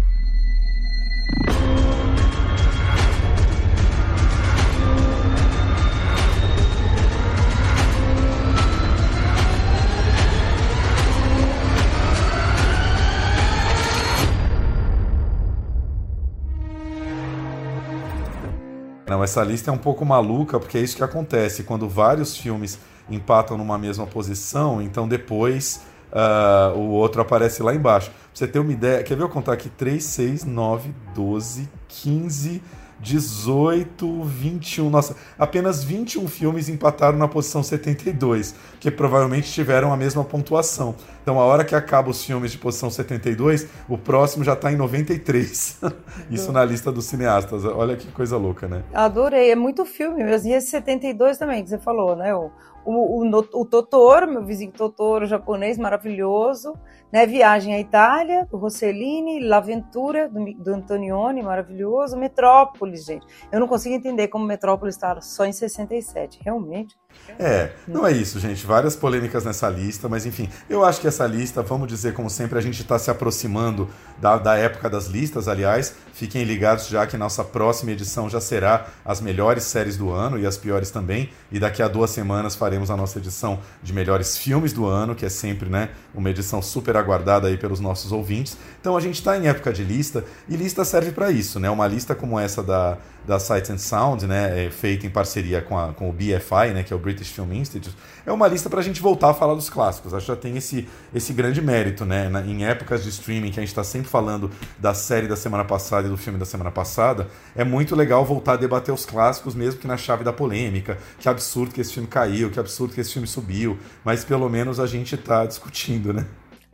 Não, 19.07 19.23
essa 19.23 19.43
lista 19.43 19.69
é 19.69 19.73
um 19.73 19.77
pouco 19.77 20.05
maluca, 20.05 20.59
porque 20.59 20.77
é 20.77 20.81
isso 20.81 20.95
que 20.95 21.03
acontece. 21.03 21.63
Quando 21.63 21.89
vários 21.89 22.37
filmes 22.37 22.79
empatam 23.09 23.57
numa 23.57 23.77
mesma 23.77 24.07
posição, 24.07 24.81
então 24.81 25.07
depois 25.07 25.81
uh, 26.11 26.77
o 26.77 26.91
outro 26.91 27.21
aparece 27.21 27.61
lá 27.61 27.75
embaixo. 27.75 28.09
Pra 28.09 28.19
você 28.33 28.47
ter 28.47 28.59
uma 28.59 28.71
ideia, 28.71 29.03
quer 29.03 29.15
ver 29.15 29.23
eu 29.23 29.29
contar 29.29 29.53
aqui? 29.53 29.69
3, 29.69 30.03
6, 30.03 30.45
9, 30.45 30.93
12, 31.13 31.69
15, 31.87 32.61
18, 33.03 34.23
21. 34.23 34.89
Nossa, 34.89 35.15
apenas 35.37 35.83
21 35.83 36.27
filmes 36.27 36.69
empataram 36.69 37.17
na 37.17 37.27
posição 37.27 37.61
72, 37.61 38.55
que 38.79 38.89
provavelmente 38.89 39.51
tiveram 39.51 39.91
a 39.91 39.97
mesma 39.97 40.23
pontuação. 40.23 40.95
Então, 41.21 41.39
a 41.39 41.43
hora 41.43 41.65
que 41.65 41.75
acaba 41.75 42.09
os 42.09 42.23
filmes 42.23 42.51
de 42.51 42.57
posição 42.57 42.89
72, 42.89 43.67
o 43.89 43.97
próximo 43.97 44.43
já 44.43 44.53
está 44.53 44.71
em 44.71 44.75
93. 44.77 45.81
Isso 46.31 46.51
na 46.51 46.63
lista 46.63 46.91
dos 46.91 47.05
cineastas. 47.05 47.65
Olha 47.65 47.97
que 47.97 48.09
coisa 48.11 48.37
louca, 48.37 48.67
né? 48.67 48.83
Adorei. 48.93 49.51
É 49.51 49.55
muito 49.55 49.85
filme 49.85 50.23
mesmo. 50.23 50.49
E 50.49 50.53
esse 50.53 50.67
72 50.67 51.37
também, 51.37 51.61
que 51.63 51.69
você 51.69 51.77
falou, 51.77 52.15
né? 52.15 52.33
O, 52.33 52.51
o, 52.85 53.21
o, 53.21 53.61
o 53.61 53.65
Totoro, 53.65 54.29
meu 54.29 54.43
vizinho 54.43 54.71
Totoro 54.71 55.25
japonês 55.25 55.77
maravilhoso, 55.77 56.73
né? 57.13 57.27
Viagem 57.27 57.75
à 57.75 57.79
Itália, 57.79 58.47
do 58.49 58.57
Rossellini, 58.57 59.39
L'Aventura, 59.39 60.27
do, 60.27 60.43
do 60.55 60.73
Antonioni, 60.73 61.43
maravilhoso, 61.43 62.17
Metrópolis, 62.17 63.05
gente. 63.05 63.23
Eu 63.51 63.59
não 63.59 63.67
consigo 63.67 63.93
entender 63.93 64.29
como 64.29 64.43
Metrópolis 64.47 64.95
está 64.95 65.21
só 65.21 65.45
em 65.45 65.53
67, 65.53 66.39
realmente. 66.43 66.97
É, 67.39 67.71
não 67.87 68.05
é 68.05 68.11
isso, 68.11 68.39
gente. 68.39 68.65
Várias 68.65 68.95
polêmicas 68.95 69.45
nessa 69.45 69.69
lista, 69.69 70.09
mas 70.09 70.25
enfim, 70.25 70.49
eu 70.67 70.83
acho 70.83 70.99
que 70.99 71.07
essa 71.07 71.27
lista, 71.27 71.61
vamos 71.61 71.87
dizer, 71.87 72.13
como 72.13 72.31
sempre, 72.31 72.57
a 72.57 72.61
gente 72.61 72.81
está 72.81 72.97
se 72.97 73.11
aproximando 73.11 73.87
da, 74.17 74.37
da 74.37 74.55
época 74.55 74.89
das 74.89 75.05
listas, 75.05 75.47
aliás. 75.47 75.95
Fiquem 76.13 76.43
ligados 76.43 76.87
já 76.87 77.07
que 77.07 77.17
nossa 77.17 77.43
próxima 77.43 77.91
edição 77.91 78.29
já 78.29 78.39
será 78.39 78.87
as 79.03 79.21
melhores 79.21 79.63
séries 79.63 79.97
do 79.97 80.11
ano 80.11 80.39
e 80.39 80.45
as 80.45 80.57
piores 80.57 80.91
também. 80.91 81.29
E 81.51 81.59
daqui 81.59 81.81
a 81.81 81.87
duas 81.87 82.09
semanas 82.09 82.55
faremos 82.55 82.91
a 82.91 82.97
nossa 82.97 83.19
edição 83.19 83.59
de 83.81 83.93
melhores 83.93 84.37
filmes 84.37 84.73
do 84.73 84.85
ano, 84.85 85.15
que 85.15 85.25
é 85.25 85.29
sempre 85.29 85.69
né, 85.69 85.89
uma 86.13 86.29
edição 86.29 86.61
super 86.61 86.95
aguardada 87.03 87.47
aí 87.47 87.57
pelos 87.57 87.79
nossos 87.79 88.11
ouvintes. 88.11 88.57
Então 88.79 88.97
a 88.97 88.99
gente 88.99 89.15
está 89.15 89.37
em 89.37 89.47
época 89.47 89.71
de 89.71 89.83
lista 89.83 90.23
e 90.49 90.55
lista 90.55 90.83
serve 90.83 91.11
para 91.11 91.31
isso, 91.31 91.59
né? 91.59 91.69
Uma 91.69 91.87
lista 91.87 92.15
como 92.15 92.39
essa 92.39 92.63
da, 92.63 92.97
da 93.25 93.39
Sight 93.39 93.71
and 93.71 93.77
Sound, 93.77 94.27
né, 94.27 94.65
é 94.65 94.69
feita 94.69 95.05
em 95.07 95.09
parceria 95.09 95.61
com, 95.61 95.77
a, 95.77 95.93
com 95.93 96.09
o 96.09 96.13
BFI, 96.13 96.73
né, 96.73 96.83
que 96.83 96.91
é 96.91 96.95
o 96.95 96.99
British 96.99 97.29
Film 97.29 97.53
Institute, 97.53 97.95
é 98.25 98.31
uma 98.31 98.47
lista 98.47 98.69
para 98.69 98.79
a 98.79 98.83
gente 98.83 99.01
voltar 99.01 99.29
a 99.29 99.33
falar 99.33 99.53
dos 99.53 99.69
clássicos. 99.69 100.13
Acho 100.13 100.25
que 100.25 100.31
já 100.31 100.35
tem 100.35 100.57
esse, 100.57 100.87
esse 101.13 101.33
grande 101.33 101.61
mérito, 101.61 102.05
né? 102.05 102.29
Na, 102.29 102.41
em 102.41 102.65
épocas 102.65 103.03
de 103.03 103.09
streaming 103.09 103.51
que 103.51 103.59
a 103.59 103.61
gente 103.61 103.69
está 103.69 103.83
sempre 103.83 104.09
falando 104.09 104.49
da 104.79 104.93
série 104.93 105.27
da 105.27 105.35
semana 105.35 105.65
passada 105.65 106.07
e 106.07 106.09
do 106.09 106.17
filme 106.17 106.39
da 106.39 106.45
semana 106.45 106.71
passada, 106.71 107.27
é 107.55 107.63
muito 107.63 107.95
legal 107.95 108.23
voltar 108.23 108.53
a 108.53 108.57
debater 108.57 108.93
os 108.93 109.05
clássicos, 109.05 109.55
mesmo 109.55 109.79
que 109.79 109.87
na 109.87 109.97
chave 109.97 110.23
da 110.23 110.31
polêmica. 110.31 110.97
Que 111.19 111.27
absurdo 111.27 111.73
que 111.73 111.81
esse 111.81 111.93
filme 111.93 112.07
caiu, 112.07 112.49
que 112.49 112.59
absurdo 112.59 112.93
que 112.93 113.01
esse 113.01 113.11
filme 113.11 113.27
subiu, 113.27 113.77
mas 114.03 114.23
pelo 114.23 114.49
menos 114.49 114.79
a 114.79 114.87
gente 114.87 115.15
está 115.15 115.45
discutindo, 115.45 116.13
né? 116.13 116.25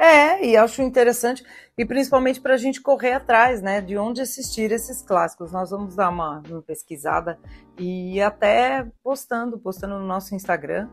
É, 0.01 0.45
e 0.45 0.55
acho 0.55 0.81
interessante, 0.81 1.43
e 1.77 1.85
principalmente 1.85 2.39
para 2.39 2.53
a 2.53 2.57
gente 2.57 2.81
correr 2.81 3.11
atrás, 3.11 3.61
né, 3.61 3.81
de 3.81 3.97
onde 3.97 4.21
assistir 4.21 4.71
esses 4.71 5.01
clássicos. 5.01 5.51
Nós 5.51 5.71
vamos 5.71 5.93
dar 5.93 6.07
uma, 6.09 6.41
uma 6.49 6.61
pesquisada 6.61 7.37
e 7.77 8.21
até 8.21 8.87
postando, 9.03 9.59
postando 9.59 9.99
no 9.99 10.05
nosso 10.05 10.33
Instagram, 10.33 10.87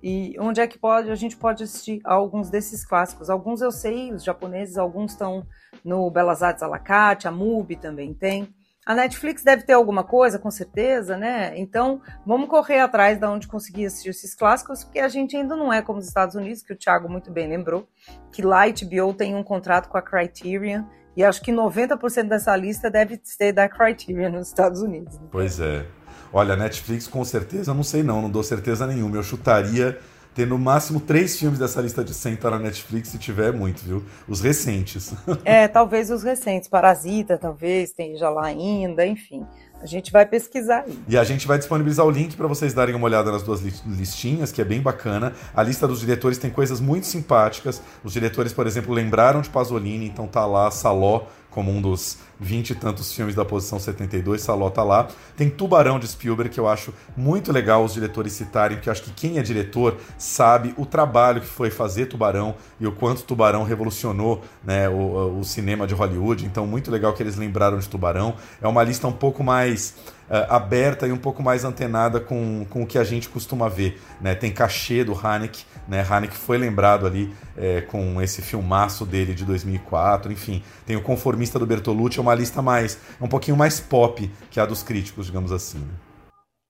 e 0.00 0.36
onde 0.38 0.60
é 0.60 0.66
que 0.68 0.78
pode 0.78 1.10
a 1.10 1.14
gente 1.16 1.36
pode 1.36 1.64
assistir 1.64 2.00
a 2.04 2.14
alguns 2.14 2.50
desses 2.50 2.84
clássicos. 2.84 3.28
Alguns 3.28 3.60
eu 3.60 3.72
sei, 3.72 4.12
os 4.12 4.22
japoneses, 4.22 4.78
alguns 4.78 5.10
estão 5.10 5.44
no 5.84 6.08
Belas 6.08 6.40
Artes 6.40 6.62
à 6.62 6.68
a 6.68 7.32
MUBI 7.32 7.74
também 7.74 8.14
tem. 8.14 8.48
A 8.84 8.96
Netflix 8.96 9.44
deve 9.44 9.62
ter 9.62 9.74
alguma 9.74 10.02
coisa, 10.02 10.40
com 10.40 10.50
certeza, 10.50 11.16
né? 11.16 11.56
Então, 11.56 12.00
vamos 12.26 12.48
correr 12.48 12.80
atrás 12.80 13.16
de 13.16 13.24
onde 13.24 13.46
conseguir 13.46 13.86
assistir 13.86 14.10
esses 14.10 14.34
clássicos, 14.34 14.82
porque 14.82 14.98
a 14.98 15.08
gente 15.08 15.36
ainda 15.36 15.54
não 15.54 15.72
é 15.72 15.80
como 15.80 16.00
os 16.00 16.06
Estados 16.08 16.34
Unidos, 16.34 16.62
que 16.62 16.72
o 16.72 16.76
Thiago 16.76 17.08
muito 17.08 17.30
bem 17.30 17.48
lembrou, 17.48 17.88
que 18.32 18.42
a 18.42 18.66
HBO 18.66 19.14
tem 19.14 19.36
um 19.36 19.44
contrato 19.44 19.88
com 19.88 19.96
a 19.96 20.02
Criterion, 20.02 20.82
e 21.16 21.22
acho 21.22 21.40
que 21.42 21.52
90% 21.52 22.24
dessa 22.24 22.56
lista 22.56 22.90
deve 22.90 23.20
ser 23.22 23.52
da 23.52 23.68
Criterion 23.68 24.30
nos 24.30 24.48
Estados 24.48 24.82
Unidos. 24.82 25.20
Pois 25.30 25.60
é. 25.60 25.86
Olha, 26.32 26.56
Netflix 26.56 27.06
com 27.06 27.24
certeza, 27.24 27.74
não 27.74 27.84
sei 27.84 28.02
não, 28.02 28.22
não 28.22 28.30
dou 28.30 28.42
certeza 28.42 28.86
nenhuma. 28.86 29.16
Eu 29.16 29.22
chutaria 29.22 29.98
ter 30.34 30.46
no 30.46 30.58
máximo 30.58 31.00
três 31.00 31.38
filmes 31.38 31.58
dessa 31.58 31.80
lista 31.80 32.02
de 32.02 32.14
100 32.14 32.36
tá 32.36 32.50
na 32.50 32.58
Netflix, 32.58 33.08
se 33.08 33.18
tiver 33.18 33.52
muito, 33.52 33.82
viu? 33.82 34.02
Os 34.26 34.40
recentes. 34.40 35.12
É, 35.44 35.66
talvez 35.66 36.10
os 36.10 36.22
recentes. 36.22 36.68
Parasita, 36.68 37.36
talvez, 37.36 37.90
esteja 37.90 38.30
lá 38.30 38.46
ainda, 38.46 39.04
enfim. 39.04 39.44
A 39.80 39.86
gente 39.86 40.12
vai 40.12 40.24
pesquisar 40.24 40.84
aí. 40.86 40.96
E 41.08 41.18
a 41.18 41.24
gente 41.24 41.46
vai 41.46 41.58
disponibilizar 41.58 42.06
o 42.06 42.10
link 42.10 42.36
para 42.36 42.46
vocês 42.46 42.72
darem 42.72 42.94
uma 42.94 43.04
olhada 43.04 43.32
nas 43.32 43.42
duas 43.42 43.60
listinhas, 43.84 44.52
que 44.52 44.60
é 44.60 44.64
bem 44.64 44.80
bacana. 44.80 45.32
A 45.52 45.62
lista 45.62 45.88
dos 45.88 46.00
diretores 46.00 46.38
tem 46.38 46.50
coisas 46.50 46.80
muito 46.80 47.06
simpáticas. 47.06 47.82
Os 48.04 48.12
diretores, 48.12 48.52
por 48.52 48.66
exemplo, 48.66 48.94
lembraram 48.94 49.40
de 49.40 49.50
Pasolini, 49.50 50.06
então 50.06 50.28
tá 50.28 50.46
lá 50.46 50.70
Saló 50.70 51.26
como 51.50 51.70
um 51.70 51.82
dos 51.82 52.18
vinte 52.42 52.70
e 52.70 52.74
tantos 52.74 53.14
filmes 53.14 53.34
da 53.34 53.44
posição 53.44 53.78
72, 53.78 54.42
Saló 54.42 54.68
tá 54.68 54.82
lá. 54.82 55.08
Tem 55.36 55.48
Tubarão 55.48 55.98
de 55.98 56.08
Spielberg, 56.08 56.52
que 56.52 56.60
eu 56.60 56.68
acho 56.68 56.92
muito 57.16 57.52
legal 57.52 57.84
os 57.84 57.94
diretores 57.94 58.32
citarem, 58.32 58.76
porque 58.76 58.88
eu 58.88 58.92
acho 58.92 59.02
que 59.04 59.12
quem 59.12 59.38
é 59.38 59.42
diretor 59.42 59.96
sabe 60.18 60.74
o 60.76 60.84
trabalho 60.84 61.40
que 61.40 61.46
foi 61.46 61.70
fazer 61.70 62.06
Tubarão 62.06 62.54
e 62.80 62.86
o 62.86 62.92
quanto 62.92 63.22
Tubarão 63.22 63.62
revolucionou 63.62 64.42
né, 64.64 64.88
o, 64.88 65.38
o 65.38 65.44
cinema 65.44 65.86
de 65.86 65.94
Hollywood. 65.94 66.44
Então, 66.44 66.66
muito 66.66 66.90
legal 66.90 67.12
que 67.12 67.22
eles 67.22 67.36
lembraram 67.36 67.78
de 67.78 67.88
Tubarão. 67.88 68.34
É 68.60 68.66
uma 68.66 68.82
lista 68.82 69.06
um 69.06 69.12
pouco 69.12 69.44
mais 69.44 69.94
uh, 70.28 70.52
aberta 70.52 71.06
e 71.06 71.12
um 71.12 71.18
pouco 71.18 71.42
mais 71.42 71.64
antenada 71.64 72.20
com, 72.20 72.66
com 72.68 72.82
o 72.82 72.86
que 72.86 72.98
a 72.98 73.04
gente 73.04 73.28
costuma 73.28 73.68
ver. 73.68 74.00
Né? 74.20 74.34
Tem 74.34 74.52
cachê 74.52 75.04
do 75.04 75.14
Haneke, 75.14 75.64
né? 75.88 76.04
Haneke 76.08 76.36
foi 76.36 76.58
lembrado 76.58 77.06
ali 77.06 77.32
é, 77.56 77.80
com 77.82 78.20
esse 78.20 78.42
filmaço 78.42 79.04
dele 79.04 79.34
de 79.34 79.44
2004, 79.44 80.32
enfim. 80.32 80.62
Tem 80.86 80.96
o 80.96 81.02
Conformista 81.02 81.58
do 81.58 81.66
Bertolucci, 81.66 82.18
é 82.18 82.22
uma 82.22 82.34
lista 82.34 82.62
mais, 82.62 82.98
é 83.20 83.24
um 83.24 83.28
pouquinho 83.28 83.56
mais 83.56 83.80
pop 83.80 84.30
que 84.50 84.60
a 84.60 84.66
dos 84.66 84.82
críticos, 84.82 85.26
digamos 85.26 85.52
assim. 85.52 85.78
Né? 85.78 85.94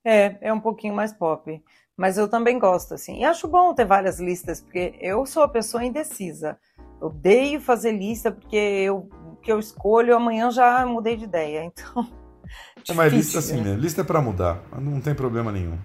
É, 0.05 0.49
é 0.49 0.53
um 0.53 0.61
pouquinho 0.61 0.95
mais 0.95 1.13
pop. 1.13 1.63
Mas 1.97 2.17
eu 2.17 2.29
também 2.29 2.59
gosto, 2.59 2.95
assim. 2.95 3.21
E 3.21 3.25
acho 3.25 3.47
bom 3.47 3.75
ter 3.75 3.85
várias 3.85 4.19
listas, 4.19 4.61
porque 4.61 4.95
eu 5.01 5.25
sou 5.27 5.43
a 5.43 5.49
pessoa 5.49 5.85
indecisa. 5.85 6.59
Eu 7.01 7.09
odeio 7.09 7.61
fazer 7.61 7.93
lista, 7.93 8.33
porque 8.33 8.57
eu, 8.57 9.09
o 9.27 9.37
que 9.37 9.53
eu 9.53 9.59
escolho 9.59 10.17
amanhã 10.17 10.51
já 10.51 10.85
mudei 10.87 11.17
de 11.17 11.25
ideia. 11.25 11.71
Então, 11.73 12.09
é, 12.89 12.95
mas 12.95 13.13
lista 13.13 13.39
assim 13.39 13.61
mesmo. 13.61 13.81
Lista 13.81 14.01
é 14.01 14.05
para 14.05 14.21
mudar. 14.21 14.63
Não 14.79 15.01
tem 15.01 15.15
problema 15.15 15.53
nenhum. 15.53 15.79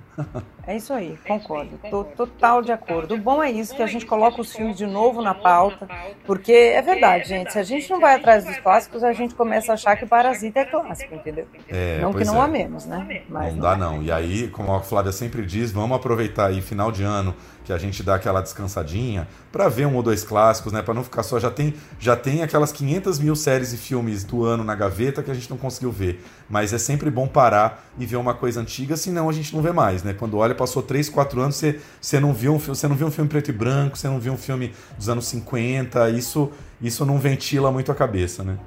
É 0.66 0.76
isso 0.76 0.92
aí, 0.92 1.18
concordo. 1.26 1.80
Tô 1.90 2.04
total 2.04 2.62
de 2.62 2.72
acordo. 2.72 3.16
O 3.16 3.18
bom 3.18 3.42
é 3.42 3.50
isso, 3.50 3.76
que 3.76 3.82
a 3.82 3.88
gente 3.88 4.06
coloca 4.06 4.42
os 4.42 4.54
filmes 4.54 4.76
de 4.76 4.86
novo 4.86 5.22
na 5.22 5.34
pauta, 5.34 5.88
porque 6.26 6.52
é 6.52 6.82
verdade, 6.82 7.30
gente. 7.30 7.54
Se 7.54 7.60
a 7.60 7.64
gente 7.64 7.90
não 7.90 8.02
vai 8.02 8.16
atrás 8.16 8.44
dos 8.44 8.58
clássicos, 8.58 9.04
a 9.04 9.14
gente 9.14 9.34
começa 9.34 9.72
a 9.72 9.76
achar 9.76 9.96
que 9.96 10.06
Parasita 10.06 10.60
é 10.60 10.66
clássico, 10.66 11.16
entendeu? 11.16 11.48
É, 11.70 12.00
não 12.02 12.14
que 12.14 12.26
não 12.26 12.42
é. 12.42 12.46
amemos, 12.46 12.86
né? 12.86 13.24
Mas 13.30 13.54
não, 13.54 13.62
dá 13.62 13.78
não. 13.78 14.04
E 14.04 14.12
aí, 14.12 14.50
como 14.50 14.74
a 14.74 14.82
Flávia 14.82 15.12
sempre 15.12 15.46
diz, 15.46 15.72
vamos 15.72 15.96
aproveitar 15.96 16.48
aí 16.48 16.62
final 16.62 16.92
de 16.92 17.04
ano 17.04 17.34
que 17.68 17.74
a 17.74 17.78
gente 17.78 18.02
dá 18.02 18.16
aquela 18.16 18.40
descansadinha 18.40 19.28
para 19.52 19.68
ver 19.68 19.86
um 19.86 19.96
ou 19.96 20.02
dois 20.02 20.24
clássicos, 20.24 20.72
né? 20.72 20.82
Para 20.82 20.94
não 20.94 21.04
ficar 21.04 21.22
só 21.22 21.38
já 21.38 21.52
tem 21.52 21.74
já 22.00 22.16
tem 22.16 22.42
aquelas 22.42 22.72
500 22.72 23.20
mil 23.20 23.36
séries 23.36 23.74
e 23.74 23.78
filmes 23.78 24.24
do 24.24 24.46
ano 24.46 24.64
na 24.64 24.74
gaveta 24.74 25.22
que 25.22 25.30
a 25.30 25.34
gente 25.34 25.50
não 25.50 25.58
conseguiu 25.58 25.92
ver. 25.92 26.24
Mas 26.50 26.72
é 26.72 26.78
sempre 26.88 27.12
bom 27.12 27.28
parar 27.28 27.86
e 28.00 28.06
ver 28.06 28.16
uma 28.16 28.34
coisa 28.34 28.62
antiga, 28.62 28.96
senão 28.96 29.30
a 29.30 29.34
gente 29.34 29.54
não 29.54 29.62
vê 29.62 29.74
mais, 29.74 30.04
né? 30.04 30.14
Quando 30.14 30.38
olha, 30.38 30.56
passou 30.56 30.82
3, 30.82 31.10
4 31.10 31.42
anos, 31.42 31.58
você, 31.58 31.80
você 32.00 32.20
não 32.20 32.34
viu 32.34 32.54
um 32.54 32.58
você 32.58 32.88
não 32.88 32.96
viu 32.96 33.08
um 33.08 33.12
filme 33.12 33.30
preto 33.30 33.50
e 33.50 33.54
branco, 33.54 33.98
você 33.98 34.08
não 34.08 34.20
viu 34.20 34.34
um 34.34 34.38
filme 34.38 34.74
dos 34.98 35.10
anos 35.10 35.28
50, 35.28 36.10
isso 36.12 36.50
isso 36.82 37.06
não 37.06 37.18
ventila 37.18 37.72
muito 37.72 37.92
a 37.92 37.96
cabeça, 37.96 38.44
né? 38.44 38.58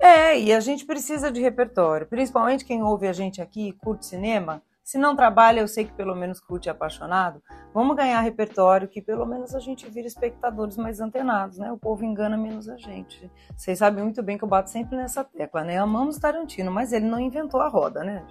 É, 0.00 0.38
e 0.38 0.52
a 0.52 0.60
gente 0.60 0.84
precisa 0.84 1.30
de 1.30 1.40
repertório, 1.40 2.06
principalmente 2.06 2.64
quem 2.64 2.82
ouve 2.82 3.06
a 3.06 3.12
gente 3.12 3.40
aqui, 3.40 3.72
curte 3.80 4.06
cinema, 4.06 4.62
se 4.88 4.96
não 4.96 5.14
trabalha, 5.14 5.60
eu 5.60 5.68
sei 5.68 5.84
que 5.84 5.92
pelo 5.92 6.16
menos 6.16 6.40
curte 6.40 6.70
apaixonado. 6.70 7.42
Vamos 7.74 7.94
ganhar 7.94 8.22
repertório 8.22 8.88
que 8.88 9.02
pelo 9.02 9.26
menos 9.26 9.54
a 9.54 9.58
gente 9.58 9.86
vira 9.90 10.06
espectadores 10.06 10.78
mais 10.78 10.98
antenados, 10.98 11.58
né? 11.58 11.70
O 11.70 11.76
povo 11.76 12.06
engana 12.06 12.38
menos 12.38 12.70
a 12.70 12.76
gente. 12.78 13.30
Vocês 13.54 13.80
sabem 13.80 14.02
muito 14.02 14.22
bem 14.22 14.38
que 14.38 14.44
eu 14.44 14.48
bato 14.48 14.70
sempre 14.70 14.96
nessa 14.96 15.22
tecla, 15.22 15.62
né? 15.62 15.76
Amamos 15.76 16.16
Tarantino, 16.16 16.70
mas 16.70 16.90
ele 16.90 17.04
não 17.04 17.20
inventou 17.20 17.60
a 17.60 17.68
roda, 17.68 18.02
né? 18.02 18.24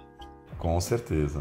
Com 0.58 0.80
certeza. 0.80 1.40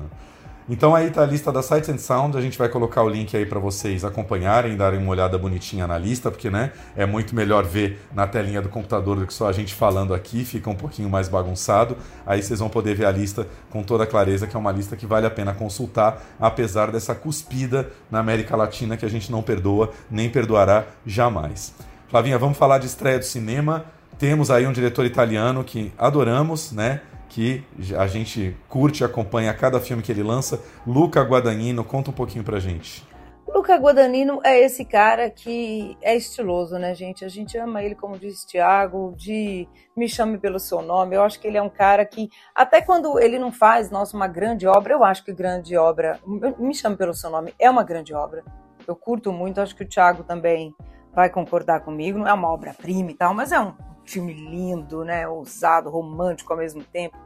Então 0.70 0.94
aí 0.94 1.10
tá 1.10 1.22
a 1.24 1.26
lista 1.26 1.50
da 1.50 1.64
Sight 1.64 1.90
and 1.90 1.98
Sound, 1.98 2.38
a 2.38 2.42
gente 2.42 2.58
vai 2.58 2.68
colocar 2.68 3.02
o 3.02 3.08
link 3.08 3.38
aí 3.38 3.46
para 3.46 3.58
vocês 3.58 4.04
acompanharem, 4.04 4.76
darem 4.76 5.00
uma 5.00 5.12
olhada 5.12 5.38
bonitinha 5.38 5.88
na 5.88 5.98
lista, 5.98 6.30
porque 6.30 6.50
né, 6.50 6.74
é 6.94 7.06
muito 7.06 7.34
melhor 7.34 7.64
ver 7.64 8.02
na 8.14 8.28
telinha 8.28 8.62
do 8.62 8.68
computador 8.68 9.18
do 9.18 9.26
que 9.26 9.34
só 9.34 9.48
a 9.48 9.54
gente 9.54 9.74
falando 9.74 10.14
aqui, 10.14 10.44
fica 10.44 10.70
um 10.70 10.76
pouquinho 10.76 11.10
mais 11.10 11.30
bagunçado. 11.30 11.96
Aí 12.26 12.44
vocês 12.44 12.60
vão 12.60 12.68
poder 12.68 12.96
ver 12.96 13.06
a 13.06 13.12
lista 13.12 13.48
com 13.70 13.82
toda 13.82 14.06
clareza, 14.06 14.46
que 14.46 14.58
é 14.58 14.60
uma 14.60 14.74
lista 14.74 14.98
que 14.98 15.06
vale 15.06 15.26
a 15.26 15.32
pena 15.32 15.54
consultar, 15.54 16.22
apesar 16.38 16.92
dessa 16.92 17.16
cuspida 17.16 17.90
na 18.12 18.20
América 18.20 18.54
Latina 18.58 18.98
que 18.98 19.06
a 19.06 19.10
gente 19.10 19.32
não 19.32 19.42
perdoa, 19.42 19.92
nem 20.12 20.30
perdoará 20.30 20.86
jamais. 21.06 21.74
Flavinha, 22.10 22.38
vamos 22.38 22.58
falar 22.58 22.78
de 22.78 22.88
estreia 22.88 23.20
do 23.20 23.26
cinema. 23.26 23.86
Temos 24.20 24.50
aí 24.50 24.66
um 24.66 24.72
diretor 24.72 25.06
italiano 25.06 25.64
que 25.64 25.92
adoramos, 25.98 26.72
né? 26.72 27.02
que 27.30 27.64
a 27.96 28.08
gente 28.08 28.56
curte 28.68 29.04
e 29.04 29.06
acompanha 29.06 29.54
cada 29.54 29.80
filme 29.80 30.02
que 30.02 30.12
ele 30.12 30.24
lança. 30.24 30.60
Luca 30.86 31.22
Guadagnino, 31.22 31.84
conta 31.84 32.10
um 32.10 32.14
pouquinho 32.14 32.44
pra 32.44 32.60
gente. 32.60 33.06
Luca 33.48 33.76
Guadagnino 33.76 34.42
é 34.44 34.60
esse 34.60 34.84
cara 34.84 35.30
que 35.30 35.98
é 36.02 36.16
estiloso, 36.16 36.78
né, 36.78 36.94
gente? 36.94 37.24
A 37.24 37.30
gente 37.30 37.58
ama 37.58 37.82
ele, 37.82 37.96
como 37.96 38.18
disse 38.18 38.46
Tiago, 38.46 39.14
de 39.16 39.68
Me 39.96 40.10
Chame 40.10 40.38
Pelo 40.38 40.60
Seu 40.60 40.82
Nome. 40.82 41.16
Eu 41.16 41.24
acho 41.24 41.40
que 41.40 41.48
ele 41.48 41.58
é 41.58 41.62
um 41.62 41.70
cara 41.70 42.06
que, 42.06 42.30
até 42.54 42.82
quando 42.82 43.20
ele 43.20 43.40
não 43.40 43.52
faz, 43.52 43.90
nossa, 43.90 44.18
uma 44.18 44.28
grande 44.28 44.68
obra, 44.68 44.94
eu 44.94 45.04
acho 45.04 45.24
que 45.24 45.32
grande 45.32 45.78
obra, 45.78 46.20
Me 46.60 46.74
Chame 46.74 46.98
Pelo 46.98 47.14
Seu 47.14 47.30
Nome 47.30 47.54
é 47.58 47.70
uma 47.70 47.84
grande 47.84 48.14
obra. 48.14 48.44
Eu 48.88 48.96
curto 48.96 49.32
muito, 49.32 49.62
acho 49.62 49.76
que 49.76 49.84
o 49.84 49.88
Tiago 49.88 50.24
também 50.24 50.74
vai 51.14 51.30
concordar 51.30 51.82
comigo. 51.82 52.20
Não 52.20 52.28
é 52.28 52.34
uma 52.34 52.52
obra-prima 52.52 53.12
e 53.12 53.14
tal, 53.14 53.34
mas 53.34 53.52
é 53.52 53.60
um 53.60 53.74
filme 54.10 54.34
lindo, 54.34 55.04
né? 55.04 55.28
Ousado, 55.28 55.90
romântico 55.90 56.54
ao 56.54 56.60
mesmo 56.60 56.84
tempo. 56.84 57.18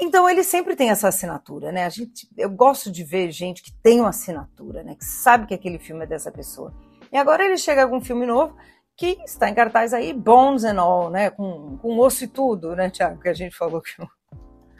Então 0.00 0.28
ele 0.28 0.42
sempre 0.42 0.74
tem 0.74 0.90
essa 0.90 1.08
assinatura, 1.08 1.70
né? 1.70 1.84
A 1.84 1.88
gente, 1.90 2.28
eu 2.36 2.48
gosto 2.48 2.90
de 2.90 3.04
ver 3.04 3.30
gente 3.30 3.62
que 3.62 3.72
tem 3.82 4.00
uma 4.00 4.08
assinatura, 4.08 4.82
né? 4.82 4.94
Que 4.94 5.04
sabe 5.04 5.46
que 5.46 5.54
aquele 5.54 5.78
filme 5.78 6.04
é 6.04 6.06
dessa 6.06 6.32
pessoa. 6.32 6.72
E 7.12 7.16
agora 7.16 7.44
ele 7.44 7.58
chega 7.58 7.86
com 7.86 7.98
um 7.98 8.00
filme 8.00 8.24
novo 8.24 8.56
que 8.96 9.18
está 9.24 9.48
em 9.48 9.54
cartaz 9.54 9.92
aí, 9.94 10.12
Bones 10.12 10.64
and 10.64 10.80
All, 10.80 11.10
né? 11.10 11.30
Com, 11.30 11.78
com 11.78 11.98
osso 11.98 12.24
e 12.24 12.28
tudo, 12.28 12.74
né, 12.76 12.90
Tiago? 12.90 13.20
Que 13.20 13.28
a 13.28 13.34
gente 13.34 13.56
falou 13.56 13.80
que 13.80 13.90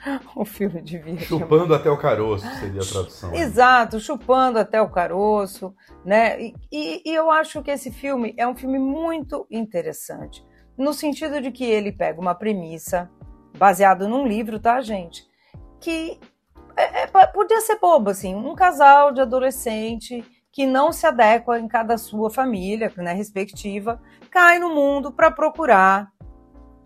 o, 0.36 0.44
filme 0.44 0.80
devia. 0.80 1.18
Chupando 1.20 1.64
chamar. 1.64 1.76
até 1.76 1.90
o 1.90 1.98
caroço 1.98 2.46
seria 2.58 2.80
a 2.80 2.86
tradução. 2.86 3.30
Né? 3.30 3.40
Exato, 3.40 4.00
chupando 4.00 4.58
até 4.58 4.80
o 4.80 4.88
caroço, 4.88 5.74
né? 6.04 6.40
E, 6.40 6.54
e, 6.72 7.02
e 7.04 7.14
eu 7.14 7.30
acho 7.30 7.62
que 7.62 7.70
esse 7.70 7.90
filme 7.90 8.34
é 8.36 8.46
um 8.46 8.54
filme 8.54 8.78
muito 8.78 9.46
interessante, 9.50 10.44
no 10.80 10.94
sentido 10.94 11.40
de 11.40 11.50
que 11.50 11.64
ele 11.64 11.92
pega 11.92 12.20
uma 12.20 12.34
premissa 12.34 13.10
baseado 13.56 14.08
num 14.08 14.26
livro, 14.26 14.58
tá, 14.58 14.80
gente? 14.80 15.28
Que 15.78 16.18
é, 16.76 17.02
é, 17.02 17.06
podia 17.06 17.60
ser 17.60 17.78
bobo, 17.78 18.10
assim, 18.10 18.34
um 18.34 18.54
casal 18.54 19.12
de 19.12 19.20
adolescente 19.20 20.24
que 20.50 20.66
não 20.66 20.92
se 20.92 21.06
adequa 21.06 21.58
em 21.58 21.68
cada 21.68 21.96
sua 21.98 22.30
família, 22.30 22.92
né, 22.96 23.12
respectiva, 23.12 24.00
cai 24.30 24.58
no 24.58 24.74
mundo 24.74 25.12
para 25.12 25.30
procurar 25.30 26.10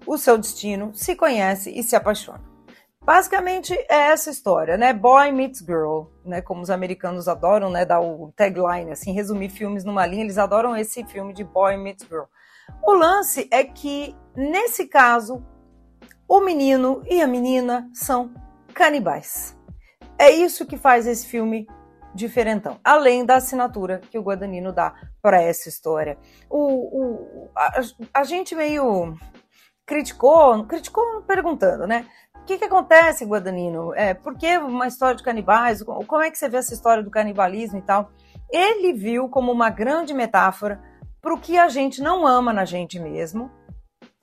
o 0.06 0.18
seu 0.18 0.36
destino, 0.36 0.92
se 0.92 1.14
conhece 1.16 1.70
e 1.70 1.82
se 1.82 1.96
apaixona. 1.96 2.42
Basicamente 3.00 3.74
é 3.88 4.10
essa 4.12 4.30
história, 4.30 4.78
né? 4.78 4.92
Boy 4.94 5.30
meets 5.30 5.60
girl, 5.60 6.04
né? 6.24 6.40
Como 6.40 6.62
os 6.62 6.70
americanos 6.70 7.28
adoram, 7.28 7.68
né? 7.70 7.84
Dar 7.84 8.00
o 8.00 8.32
tagline, 8.34 8.90
assim, 8.90 9.12
resumir 9.12 9.50
filmes 9.50 9.84
numa 9.84 10.06
linha, 10.06 10.24
eles 10.24 10.38
adoram 10.38 10.74
esse 10.74 11.04
filme 11.04 11.34
de 11.34 11.44
Boy 11.44 11.76
meets 11.76 12.06
girl. 12.06 12.24
O 12.82 12.92
lance 12.92 13.48
é 13.50 13.64
que, 13.64 14.14
nesse 14.36 14.86
caso, 14.86 15.44
o 16.28 16.40
menino 16.40 17.02
e 17.08 17.20
a 17.20 17.26
menina 17.26 17.88
são 17.92 18.32
canibais. 18.72 19.56
É 20.18 20.30
isso 20.30 20.66
que 20.66 20.76
faz 20.76 21.06
esse 21.06 21.26
filme 21.26 21.66
diferentão, 22.14 22.78
além 22.84 23.24
da 23.24 23.36
assinatura 23.36 24.00
que 24.10 24.18
o 24.18 24.22
Guadagnino 24.22 24.72
dá 24.72 24.94
para 25.20 25.42
essa 25.42 25.68
história. 25.68 26.16
O, 26.48 26.58
o 26.60 27.50
a, 27.56 27.80
a, 28.14 28.24
gente 28.24 28.54
meio 28.54 29.16
criticou, 29.84 30.64
criticou 30.64 31.22
perguntando, 31.22 31.86
né? 31.86 32.06
O 32.36 32.44
que, 32.44 32.58
que 32.58 32.64
acontece, 32.64 33.24
Guadagnino? 33.24 33.94
É, 33.94 34.14
por 34.14 34.36
que 34.36 34.56
uma 34.58 34.86
história 34.86 35.16
de 35.16 35.22
canibais? 35.22 35.82
Como 35.82 36.22
é 36.22 36.30
que 36.30 36.38
você 36.38 36.48
vê 36.48 36.58
essa 36.58 36.74
história 36.74 37.02
do 37.02 37.10
canibalismo 37.10 37.78
e 37.78 37.82
tal? 37.82 38.10
Ele 38.50 38.92
viu 38.92 39.28
como 39.28 39.50
uma 39.50 39.70
grande 39.70 40.14
metáfora 40.14 40.80
para 41.24 41.34
o 41.34 41.40
que 41.40 41.58
a 41.58 41.68
gente 41.68 42.00
não 42.00 42.24
ama 42.24 42.52
na 42.52 42.64
gente 42.64 43.00
mesmo, 43.00 43.50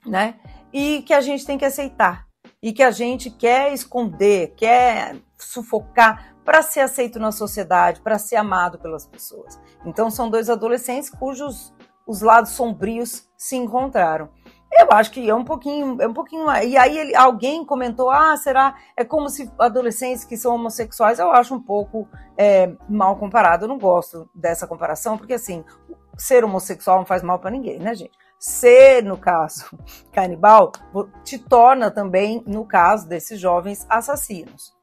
né? 0.05 0.35
e 0.73 1.01
que 1.01 1.13
a 1.13 1.21
gente 1.21 1.45
tem 1.45 1.57
que 1.57 1.65
aceitar 1.65 2.27
e 2.61 2.71
que 2.71 2.83
a 2.83 2.91
gente 2.91 3.29
quer 3.29 3.73
esconder, 3.73 4.53
quer 4.55 5.17
sufocar 5.37 6.35
para 6.45 6.61
ser 6.61 6.81
aceito 6.81 7.19
na 7.19 7.31
sociedade, 7.31 8.01
para 8.01 8.17
ser 8.17 8.35
amado 8.35 8.79
pelas 8.79 9.05
pessoas. 9.05 9.59
Então 9.85 10.09
são 10.09 10.29
dois 10.29 10.49
adolescentes 10.49 11.09
cujos 11.09 11.73
os 12.07 12.21
lados 12.21 12.51
sombrios 12.51 13.27
se 13.37 13.55
encontraram. 13.55 14.29
Eu 14.71 14.87
acho 14.91 15.11
que 15.11 15.29
é 15.29 15.35
um 15.35 15.43
pouquinho, 15.43 16.01
é 16.01 16.07
um 16.07 16.13
pouquinho. 16.13 16.49
E 16.63 16.77
aí 16.77 16.97
ele, 16.97 17.15
alguém 17.15 17.65
comentou: 17.65 18.09
ah, 18.09 18.35
será? 18.37 18.75
É 18.95 19.03
como 19.03 19.29
se 19.29 19.51
adolescentes 19.59 20.23
que 20.23 20.37
são 20.37 20.55
homossexuais. 20.55 21.19
Eu 21.19 21.31
acho 21.31 21.53
um 21.53 21.61
pouco 21.61 22.07
é, 22.37 22.73
mal 22.89 23.17
comparado. 23.17 23.65
Eu 23.65 23.69
não 23.69 23.77
gosto 23.77 24.29
dessa 24.33 24.65
comparação, 24.65 25.17
porque 25.17 25.33
assim, 25.33 25.63
ser 26.21 26.43
homossexual 26.43 26.99
não 26.99 27.05
faz 27.05 27.23
mal 27.23 27.39
para 27.39 27.51
ninguém, 27.51 27.79
né, 27.79 27.93
gente? 27.95 28.17
ser, 28.41 29.03
no 29.03 29.17
caso, 29.17 29.69
canibal, 30.11 30.71
te 31.23 31.37
torna 31.37 31.91
também, 31.91 32.43
no 32.47 32.65
caso 32.65 33.07
desses 33.07 33.39
jovens 33.39 33.85
assassinos. 33.87 34.73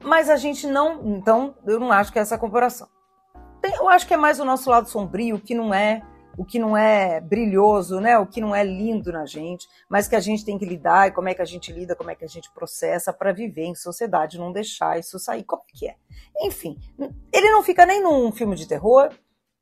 Mas 0.00 0.30
a 0.30 0.36
gente 0.36 0.68
não, 0.68 1.04
então, 1.04 1.56
eu 1.66 1.80
não 1.80 1.90
acho 1.90 2.12
que 2.12 2.20
é 2.20 2.22
essa 2.22 2.38
comparação. 2.38 2.88
Eu 3.64 3.88
acho 3.88 4.06
que 4.06 4.14
é 4.14 4.16
mais 4.16 4.38
o 4.38 4.44
nosso 4.44 4.70
lado 4.70 4.88
sombrio, 4.88 5.40
que 5.40 5.54
não 5.54 5.74
é 5.74 6.02
o 6.36 6.44
que 6.44 6.58
não 6.58 6.74
é 6.74 7.20
brilhoso, 7.20 8.00
né? 8.00 8.18
O 8.18 8.26
que 8.26 8.40
não 8.40 8.54
é 8.54 8.64
lindo 8.64 9.12
na 9.12 9.26
gente, 9.26 9.68
mas 9.88 10.08
que 10.08 10.16
a 10.16 10.20
gente 10.20 10.44
tem 10.44 10.58
que 10.58 10.64
lidar 10.64 11.08
e 11.08 11.10
como 11.10 11.28
é 11.28 11.34
que 11.34 11.42
a 11.42 11.46
gente 11.46 11.70
lida, 11.70 11.94
como 11.94 12.10
é 12.10 12.14
que 12.14 12.24
a 12.24 12.28
gente 12.28 12.50
processa 12.52 13.12
para 13.12 13.32
viver 13.32 13.64
em 13.64 13.74
sociedade, 13.74 14.38
não 14.38 14.50
deixar 14.50 14.98
isso 14.98 15.18
sair 15.18 15.44
como 15.44 15.62
é 15.62 15.78
que 15.78 15.88
é. 15.88 15.96
Enfim, 16.40 16.78
ele 17.30 17.50
não 17.50 17.62
fica 17.62 17.84
nem 17.84 18.02
num 18.02 18.32
filme 18.32 18.56
de 18.56 18.66
terror, 18.66 19.10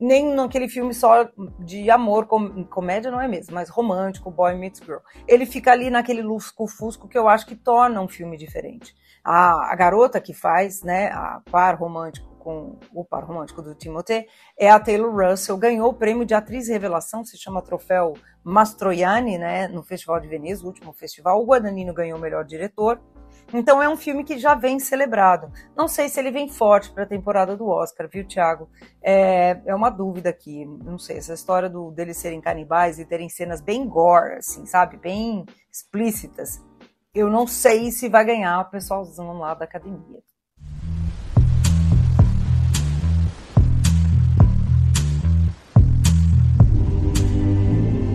nem 0.01 0.35
naquele 0.35 0.69
filme 0.69 0.95
só 0.95 1.29
de 1.59 1.91
amor, 1.91 2.27
com, 2.27 2.65
comédia 2.65 3.11
não 3.11 3.21
é 3.21 3.29
mesmo, 3.29 3.55
mas 3.55 3.69
romântico, 3.69 4.31
Boy 4.31 4.55
Meets 4.55 4.81
Girl. 4.81 5.01
Ele 5.29 5.45
fica 5.45 5.71
ali 5.71 5.91
naquele 5.91 6.23
lusco-fusco 6.23 7.07
que 7.07 7.19
eu 7.19 7.29
acho 7.29 7.47
que 7.47 7.55
torna 7.55 8.01
um 8.01 8.09
filme 8.09 8.39
diferente. 8.39 8.95
A, 9.23 9.71
a 9.71 9.77
garota 9.77 10.21
que 10.21 10.33
faz, 10.33 10.83
né, 10.83 11.09
a 11.09 11.43
par 11.51 11.79
romântico 11.79 12.31
com 12.41 12.79
o 12.95 13.05
par 13.05 13.23
romântico 13.23 13.61
do 13.61 13.75
Timothée 13.75 14.27
é 14.59 14.71
a 14.71 14.81
Taylor 14.81 15.15
Russell, 15.15 15.59
ganhou 15.59 15.91
o 15.91 15.95
prêmio 15.95 16.25
de 16.25 16.33
atriz 16.33 16.69
revelação, 16.69 17.23
se 17.23 17.37
chama 17.37 17.61
troféu 17.61 18.15
Mastroianni, 18.43 19.37
né, 19.37 19.69
no 19.69 19.83
Festival 19.83 20.19
de 20.19 20.29
Veneza, 20.29 20.65
o 20.65 20.67
último 20.67 20.95
festival. 20.95 21.43
O 21.43 21.47
Guadagnino 21.47 21.93
ganhou 21.93 22.19
o 22.19 22.21
melhor 22.21 22.45
diretor. 22.45 22.99
Então 23.53 23.83
é 23.83 23.89
um 23.89 23.97
filme 23.97 24.25
que 24.25 24.39
já 24.39 24.55
vem 24.55 24.79
celebrado. 24.79 25.53
Não 25.77 25.89
sei 25.89 26.09
se 26.09 26.21
ele 26.21 26.31
vem 26.31 26.49
forte 26.49 26.91
para 26.93 27.03
a 27.03 27.07
temporada 27.07 27.57
do 27.57 27.67
Oscar, 27.69 28.09
viu, 28.09 28.27
Thiago? 28.27 28.69
É, 29.03 29.61
é 29.67 29.75
uma 29.75 29.91
dúvida 29.91 30.31
aqui. 30.31 30.65
Não 30.65 30.99
sei, 30.99 31.19
essa 31.19 31.35
história 31.35 31.69
do, 31.69 31.91
deles 31.91 32.17
serem 32.17 32.41
canibais 32.41 32.99
e 32.99 33.05
terem 33.05 33.29
cenas 33.29 33.61
bem 33.61 33.87
gore, 33.89 34.35
assim, 34.35 34.65
sabe? 34.67 34.97
Bem 34.97 35.45
explícitas. 35.71 36.65
Eu 37.13 37.29
não 37.29 37.47
sei 37.47 37.91
se 37.91 38.09
vai 38.09 38.25
ganhar 38.25 38.61
o 38.61 38.71
pessoalzão 38.71 39.39
lá 39.39 39.55
da 39.55 39.65
academia. 39.65 40.21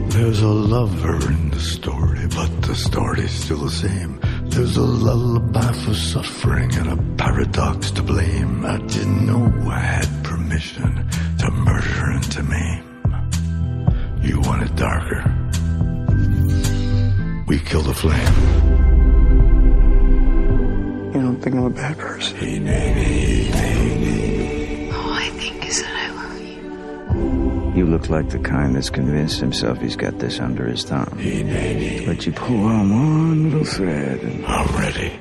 There's 0.10 0.42
a 0.42 0.48
lover 0.48 1.30
in 1.30 1.50
the 1.50 1.60
story, 1.60 2.26
but 2.28 2.50
the 2.62 2.74
story's 2.74 3.32
still 3.32 3.66
the 3.66 3.70
same. 3.70 4.18
There's 4.52 4.78
a 4.78 4.82
lullaby 4.82 5.72
for 5.74 5.94
suffering 5.94 6.74
and 6.76 6.88
a 6.90 6.98
paradox 7.18 7.92
to 7.92 8.02
blame. 8.04 8.66
I 8.66 8.78
didn't 8.78 9.26
know 9.26 9.52
I 9.70 9.80
had 9.80 10.24
permission 10.24 11.08
to 11.40 11.52
murder 11.52 12.12
and 12.12 12.24
to 12.32 12.44
maim. 12.44 12.84
You 14.22 14.40
want 14.42 14.64
it 14.64 14.76
darker? 14.76 15.24
We 17.48 17.60
kill 17.60 17.82
the 17.82 17.94
flame. 17.94 18.34
You 21.14 21.22
don't 21.22 21.40
think 21.42 21.56
I'm 21.56 21.66
a 21.66 21.70
bad 21.70 21.98
person? 21.98 22.38
Oh, 24.94 25.12
I 25.14 25.30
think 25.40 25.66
is 25.68 25.82
that 25.82 25.96
I 25.96 26.05
love 26.05 26.05
you. 27.76 27.86
Look 27.86 28.10
like 28.10 28.30
the 28.30 28.40
kind 28.40 28.76
that's 28.76 28.90
convinced 28.90 29.40
himself 29.40 29.80
he's 29.80 29.96
got 29.96 30.18
this 30.20 30.40
under 30.40 30.66
his 30.66 30.84
thumb. 30.84 31.10
But 32.06 32.26
you 32.26 32.32
pull 32.32 32.66
on 32.66 32.90
one 32.90 33.44
little 33.44 33.66
thread 33.66 34.22
and... 34.22 34.46
I'm 34.46 34.68
ready. 34.78 35.20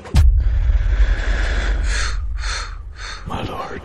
My 3.26 3.42
lord. 3.42 3.82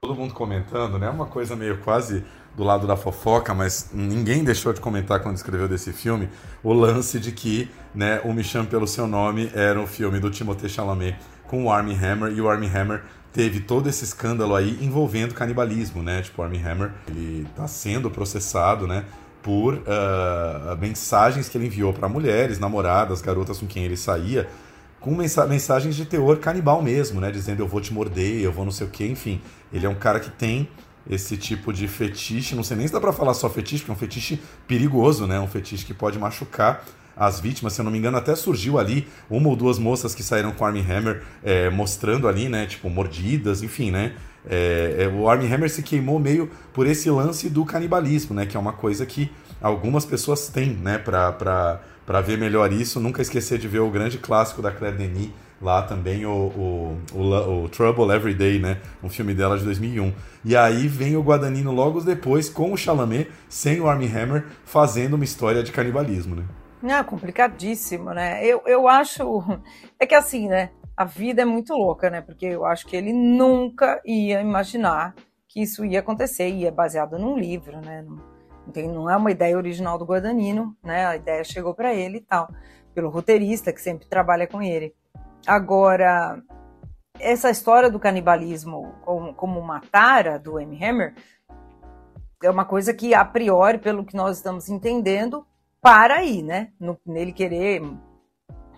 Todo 0.00 0.14
mundo 0.14 0.34
comentando, 0.34 0.98
né? 0.98 1.08
Uma 1.10 1.26
coisa 1.26 1.54
meio 1.54 1.78
quase 1.78 2.24
do 2.56 2.64
lado 2.64 2.86
da 2.86 2.96
fofoca, 2.96 3.54
mas 3.54 3.90
ninguém 3.92 4.42
deixou 4.42 4.72
de 4.72 4.80
comentar 4.80 5.20
quando 5.20 5.36
escreveu 5.36 5.68
desse 5.68 5.92
filme 5.92 6.28
o 6.62 6.72
lance 6.72 7.20
de 7.20 7.30
que, 7.30 7.70
né, 7.94 8.20
o 8.24 8.32
Me 8.32 8.42
Chame 8.42 8.66
Pelo 8.66 8.86
Seu 8.86 9.06
Nome 9.06 9.50
era 9.54 9.78
um 9.78 9.86
filme 9.86 10.18
do 10.18 10.28
Timothée 10.28 10.68
Chalamet 10.68 11.16
com 11.46 11.64
o 11.64 11.70
Armie 11.70 11.94
Hammer 11.96 12.32
e 12.32 12.40
o 12.40 12.48
Armie 12.48 12.68
Hammer 12.68 13.02
teve 13.32 13.60
todo 13.60 13.88
esse 13.88 14.04
escândalo 14.04 14.54
aí 14.54 14.78
envolvendo 14.80 15.34
canibalismo, 15.34 16.02
né? 16.02 16.22
Tipo, 16.22 16.42
Armie 16.42 16.62
Hammer, 16.62 16.92
ele 17.08 17.46
tá 17.54 17.66
sendo 17.68 18.10
processado, 18.10 18.86
né? 18.86 19.04
Por 19.42 19.74
uh, 19.74 20.76
mensagens 20.80 21.48
que 21.48 21.56
ele 21.56 21.66
enviou 21.66 21.92
para 21.92 22.08
mulheres, 22.08 22.58
namoradas, 22.58 23.22
garotas 23.22 23.58
com 23.58 23.66
quem 23.66 23.84
ele 23.84 23.96
saía, 23.96 24.48
com 25.00 25.14
mensa 25.14 25.46
mensagens 25.46 25.94
de 25.94 26.04
teor 26.04 26.38
canibal 26.38 26.82
mesmo, 26.82 27.20
né? 27.20 27.30
Dizendo 27.30 27.62
eu 27.62 27.68
vou 27.68 27.80
te 27.80 27.92
morder, 27.92 28.42
eu 28.42 28.52
vou 28.52 28.64
não 28.64 28.72
sei 28.72 28.86
o 28.86 28.90
que, 28.90 29.06
enfim. 29.06 29.40
Ele 29.72 29.86
é 29.86 29.88
um 29.88 29.94
cara 29.94 30.18
que 30.18 30.30
tem 30.30 30.68
esse 31.08 31.36
tipo 31.36 31.72
de 31.72 31.88
fetiche, 31.88 32.54
não 32.54 32.62
sei 32.62 32.76
nem 32.76 32.86
se 32.86 32.92
dá 32.92 33.00
pra 33.00 33.12
falar 33.12 33.32
só 33.32 33.48
fetiche, 33.48 33.82
porque 33.82 33.92
é 33.92 33.94
um 33.94 33.98
fetiche 33.98 34.40
perigoso, 34.66 35.26
né? 35.26 35.38
Um 35.40 35.46
fetiche 35.46 35.84
que 35.84 35.94
pode 35.94 36.18
machucar 36.18 36.84
as 37.18 37.40
vítimas. 37.40 37.72
Se 37.72 37.80
eu 37.80 37.84
não 37.84 37.90
me 37.90 37.98
engano, 37.98 38.16
até 38.16 38.34
surgiu 38.36 38.78
ali 38.78 39.08
uma 39.28 39.48
ou 39.48 39.56
duas 39.56 39.78
moças 39.78 40.14
que 40.14 40.22
saíram 40.22 40.52
com 40.52 40.64
Armie 40.64 40.84
Hammer 40.88 41.22
é, 41.42 41.68
mostrando 41.68 42.28
ali, 42.28 42.48
né? 42.48 42.66
Tipo, 42.66 42.88
mordidas, 42.88 43.62
enfim, 43.62 43.90
né? 43.90 44.12
É, 44.48 45.04
é, 45.04 45.08
o 45.08 45.28
Armie 45.28 45.52
Hammer 45.52 45.68
se 45.68 45.82
queimou 45.82 46.18
meio 46.18 46.50
por 46.72 46.86
esse 46.86 47.10
lance 47.10 47.50
do 47.50 47.64
canibalismo, 47.64 48.34
né? 48.34 48.46
Que 48.46 48.56
é 48.56 48.60
uma 48.60 48.72
coisa 48.72 49.04
que 49.04 49.30
algumas 49.60 50.04
pessoas 50.04 50.48
têm, 50.48 50.70
né? 50.70 50.98
Pra, 50.98 51.32
pra, 51.32 51.80
pra 52.06 52.20
ver 52.20 52.38
melhor 52.38 52.72
isso. 52.72 53.00
Nunca 53.00 53.20
esquecer 53.20 53.58
de 53.58 53.66
ver 53.66 53.80
o 53.80 53.90
grande 53.90 54.18
clássico 54.18 54.62
da 54.62 54.70
Claire 54.70 54.96
Denis, 54.96 55.30
lá 55.60 55.82
também 55.82 56.24
o, 56.24 56.30
o, 56.30 56.98
o, 57.12 57.64
o, 57.64 57.68
Trouble 57.68 58.14
Every 58.14 58.34
Day, 58.34 58.58
né? 58.58 58.78
Um 59.02 59.08
filme 59.08 59.34
dela 59.34 59.58
de 59.58 59.64
2001. 59.64 60.12
E 60.44 60.56
aí 60.56 60.86
vem 60.86 61.16
o 61.16 61.22
Guadagnino 61.22 61.72
logo 61.72 62.00
depois 62.00 62.48
com 62.48 62.72
o 62.72 62.76
Chalamet, 62.76 63.28
sem 63.48 63.80
o 63.80 63.88
Armie 63.88 64.08
Hammer, 64.08 64.44
fazendo 64.64 65.14
uma 65.14 65.24
história 65.24 65.62
de 65.62 65.72
canibalismo, 65.72 66.36
né? 66.36 66.44
Não, 66.82 67.02
complicadíssimo, 67.04 68.10
né? 68.10 68.44
Eu, 68.44 68.62
eu 68.66 68.88
acho. 68.88 69.42
É 70.00 70.06
que 70.06 70.14
assim, 70.14 70.48
né? 70.48 70.70
A 70.96 71.04
vida 71.04 71.42
é 71.42 71.44
muito 71.44 71.74
louca, 71.74 72.08
né? 72.08 72.20
Porque 72.20 72.46
eu 72.46 72.64
acho 72.64 72.86
que 72.86 72.96
ele 72.96 73.12
nunca 73.12 74.00
ia 74.04 74.40
imaginar 74.40 75.12
que 75.48 75.60
isso 75.60 75.84
ia 75.84 75.98
acontecer. 75.98 76.48
E 76.48 76.66
é 76.66 76.70
baseado 76.70 77.18
num 77.18 77.36
livro, 77.36 77.80
né? 77.80 78.02
Não, 78.02 78.72
tem, 78.72 78.86
não 78.88 79.10
é 79.10 79.16
uma 79.16 79.30
ideia 79.32 79.56
original 79.56 79.98
do 79.98 80.04
Guadagnino, 80.04 80.76
né? 80.84 81.06
A 81.06 81.16
ideia 81.16 81.42
chegou 81.42 81.74
para 81.74 81.92
ele 81.92 82.18
e 82.18 82.20
tal, 82.20 82.48
pelo 82.94 83.10
roteirista 83.10 83.72
que 83.72 83.80
sempre 83.80 84.08
trabalha 84.08 84.46
com 84.46 84.62
ele. 84.62 84.94
Agora, 85.46 86.40
essa 87.18 87.50
história 87.50 87.90
do 87.90 87.98
canibalismo 87.98 88.94
como, 89.02 89.34
como 89.34 89.58
uma 89.58 89.80
tara 89.80 90.38
do 90.38 90.60
M. 90.60 90.78
Hammer 90.84 91.14
é 92.42 92.50
uma 92.50 92.64
coisa 92.64 92.94
que, 92.94 93.14
a 93.14 93.24
priori, 93.24 93.78
pelo 93.78 94.04
que 94.04 94.16
nós 94.16 94.36
estamos 94.36 94.68
entendendo, 94.68 95.44
para 95.80 96.16
aí, 96.16 96.42
né? 96.42 96.72
No, 96.78 96.98
nele 97.06 97.32
querer. 97.32 97.82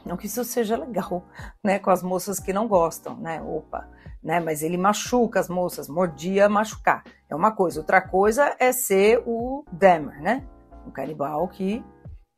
Não 0.05 0.17
que 0.17 0.27
isso 0.27 0.45
seja 0.45 0.77
legal, 0.77 1.27
né? 1.63 1.79
Com 1.79 1.91
as 1.91 2.03
moças 2.03 2.39
que 2.39 2.53
não 2.53 2.67
gostam, 2.67 3.17
né? 3.17 3.43
Opa, 3.43 3.89
né? 4.23 4.41
Mas 4.41 4.63
ele 4.63 4.77
machuca 4.77 5.41
as 5.41 5.49
moças, 5.49 5.89
mordia, 5.89 6.49
machucar. 6.49 7.03
É 7.29 7.35
uma 7.35 7.53
coisa. 7.53 7.81
Outra 7.81 8.01
coisa 8.01 8.57
é 8.59 8.73
ser 8.73 9.23
o 9.27 9.65
Dahmer, 9.73 10.21
né? 10.23 10.47
Um 10.87 10.91
canibal 10.91 11.47
que 11.49 11.85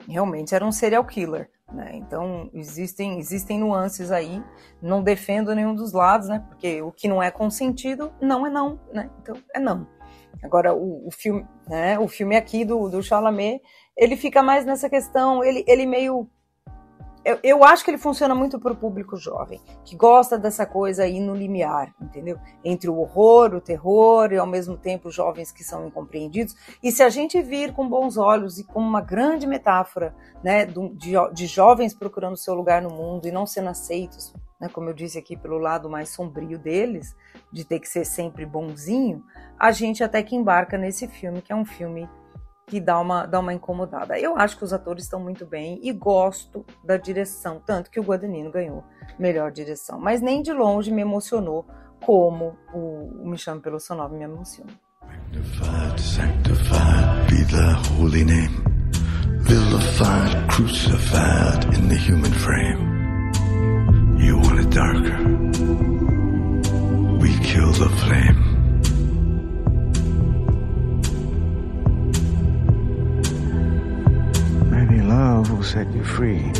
realmente 0.08 0.54
era 0.54 0.64
um 0.64 0.72
serial 0.72 1.04
killer. 1.04 1.50
Né? 1.72 1.92
Então 1.94 2.50
existem 2.52 3.18
existem 3.18 3.58
nuances 3.58 4.10
aí. 4.10 4.42
Não 4.80 5.02
defendo 5.02 5.54
nenhum 5.54 5.74
dos 5.74 5.92
lados, 5.92 6.28
né? 6.28 6.44
Porque 6.48 6.82
o 6.82 6.92
que 6.92 7.08
não 7.08 7.22
é 7.22 7.30
consentido 7.30 8.12
não 8.20 8.46
é 8.46 8.50
não, 8.50 8.78
né? 8.92 9.10
Então 9.20 9.36
é 9.54 9.58
não. 9.58 9.86
Agora 10.42 10.74
o, 10.74 11.06
o 11.06 11.10
filme, 11.10 11.46
né? 11.68 11.98
O 11.98 12.08
filme 12.08 12.36
aqui 12.36 12.64
do, 12.64 12.88
do 12.88 13.02
Chalamet 13.02 13.62
ele 13.96 14.16
fica 14.16 14.42
mais 14.42 14.64
nessa 14.64 14.88
questão, 14.88 15.42
ele, 15.44 15.64
ele 15.66 15.86
meio. 15.86 16.28
Eu, 17.24 17.38
eu 17.44 17.62
acho 17.62 17.84
que 17.84 17.90
ele 17.90 17.98
funciona 17.98 18.34
muito 18.34 18.58
para 18.58 18.72
o 18.72 18.76
público 18.76 19.16
jovem, 19.16 19.60
que 19.84 19.94
gosta 19.94 20.36
dessa 20.36 20.66
coisa 20.66 21.04
aí 21.04 21.20
no 21.20 21.36
limiar, 21.36 21.94
entendeu? 22.00 22.36
Entre 22.64 22.90
o 22.90 22.98
horror, 22.98 23.54
o 23.54 23.60
terror 23.60 24.32
e 24.32 24.38
ao 24.38 24.46
mesmo 24.46 24.76
tempo 24.76 25.08
jovens 25.08 25.52
que 25.52 25.62
são 25.62 25.86
incompreendidos. 25.86 26.56
E 26.82 26.90
se 26.90 27.00
a 27.00 27.08
gente 27.08 27.40
vir 27.40 27.72
com 27.72 27.88
bons 27.88 28.16
olhos 28.16 28.58
e 28.58 28.64
como 28.64 28.88
uma 28.88 29.00
grande 29.00 29.46
metáfora 29.46 30.12
né, 30.42 30.66
de, 30.66 31.12
de 31.32 31.46
jovens 31.46 31.94
procurando 31.94 32.36
seu 32.36 32.54
lugar 32.54 32.82
no 32.82 32.90
mundo 32.90 33.28
e 33.28 33.30
não 33.30 33.46
sendo 33.46 33.68
aceitos, 33.68 34.34
né, 34.60 34.68
como 34.68 34.88
eu 34.90 34.94
disse 34.94 35.16
aqui, 35.16 35.36
pelo 35.36 35.58
lado 35.58 35.88
mais 35.88 36.08
sombrio 36.08 36.58
deles, 36.58 37.14
de 37.52 37.64
ter 37.64 37.78
que 37.78 37.88
ser 37.88 38.04
sempre 38.04 38.44
bonzinho, 38.44 39.22
a 39.56 39.70
gente 39.70 40.02
até 40.02 40.24
que 40.24 40.34
embarca 40.34 40.76
nesse 40.76 41.06
filme, 41.06 41.40
que 41.40 41.52
é 41.52 41.56
um 41.56 41.64
filme 41.64 42.08
que 42.66 42.80
dá 42.80 42.98
uma, 43.00 43.26
dá 43.26 43.40
uma 43.40 43.52
incomodada. 43.52 44.18
Eu 44.18 44.36
acho 44.36 44.56
que 44.56 44.64
os 44.64 44.72
atores 44.72 45.04
estão 45.04 45.20
muito 45.20 45.44
bem 45.46 45.78
e 45.82 45.92
gosto 45.92 46.64
da 46.84 46.96
direção, 46.96 47.60
tanto 47.64 47.90
que 47.90 48.00
o 48.00 48.02
Guadagnino 48.02 48.50
ganhou 48.50 48.84
melhor 49.18 49.50
direção, 49.50 49.98
mas 49.98 50.20
nem 50.20 50.42
de 50.42 50.52
longe 50.52 50.90
me 50.90 51.02
emocionou 51.02 51.66
como 52.04 52.56
o, 52.72 53.22
o 53.22 53.28
Me 53.28 53.38
Chame 53.38 53.60
Pelo 53.60 53.78
Seu 53.78 53.96
Nome 53.96 54.18
me 54.18 54.24
emociona. 54.24 54.72
Sanctified, 55.32 56.00
sanctified 56.00 57.26
be 57.28 57.44
thy 57.44 57.72
holy 57.98 58.24
name. 58.24 58.62
Vilified, 59.42 60.48
crucified 60.48 61.64
in 61.74 61.88
the 61.88 61.96
human 61.96 62.32
frame. 62.32 62.92
You 64.18 64.38
want 64.38 64.60
it 64.60 64.70
darker. 64.70 65.18
We 67.18 67.30
kill 67.40 67.72
the 67.72 67.88
flame. 67.96 68.51
Love 75.22 75.52
will 75.52 75.62
set 75.62 75.86
you 75.94 76.04
free. 76.04 76.50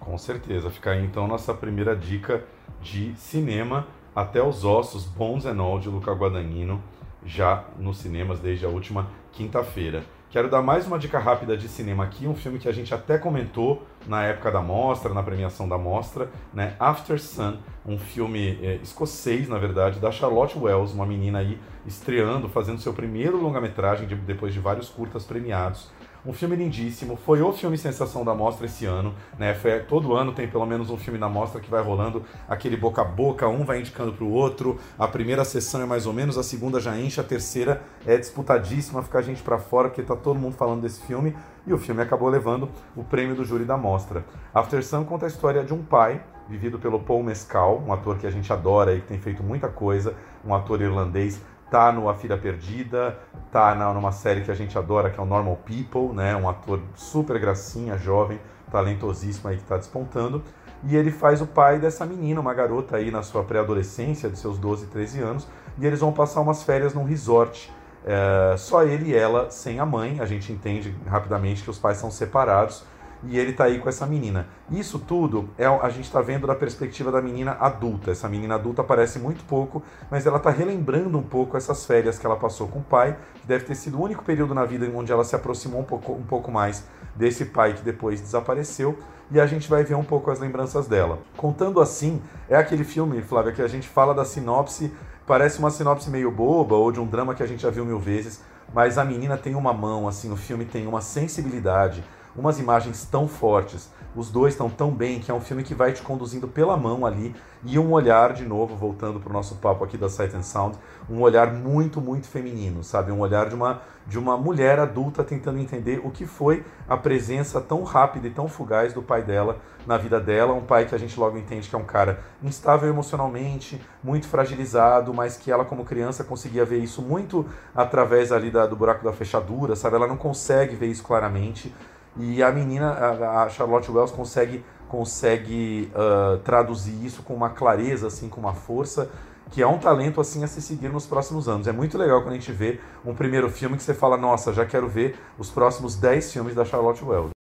Com 0.00 0.16
certeza. 0.16 0.70
Fica 0.70 0.92
aí 0.92 1.04
então 1.04 1.28
nossa 1.28 1.52
primeira 1.52 1.94
dica 1.94 2.44
de 2.80 3.14
cinema 3.16 3.86
até 4.14 4.42
os 4.42 4.64
ossos, 4.64 5.04
Bones 5.04 5.44
and 5.44 5.60
All, 5.60 5.78
de 5.78 5.90
Luca 5.90 6.12
Guadagnino, 6.12 6.82
já 7.24 7.64
nos 7.78 7.98
cinemas 7.98 8.40
desde 8.40 8.64
a 8.64 8.68
última 8.70 9.08
quinta-feira. 9.32 10.02
Quero 10.28 10.50
dar 10.50 10.60
mais 10.60 10.88
uma 10.88 10.98
dica 10.98 11.20
rápida 11.20 11.56
de 11.56 11.68
cinema 11.68 12.02
aqui, 12.02 12.26
um 12.26 12.34
filme 12.34 12.58
que 12.58 12.68
a 12.68 12.72
gente 12.72 12.92
até 12.92 13.16
comentou 13.16 13.86
na 14.08 14.24
época 14.24 14.50
da 14.50 14.60
mostra, 14.60 15.14
na 15.14 15.22
premiação 15.22 15.68
da 15.68 15.78
mostra, 15.78 16.28
né? 16.52 16.74
After 16.80 17.20
Sun, 17.20 17.58
um 17.86 17.96
filme 17.96 18.58
é, 18.60 18.74
escocês, 18.82 19.48
na 19.48 19.56
verdade, 19.56 20.00
da 20.00 20.10
Charlotte 20.10 20.58
Wells, 20.58 20.92
uma 20.92 21.06
menina 21.06 21.38
aí 21.38 21.56
estreando, 21.86 22.48
fazendo 22.48 22.80
seu 22.80 22.92
primeiro 22.92 23.40
longa-metragem 23.40 24.08
de, 24.08 24.16
depois 24.16 24.52
de 24.52 24.58
vários 24.58 24.88
curtas 24.88 25.24
premiados. 25.24 25.88
Um 26.26 26.32
filme 26.32 26.56
lindíssimo, 26.56 27.14
foi 27.14 27.40
o 27.40 27.52
filme 27.52 27.78
sensação 27.78 28.24
da 28.24 28.34
mostra 28.34 28.66
esse 28.66 28.84
ano, 28.84 29.14
né? 29.38 29.54
Foi, 29.54 29.78
todo 29.78 30.12
ano 30.12 30.32
tem 30.32 30.48
pelo 30.48 30.66
menos 30.66 30.90
um 30.90 30.96
filme 30.96 31.20
na 31.20 31.28
mostra 31.28 31.60
que 31.60 31.70
vai 31.70 31.80
rolando 31.80 32.24
aquele 32.48 32.76
boca 32.76 33.02
a 33.02 33.04
boca, 33.04 33.46
um 33.46 33.64
vai 33.64 33.78
indicando 33.78 34.12
para 34.12 34.24
o 34.24 34.32
outro. 34.32 34.76
A 34.98 35.06
primeira 35.06 35.44
sessão 35.44 35.80
é 35.80 35.86
mais 35.86 36.04
ou 36.04 36.12
menos, 36.12 36.36
a 36.36 36.42
segunda 36.42 36.80
já 36.80 36.98
enche, 36.98 37.20
a 37.20 37.24
terceira 37.24 37.80
é 38.04 38.16
disputadíssima, 38.16 39.04
fica 39.04 39.20
a 39.20 39.22
gente 39.22 39.40
para 39.40 39.56
fora 39.56 39.88
porque 39.88 40.02
tá 40.02 40.16
todo 40.16 40.36
mundo 40.36 40.56
falando 40.56 40.82
desse 40.82 41.00
filme 41.06 41.32
e 41.64 41.72
o 41.72 41.78
filme 41.78 42.02
acabou 42.02 42.28
levando 42.28 42.68
o 42.96 43.04
prêmio 43.04 43.36
do 43.36 43.44
júri 43.44 43.64
da 43.64 43.76
mostra. 43.76 44.24
After 44.52 44.84
Sun 44.84 45.04
conta 45.04 45.26
a 45.26 45.28
história 45.28 45.62
de 45.62 45.72
um 45.72 45.84
pai 45.84 46.20
vivido 46.48 46.76
pelo 46.76 46.98
Paul 46.98 47.22
Mescal, 47.22 47.82
um 47.86 47.92
ator 47.92 48.18
que 48.18 48.26
a 48.26 48.30
gente 48.30 48.52
adora 48.52 48.94
e 48.94 49.00
que 49.00 49.06
tem 49.06 49.18
feito 49.20 49.44
muita 49.44 49.68
coisa, 49.68 50.14
um 50.44 50.52
ator 50.52 50.80
irlandês 50.80 51.40
tá 51.70 51.92
no 51.92 52.08
A 52.08 52.14
Filha 52.14 52.36
Perdida, 52.36 53.18
tá 53.50 53.74
na, 53.74 53.92
numa 53.92 54.12
série 54.12 54.42
que 54.42 54.50
a 54.50 54.54
gente 54.54 54.76
adora, 54.76 55.10
que 55.10 55.18
é 55.18 55.22
o 55.22 55.26
Normal 55.26 55.58
People, 55.64 56.14
né? 56.14 56.36
Um 56.36 56.48
ator 56.48 56.80
super 56.94 57.38
gracinha, 57.38 57.98
jovem, 57.98 58.40
talentosíssimo 58.70 59.48
aí 59.48 59.56
que 59.56 59.62
está 59.62 59.76
despontando. 59.76 60.42
E 60.84 60.96
ele 60.96 61.10
faz 61.10 61.40
o 61.40 61.46
pai 61.46 61.78
dessa 61.78 62.04
menina, 62.04 62.40
uma 62.40 62.54
garota 62.54 62.96
aí 62.96 63.10
na 63.10 63.22
sua 63.22 63.42
pré-adolescência, 63.42 64.28
de 64.28 64.38
seus 64.38 64.58
12, 64.58 64.86
13 64.86 65.20
anos, 65.20 65.48
e 65.78 65.86
eles 65.86 66.00
vão 66.00 66.12
passar 66.12 66.40
umas 66.40 66.62
férias 66.62 66.94
num 66.94 67.04
resort. 67.04 67.72
É, 68.04 68.54
só 68.56 68.84
ele 68.84 69.10
e 69.10 69.16
ela 69.16 69.50
sem 69.50 69.80
a 69.80 69.86
mãe. 69.86 70.20
A 70.20 70.26
gente 70.26 70.52
entende 70.52 70.94
rapidamente 71.06 71.62
que 71.62 71.70
os 71.70 71.78
pais 71.78 71.98
são 71.98 72.10
separados 72.10 72.84
e 73.28 73.38
ele 73.38 73.52
tá 73.52 73.64
aí 73.64 73.78
com 73.78 73.88
essa 73.88 74.06
menina. 74.06 74.46
Isso 74.70 74.98
tudo 74.98 75.48
é 75.58 75.66
a 75.66 75.88
gente 75.88 76.04
está 76.04 76.20
vendo 76.20 76.46
da 76.46 76.54
perspectiva 76.54 77.10
da 77.10 77.20
menina 77.20 77.56
adulta. 77.60 78.10
Essa 78.10 78.28
menina 78.28 78.54
adulta 78.54 78.82
aparece 78.82 79.18
muito 79.18 79.44
pouco, 79.44 79.82
mas 80.10 80.26
ela 80.26 80.36
está 80.36 80.50
relembrando 80.50 81.18
um 81.18 81.22
pouco 81.22 81.56
essas 81.56 81.84
férias 81.84 82.18
que 82.18 82.26
ela 82.26 82.36
passou 82.36 82.68
com 82.68 82.78
o 82.78 82.82
pai, 82.82 83.16
que 83.40 83.46
deve 83.46 83.64
ter 83.64 83.74
sido 83.74 83.98
o 83.98 84.02
único 84.02 84.24
período 84.24 84.54
na 84.54 84.64
vida 84.64 84.90
onde 84.94 85.12
ela 85.12 85.24
se 85.24 85.34
aproximou 85.34 85.80
um 85.80 85.84
pouco, 85.84 86.12
um 86.12 86.22
pouco 86.22 86.50
mais 86.50 86.84
desse 87.14 87.46
pai 87.46 87.74
que 87.74 87.82
depois 87.82 88.20
desapareceu. 88.20 88.98
E 89.30 89.40
a 89.40 89.46
gente 89.46 89.68
vai 89.68 89.82
ver 89.82 89.96
um 89.96 90.04
pouco 90.04 90.30
as 90.30 90.38
lembranças 90.38 90.86
dela. 90.86 91.18
Contando 91.36 91.80
assim, 91.80 92.22
é 92.48 92.56
aquele 92.56 92.84
filme, 92.84 93.20
Flávia, 93.22 93.52
que 93.52 93.62
a 93.62 93.66
gente 93.66 93.88
fala 93.88 94.14
da 94.14 94.24
sinopse, 94.24 94.92
parece 95.26 95.58
uma 95.58 95.70
sinopse 95.70 96.08
meio 96.08 96.30
boba 96.30 96.76
ou 96.76 96.92
de 96.92 97.00
um 97.00 97.06
drama 97.06 97.34
que 97.34 97.42
a 97.42 97.46
gente 97.46 97.62
já 97.62 97.70
viu 97.70 97.84
mil 97.84 97.98
vezes, 97.98 98.40
mas 98.72 98.98
a 98.98 99.04
menina 99.04 99.36
tem 99.36 99.56
uma 99.56 99.72
mão, 99.72 100.06
assim, 100.06 100.32
o 100.32 100.36
filme 100.36 100.64
tem 100.64 100.86
uma 100.86 101.00
sensibilidade 101.00 102.04
umas 102.36 102.58
imagens 102.58 103.04
tão 103.04 103.26
fortes, 103.26 103.90
os 104.16 104.30
dois 104.30 104.54
estão 104.54 104.70
tão 104.70 104.90
bem 104.90 105.20
que 105.20 105.30
é 105.30 105.34
um 105.34 105.40
filme 105.40 105.62
que 105.62 105.74
vai 105.74 105.92
te 105.92 106.00
conduzindo 106.00 106.48
pela 106.48 106.76
mão 106.76 107.04
ali 107.04 107.34
e 107.64 107.78
um 107.78 107.92
olhar 107.92 108.32
de 108.32 108.46
novo 108.46 108.74
voltando 108.74 109.20
para 109.20 109.28
o 109.28 109.32
nosso 109.32 109.56
papo 109.56 109.84
aqui 109.84 109.98
da 109.98 110.08
Sight 110.08 110.34
and 110.34 110.42
Sound, 110.42 110.78
um 111.08 111.20
olhar 111.20 111.52
muito 111.52 112.00
muito 112.00 112.26
feminino, 112.26 112.82
sabe, 112.82 113.12
um 113.12 113.20
olhar 113.20 113.48
de 113.48 113.54
uma 113.54 113.82
de 114.06 114.18
uma 114.18 114.36
mulher 114.36 114.78
adulta 114.78 115.24
tentando 115.24 115.58
entender 115.58 116.00
o 116.02 116.10
que 116.10 116.24
foi 116.24 116.64
a 116.88 116.96
presença 116.96 117.60
tão 117.60 117.82
rápida 117.82 118.28
e 118.28 118.30
tão 118.30 118.48
fugaz 118.48 118.92
do 118.92 119.02
pai 119.02 119.22
dela 119.22 119.58
na 119.84 119.98
vida 119.98 120.18
dela, 120.20 120.52
um 120.52 120.62
pai 120.62 120.86
que 120.86 120.94
a 120.94 120.98
gente 120.98 121.18
logo 121.18 121.36
entende 121.36 121.68
que 121.68 121.74
é 121.74 121.78
um 121.78 121.84
cara 121.84 122.20
instável 122.42 122.88
emocionalmente, 122.88 123.80
muito 124.02 124.26
fragilizado, 124.26 125.12
mas 125.12 125.36
que 125.36 125.50
ela 125.50 125.64
como 125.64 125.84
criança 125.84 126.24
conseguia 126.24 126.64
ver 126.64 126.78
isso 126.78 127.02
muito 127.02 127.46
através 127.74 128.32
ali 128.32 128.50
da, 128.50 128.66
do 128.66 128.76
buraco 128.76 129.04
da 129.04 129.12
fechadura, 129.12 129.76
sabe, 129.76 129.96
ela 129.96 130.06
não 130.06 130.16
consegue 130.16 130.74
ver 130.74 130.86
isso 130.86 131.02
claramente 131.02 131.74
e 132.18 132.42
a 132.42 132.50
menina, 132.50 132.92
a 132.92 133.48
Charlotte 133.48 133.90
Wells, 133.90 134.12
consegue, 134.12 134.64
consegue 134.88 135.90
uh, 135.94 136.38
traduzir 136.38 137.04
isso 137.04 137.22
com 137.22 137.34
uma 137.34 137.50
clareza, 137.50 138.06
assim, 138.06 138.28
com 138.28 138.40
uma 138.40 138.54
força. 138.54 139.10
que 139.50 139.62
é 139.62 139.66
um 139.66 139.78
talento 139.78 140.20
assim 140.20 140.42
a 140.42 140.48
se 140.48 140.60
seguir 140.60 140.88
nos 140.88 141.06
próximos 141.06 141.48
anos. 141.48 141.68
É 141.68 141.72
muito 141.72 141.96
legal 141.96 142.20
quando 142.20 142.32
a 142.32 142.38
gente 142.38 142.50
vê 142.50 142.80
um 143.04 143.14
primeiro 143.14 143.48
filme 143.48 143.76
que 143.76 143.82
você 143.82 143.94
fala, 143.94 144.16
nossa, 144.16 144.52
já 144.52 144.66
quero 144.66 144.88
ver 144.88 145.16
os 145.38 145.50
próximos 145.50 145.94
10 145.94 146.32
filmes 146.32 146.54
da 146.54 146.64
Charlotte 146.64 147.04
Wells. 147.04 147.35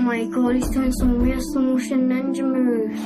My 0.00 0.24
god, 0.24 0.54
he's 0.56 0.68
doing 0.70 0.92
some 0.92 1.20
real 1.20 1.40
slow 1.40 1.62
motion 1.62 2.08
ninja 2.08 2.42
moves. 2.42 3.00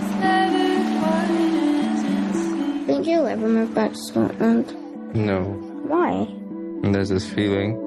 Think 2.87 3.07
you'll 3.07 3.27
ever 3.27 3.49
move 3.49 3.75
back 3.75 3.93
to 3.93 3.99
Scotland? 3.99 4.75
No. 5.15 5.43
Why? 5.89 6.29
And 6.83 6.95
there's 6.95 7.09
this 7.09 7.27
feeling, 7.29 7.79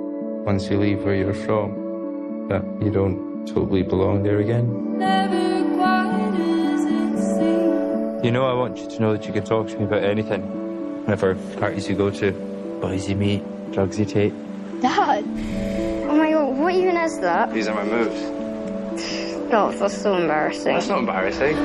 once 0.43 0.69
you 0.69 0.79
leave 0.79 1.03
where 1.03 1.15
you're 1.15 1.33
from, 1.33 2.47
that 2.49 2.63
you 2.83 2.89
don't 2.91 3.45
totally 3.45 3.83
belong 3.83 4.23
there 4.23 4.39
again. 4.39 4.97
Never 4.97 5.75
quietness. 5.75 6.81
You 8.25 8.31
know, 8.31 8.45
I 8.45 8.53
want 8.53 8.77
you 8.77 8.89
to 8.89 8.99
know 8.99 9.13
that 9.13 9.25
you 9.27 9.33
can 9.33 9.43
talk 9.45 9.67
to 9.67 9.77
me 9.77 9.85
about 9.85 10.03
anything. 10.03 10.41
Whatever 11.05 11.35
parties 11.59 11.87
you 11.87 11.95
go 11.95 12.09
to, 12.09 12.31
boys 12.81 13.07
you 13.07 13.15
meet, 13.15 13.43
drugs 13.71 13.99
you 13.99 14.05
take. 14.05 14.33
Dad! 14.81 15.23
Oh 16.09 16.15
my 16.15 16.31
god, 16.31 16.57
what 16.57 16.73
even 16.73 16.97
is 16.97 17.19
that? 17.19 17.53
These 17.53 17.67
are 17.67 17.75
my 17.75 17.83
moves. 17.83 18.36
No, 19.49 19.71
that's 19.71 20.01
so 20.01 20.15
embarrassing. 20.17 20.73
That's 20.73 20.89
not 20.89 20.99
embarrassing. 20.99 21.55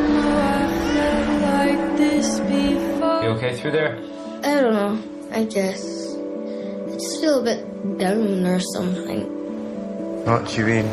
You 3.22 3.28
okay 3.30 3.56
through 3.56 3.72
there? 3.72 3.98
I 4.44 4.60
don't 4.60 4.72
know, 4.72 5.02
I 5.32 5.44
guess. 5.44 5.84
I 5.84 6.92
just 6.92 7.20
feel 7.20 7.40
a 7.40 7.42
bit 7.42 7.98
down 7.98 8.46
or 8.46 8.60
something. 8.60 9.26
What 10.24 10.46
do 10.48 10.54
you 10.58 10.66
mean? 10.66 10.86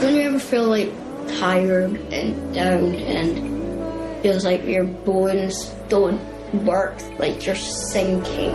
Don't 0.00 0.14
you 0.16 0.22
ever 0.22 0.40
feel 0.40 0.64
like 0.64 0.90
tired 1.38 1.96
and 2.12 2.54
down 2.54 2.94
and 2.96 4.22
feels 4.22 4.44
like 4.44 4.64
your 4.66 4.84
bones 4.84 5.72
don't 5.88 6.20
work, 6.64 7.00
like 7.20 7.46
you're 7.46 7.54
sinking? 7.54 8.50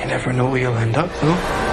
You 0.00 0.06
never 0.12 0.32
know 0.32 0.48
where 0.48 0.60
you'll 0.60 0.76
end 0.76 0.96
up, 0.96 1.10
though. 1.20 1.65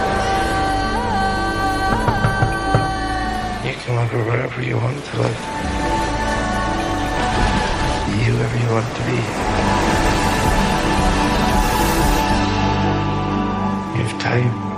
Live 4.23 4.31
wherever 4.31 4.61
you 4.61 4.77
want 4.77 5.05
to 5.05 5.17
live. 5.17 5.39
Be 8.07 8.23
whoever 8.23 8.57
you 8.57 8.69
want 8.71 8.87
to 8.95 9.03
be. 9.03 9.17
You 13.97 14.05
have 14.05 14.17
time. 14.19 14.73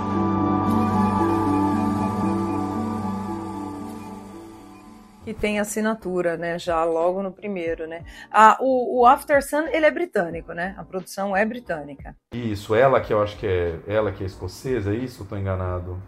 que 5.24 5.34
tem 5.34 5.58
assinatura, 5.58 6.36
né? 6.36 6.56
Já 6.56 6.84
logo 6.84 7.20
no 7.20 7.32
primeiro, 7.32 7.86
né? 7.88 8.04
Ah, 8.30 8.56
o, 8.60 9.00
o 9.00 9.06
After 9.06 9.42
Sun, 9.42 9.66
ele 9.72 9.84
é 9.84 9.90
britânico, 9.90 10.52
né? 10.52 10.74
A 10.78 10.84
produção 10.84 11.36
é 11.36 11.44
britânica. 11.44 12.16
Isso, 12.32 12.76
ela 12.76 13.00
que 13.00 13.12
eu 13.12 13.20
acho 13.20 13.36
que 13.36 13.46
é 13.46 13.80
ela 13.88 14.12
que 14.12 14.22
é 14.22 14.26
escocesa, 14.26 14.92
é 14.92 14.96
isso? 14.96 15.24
Estou 15.24 15.36
enganado? 15.36 16.00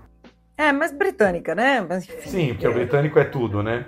É, 0.58 0.72
mas 0.72 0.90
britânica, 0.90 1.54
né? 1.54 1.80
Mas, 1.80 2.04
Sim, 2.26 2.48
porque 2.48 2.66
o 2.66 2.74
britânico 2.74 3.16
é 3.16 3.24
tudo, 3.24 3.62
né? 3.62 3.86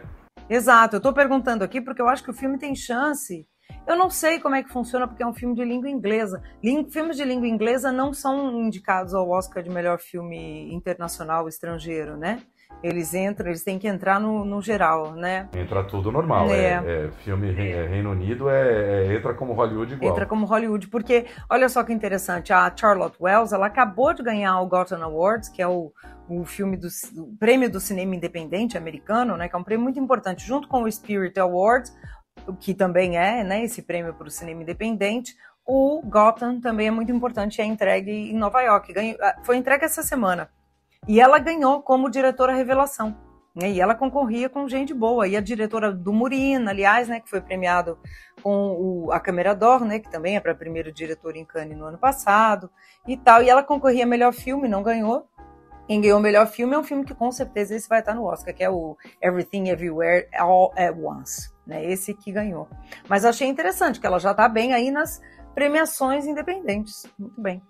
Exato, 0.48 0.96
eu 0.96 1.00
tô 1.00 1.12
perguntando 1.12 1.64
aqui 1.64 1.80
porque 1.80 2.00
eu 2.00 2.08
acho 2.08 2.22
que 2.22 2.30
o 2.30 2.34
filme 2.34 2.58
tem 2.58 2.76
chance. 2.76 3.44
Eu 3.86 3.96
não 3.96 4.08
sei 4.08 4.38
como 4.38 4.54
é 4.54 4.62
que 4.62 4.70
funciona 4.70 5.06
porque 5.06 5.22
é 5.22 5.26
um 5.26 5.34
filme 5.34 5.54
de 5.54 5.64
língua 5.64 5.90
inglesa. 5.90 6.40
Ling 6.62 6.88
filmes 6.88 7.16
de 7.16 7.24
língua 7.24 7.48
inglesa 7.48 7.90
não 7.90 8.12
são 8.12 8.60
indicados 8.60 9.14
ao 9.14 9.28
Oscar 9.28 9.64
de 9.64 9.70
melhor 9.70 9.98
filme 9.98 10.72
internacional 10.72 11.48
estrangeiro, 11.48 12.16
né? 12.16 12.40
Eles 12.82 13.12
entram, 13.12 13.48
eles 13.48 13.62
têm 13.62 13.78
que 13.78 13.86
entrar 13.86 14.18
no, 14.18 14.42
no 14.44 14.62
geral, 14.62 15.12
né? 15.12 15.48
Entra 15.54 15.84
tudo 15.84 16.10
normal. 16.10 16.48
É, 16.50 16.64
É. 16.64 17.04
é 17.06 17.10
filme 17.22 17.50
é, 17.50 17.86
Reino 17.86 18.10
Unido 18.10 18.48
é, 18.48 19.06
é- 19.06 19.14
entra 19.14 19.34
como 19.34 19.52
Hollywood 19.52 19.92
igual. 19.94 20.10
Entra 20.12 20.24
como 20.24 20.46
Hollywood, 20.46 20.88
porque 20.88 21.26
olha 21.50 21.68
só 21.68 21.84
que 21.84 21.92
interessante, 21.92 22.52
a 22.54 22.72
Charlotte 22.74 23.16
Wells, 23.20 23.52
ela 23.52 23.66
acabou 23.66 24.14
de 24.14 24.22
ganhar 24.22 24.58
o 24.60 24.66
Gotham 24.66 25.02
Awards, 25.04 25.50
que 25.50 25.60
é 25.60 25.68
o, 25.68 25.92
o 26.26 26.44
filme 26.46 26.76
do, 26.78 26.88
do 27.12 27.26
prêmio 27.38 27.70
do 27.70 27.78
cinema 27.80 28.14
independente 28.16 28.78
americano, 28.78 29.36
né, 29.36 29.46
que 29.48 29.54
é 29.54 29.58
um 29.58 29.64
prêmio 29.64 29.84
muito 29.84 30.00
importante, 30.00 30.46
junto 30.46 30.66
com 30.66 30.82
o 30.84 30.90
Spirit 30.90 31.38
Awards, 31.38 31.94
o 32.46 32.54
que 32.54 32.72
também 32.72 33.18
é, 33.18 33.44
né, 33.44 33.62
esse 33.62 33.82
prêmio 33.82 34.14
para 34.14 34.26
o 34.26 34.30
cinema 34.30 34.62
independente. 34.62 35.34
O 35.66 36.00
Gotham 36.02 36.58
também 36.60 36.86
é 36.88 36.90
muito 36.90 37.12
importante, 37.12 37.60
é 37.60 37.64
entregue 37.66 38.10
em 38.10 38.34
Nova 38.34 38.62
York. 38.62 38.90
Ganhou- 38.90 39.18
ah, 39.20 39.36
foi 39.42 39.56
entregue 39.58 39.84
essa 39.84 40.02
semana. 40.02 40.48
E 41.08 41.20
ela 41.20 41.38
ganhou 41.38 41.82
como 41.82 42.10
diretora 42.10 42.54
revelação. 42.54 43.16
Né? 43.54 43.70
E 43.70 43.80
ela 43.80 43.94
concorria 43.94 44.48
com 44.48 44.68
gente 44.68 44.94
boa. 44.94 45.26
E 45.26 45.36
a 45.36 45.40
diretora 45.40 45.92
do 45.92 46.12
Murina, 46.12 46.70
aliás, 46.70 47.08
né, 47.08 47.20
que 47.20 47.28
foi 47.28 47.40
premiado 47.40 47.98
com 48.42 48.76
o, 48.78 49.12
a 49.12 49.18
Câmera 49.18 49.54
d'Or, 49.54 49.84
né, 49.84 49.98
que 49.98 50.10
também 50.10 50.36
é 50.36 50.40
para 50.40 50.54
primeiro 50.54 50.92
diretor 50.92 51.36
em 51.36 51.44
Cannes 51.44 51.76
no 51.76 51.84
ano 51.84 51.98
passado 51.98 52.70
e 53.06 53.16
tal. 53.16 53.42
E 53.42 53.50
ela 53.50 53.62
concorria 53.62 54.06
melhor 54.06 54.32
filme, 54.32 54.68
não 54.68 54.82
ganhou. 54.82 55.26
Quem 55.86 56.00
ganhou 56.00 56.20
o 56.20 56.22
melhor 56.22 56.46
filme 56.46 56.74
é 56.74 56.78
um 56.78 56.84
filme 56.84 57.04
que 57.04 57.14
com 57.14 57.32
certeza 57.32 57.74
esse 57.74 57.88
vai 57.88 57.98
estar 57.98 58.14
no 58.14 58.24
Oscar, 58.24 58.54
que 58.54 58.62
é 58.62 58.70
o 58.70 58.96
Everything 59.20 59.70
Everywhere 59.70 60.28
All 60.38 60.72
at 60.76 60.96
Once. 60.96 61.50
Né? 61.66 61.84
Esse 61.84 62.14
que 62.14 62.30
ganhou. 62.30 62.68
Mas 63.08 63.24
achei 63.24 63.48
interessante 63.48 63.98
que 63.98 64.06
ela 64.06 64.20
já 64.20 64.30
está 64.30 64.48
bem 64.48 64.72
aí 64.72 64.92
nas 64.92 65.20
premiações 65.52 66.26
independentes. 66.26 67.06
Muito 67.18 67.40
bem. 67.40 67.60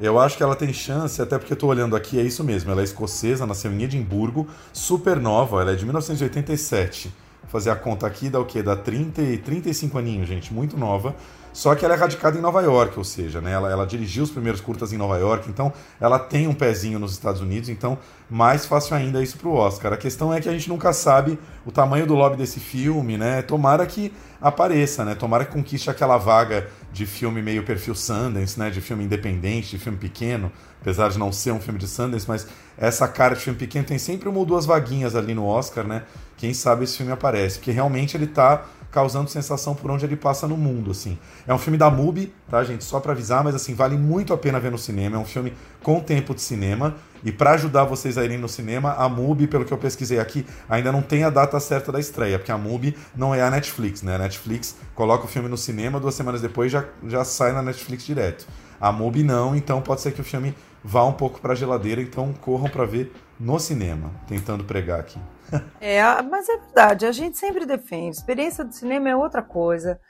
Eu 0.00 0.18
acho 0.18 0.36
que 0.36 0.42
ela 0.42 0.56
tem 0.56 0.72
chance, 0.72 1.22
até 1.22 1.38
porque 1.38 1.52
eu 1.52 1.56
tô 1.56 1.68
olhando 1.68 1.94
aqui, 1.94 2.18
é 2.18 2.22
isso 2.22 2.42
mesmo. 2.42 2.70
Ela 2.70 2.80
é 2.80 2.84
escocesa, 2.84 3.46
nasceu 3.46 3.72
em 3.72 3.82
Edimburgo, 3.82 4.48
super 4.72 5.20
nova, 5.20 5.60
ela 5.60 5.72
é 5.72 5.76
de 5.76 5.84
1987. 5.84 7.12
Vou 7.42 7.50
fazer 7.50 7.70
a 7.70 7.76
conta 7.76 8.06
aqui, 8.06 8.28
dá 8.28 8.40
o 8.40 8.44
quê? 8.44 8.62
Dá 8.62 8.74
30, 8.74 9.22
e 9.22 9.38
35 9.38 9.98
aninhos, 9.98 10.26
gente, 10.26 10.52
muito 10.52 10.76
nova. 10.76 11.14
Só 11.52 11.74
que 11.74 11.84
ela 11.84 11.94
é 11.94 11.96
radicada 11.96 12.38
em 12.38 12.40
Nova 12.40 12.62
York, 12.62 12.96
ou 12.96 13.04
seja, 13.04 13.40
né, 13.40 13.52
ela, 13.52 13.70
ela 13.70 13.86
dirigiu 13.86 14.24
os 14.24 14.30
primeiros 14.30 14.60
curtas 14.60 14.92
em 14.92 14.96
Nova 14.96 15.18
York, 15.18 15.50
então 15.50 15.70
ela 16.00 16.18
tem 16.18 16.48
um 16.48 16.54
pezinho 16.54 16.98
nos 16.98 17.12
Estados 17.12 17.42
Unidos, 17.42 17.68
então 17.68 17.98
mais 18.30 18.64
fácil 18.64 18.96
ainda 18.96 19.22
isso 19.22 19.36
pro 19.36 19.52
Oscar. 19.52 19.92
A 19.92 19.98
questão 19.98 20.32
é 20.32 20.40
que 20.40 20.48
a 20.48 20.52
gente 20.52 20.68
nunca 20.68 20.94
sabe 20.94 21.38
o 21.66 21.70
tamanho 21.70 22.06
do 22.06 22.14
lobby 22.14 22.36
desse 22.36 22.58
filme, 22.58 23.18
né? 23.18 23.42
Tomara 23.42 23.84
que 23.84 24.10
apareça, 24.42 25.04
né? 25.04 25.14
Tomara 25.14 25.44
que 25.44 25.52
conquiste 25.52 25.88
aquela 25.88 26.18
vaga 26.18 26.68
de 26.92 27.06
filme 27.06 27.40
meio 27.40 27.62
perfil 27.62 27.94
Sundance, 27.94 28.58
né? 28.58 28.68
De 28.68 28.80
filme 28.80 29.04
independente, 29.04 29.70
de 29.70 29.78
filme 29.78 29.96
pequeno, 29.96 30.50
apesar 30.80 31.08
de 31.08 31.18
não 31.18 31.30
ser 31.32 31.52
um 31.52 31.60
filme 31.60 31.78
de 31.78 31.86
Sundance, 31.86 32.26
mas 32.28 32.46
essa 32.76 33.06
cara 33.06 33.34
de 33.34 33.40
filme 33.40 33.58
pequeno 33.58 33.86
tem 33.86 33.98
sempre 33.98 34.28
uma 34.28 34.38
ou 34.38 34.44
duas 34.44 34.66
vaguinhas 34.66 35.14
ali 35.14 35.32
no 35.32 35.46
Oscar, 35.46 35.86
né? 35.86 36.02
Quem 36.36 36.52
sabe 36.52 36.84
esse 36.84 36.96
filme 36.96 37.12
aparece, 37.12 37.58
porque 37.58 37.70
realmente 37.70 38.16
ele 38.16 38.26
tá 38.26 38.64
causando 38.90 39.30
sensação 39.30 39.74
por 39.74 39.90
onde 39.90 40.04
ele 40.04 40.16
passa 40.16 40.46
no 40.46 40.56
mundo, 40.56 40.90
assim. 40.90 41.18
É 41.46 41.54
um 41.54 41.58
filme 41.58 41.78
da 41.78 41.90
MUBI, 41.90 42.32
tá, 42.50 42.62
gente? 42.62 42.84
Só 42.84 43.00
pra 43.00 43.12
avisar, 43.12 43.42
mas 43.42 43.54
assim, 43.54 43.74
vale 43.74 43.96
muito 43.96 44.34
a 44.34 44.36
pena 44.36 44.60
ver 44.60 44.70
no 44.70 44.78
cinema. 44.78 45.16
É 45.16 45.18
um 45.18 45.24
filme 45.24 45.54
com 45.82 45.98
tempo 46.00 46.34
de 46.34 46.42
cinema. 46.42 46.94
E 47.24 47.30
para 47.30 47.52
ajudar 47.52 47.84
vocês 47.84 48.18
a 48.18 48.24
irem 48.24 48.38
no 48.38 48.48
cinema, 48.48 48.94
a 48.94 49.08
MUBI, 49.08 49.46
pelo 49.46 49.64
que 49.64 49.72
eu 49.72 49.78
pesquisei 49.78 50.18
aqui, 50.18 50.46
ainda 50.68 50.90
não 50.90 51.02
tem 51.02 51.24
a 51.24 51.30
data 51.30 51.58
certa 51.60 51.92
da 51.92 52.00
estreia, 52.00 52.38
porque 52.38 52.52
a 52.52 52.58
MUBI 52.58 52.96
não 53.14 53.34
é 53.34 53.42
a 53.42 53.50
Netflix, 53.50 54.02
né? 54.02 54.16
A 54.16 54.18
Netflix 54.18 54.76
coloca 54.94 55.24
o 55.24 55.28
filme 55.28 55.48
no 55.48 55.56
cinema, 55.56 56.00
duas 56.00 56.14
semanas 56.14 56.40
depois 56.40 56.72
já, 56.72 56.84
já 57.06 57.24
sai 57.24 57.52
na 57.52 57.62
Netflix 57.62 58.04
direto. 58.04 58.46
A 58.80 58.90
MUBI 58.90 59.22
não, 59.22 59.54
então 59.54 59.80
pode 59.80 60.00
ser 60.00 60.12
que 60.12 60.20
o 60.20 60.24
filme 60.24 60.54
vá 60.82 61.04
um 61.04 61.12
pouco 61.12 61.40
pra 61.40 61.54
geladeira, 61.54 62.02
então 62.02 62.32
corram 62.32 62.68
para 62.68 62.84
ver 62.84 63.12
no 63.38 63.58
cinema, 63.58 64.10
tentando 64.26 64.64
pregar 64.64 65.00
aqui. 65.00 65.20
É, 65.80 66.00
mas 66.22 66.48
é 66.48 66.56
verdade, 66.56 67.04
a 67.04 67.12
gente 67.12 67.36
sempre 67.36 67.66
defende. 67.66 68.16
Experiência 68.16 68.64
do 68.64 68.72
cinema 68.72 69.10
é 69.10 69.16
outra 69.16 69.42
coisa. 69.42 70.00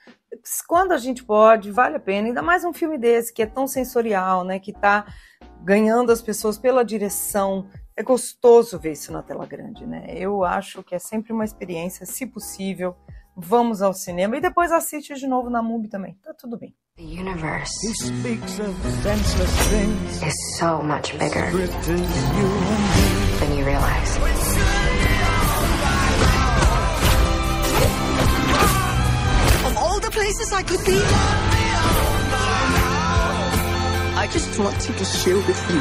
Quando 0.68 0.92
a 0.92 0.98
gente 0.98 1.24
pode, 1.24 1.72
vale 1.72 1.96
a 1.96 2.00
pena. 2.00 2.28
Ainda 2.28 2.42
mais 2.42 2.64
um 2.64 2.72
filme 2.72 2.96
desse, 2.96 3.32
que 3.32 3.42
é 3.42 3.46
tão 3.46 3.66
sensorial, 3.66 4.44
né? 4.44 4.60
Que 4.60 4.72
tá 4.72 5.04
ganhando 5.62 6.12
as 6.12 6.20
pessoas 6.20 6.58
pela 6.58 6.84
direção. 6.84 7.66
É 7.96 8.02
gostoso 8.02 8.78
ver 8.78 8.92
isso 8.92 9.12
na 9.12 9.22
tela 9.22 9.46
grande, 9.46 9.86
né? 9.86 10.06
Eu 10.08 10.44
acho 10.44 10.82
que 10.82 10.94
é 10.94 10.98
sempre 10.98 11.32
uma 11.32 11.44
experiência, 11.44 12.06
se 12.06 12.26
possível. 12.26 12.96
Vamos 13.34 13.80
ao 13.80 13.94
cinema 13.94 14.36
e 14.36 14.40
depois 14.40 14.70
assiste 14.70 15.14
de 15.14 15.26
novo 15.26 15.48
na 15.48 15.62
MUBI 15.62 15.88
também. 15.88 16.18
Tá 16.22 16.34
tudo 16.34 16.58
bem. 16.58 16.74
The 16.96 17.02
universe 17.02 17.72
He 17.82 17.94
speaks 17.94 18.60
of 18.60 18.74
senseless 19.02 19.68
things 19.70 20.22
is 20.22 20.58
so 20.58 20.82
much 20.82 21.16
bigger 21.18 21.50
written 21.56 21.96
you 21.96 22.48
and 23.40 23.48
than 23.48 23.58
you 23.58 23.64
realize. 23.64 24.18
Of 29.66 29.76
all 29.78 29.98
the 30.00 30.10
places 30.10 30.52
I 30.52 30.62
could 30.62 30.84
be, 30.84 31.00
just 34.32 34.58
wanted 34.58 34.96
to 34.96 35.04
share 35.04 35.36
with 35.36 35.70
you. 35.70 35.80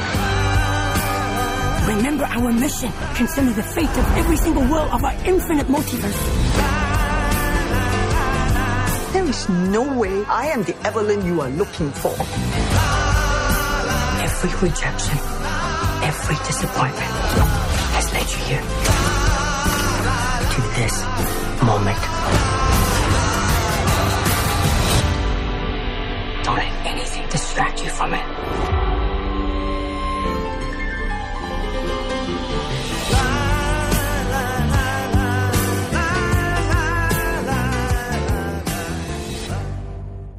Remember 1.96 2.26
our 2.26 2.52
mission. 2.52 2.92
Consider 3.16 3.54
the 3.54 3.64
fate 3.64 3.90
of 3.90 4.18
every 4.18 4.36
single 4.36 4.64
world 4.64 4.92
of 4.92 5.04
our 5.04 5.14
infinite 5.26 5.68
multiverse. 5.68 6.20
There 9.14 9.26
is 9.26 9.50
no 9.50 9.98
way 9.98 10.26
I 10.26 10.48
am 10.48 10.64
the 10.64 10.76
Evelyn 10.86 11.26
you 11.26 11.42
are 11.42 11.50
looking 11.50 11.92
for. 11.92 12.14
Every 14.22 14.70
rejection, 14.70 15.18
every 16.04 16.36
disappointment 16.46 17.12
has 17.96 18.12
led 18.12 18.28
you 18.32 18.40
here. 18.52 18.64
To 20.52 20.62
this 20.76 20.96
moment. 21.64 22.02
Don't 26.44 26.56
let 26.58 26.86
anything 26.86 27.11
distract 27.32 27.82
you 27.82 27.90
from 27.90 28.14
it. 28.14 28.26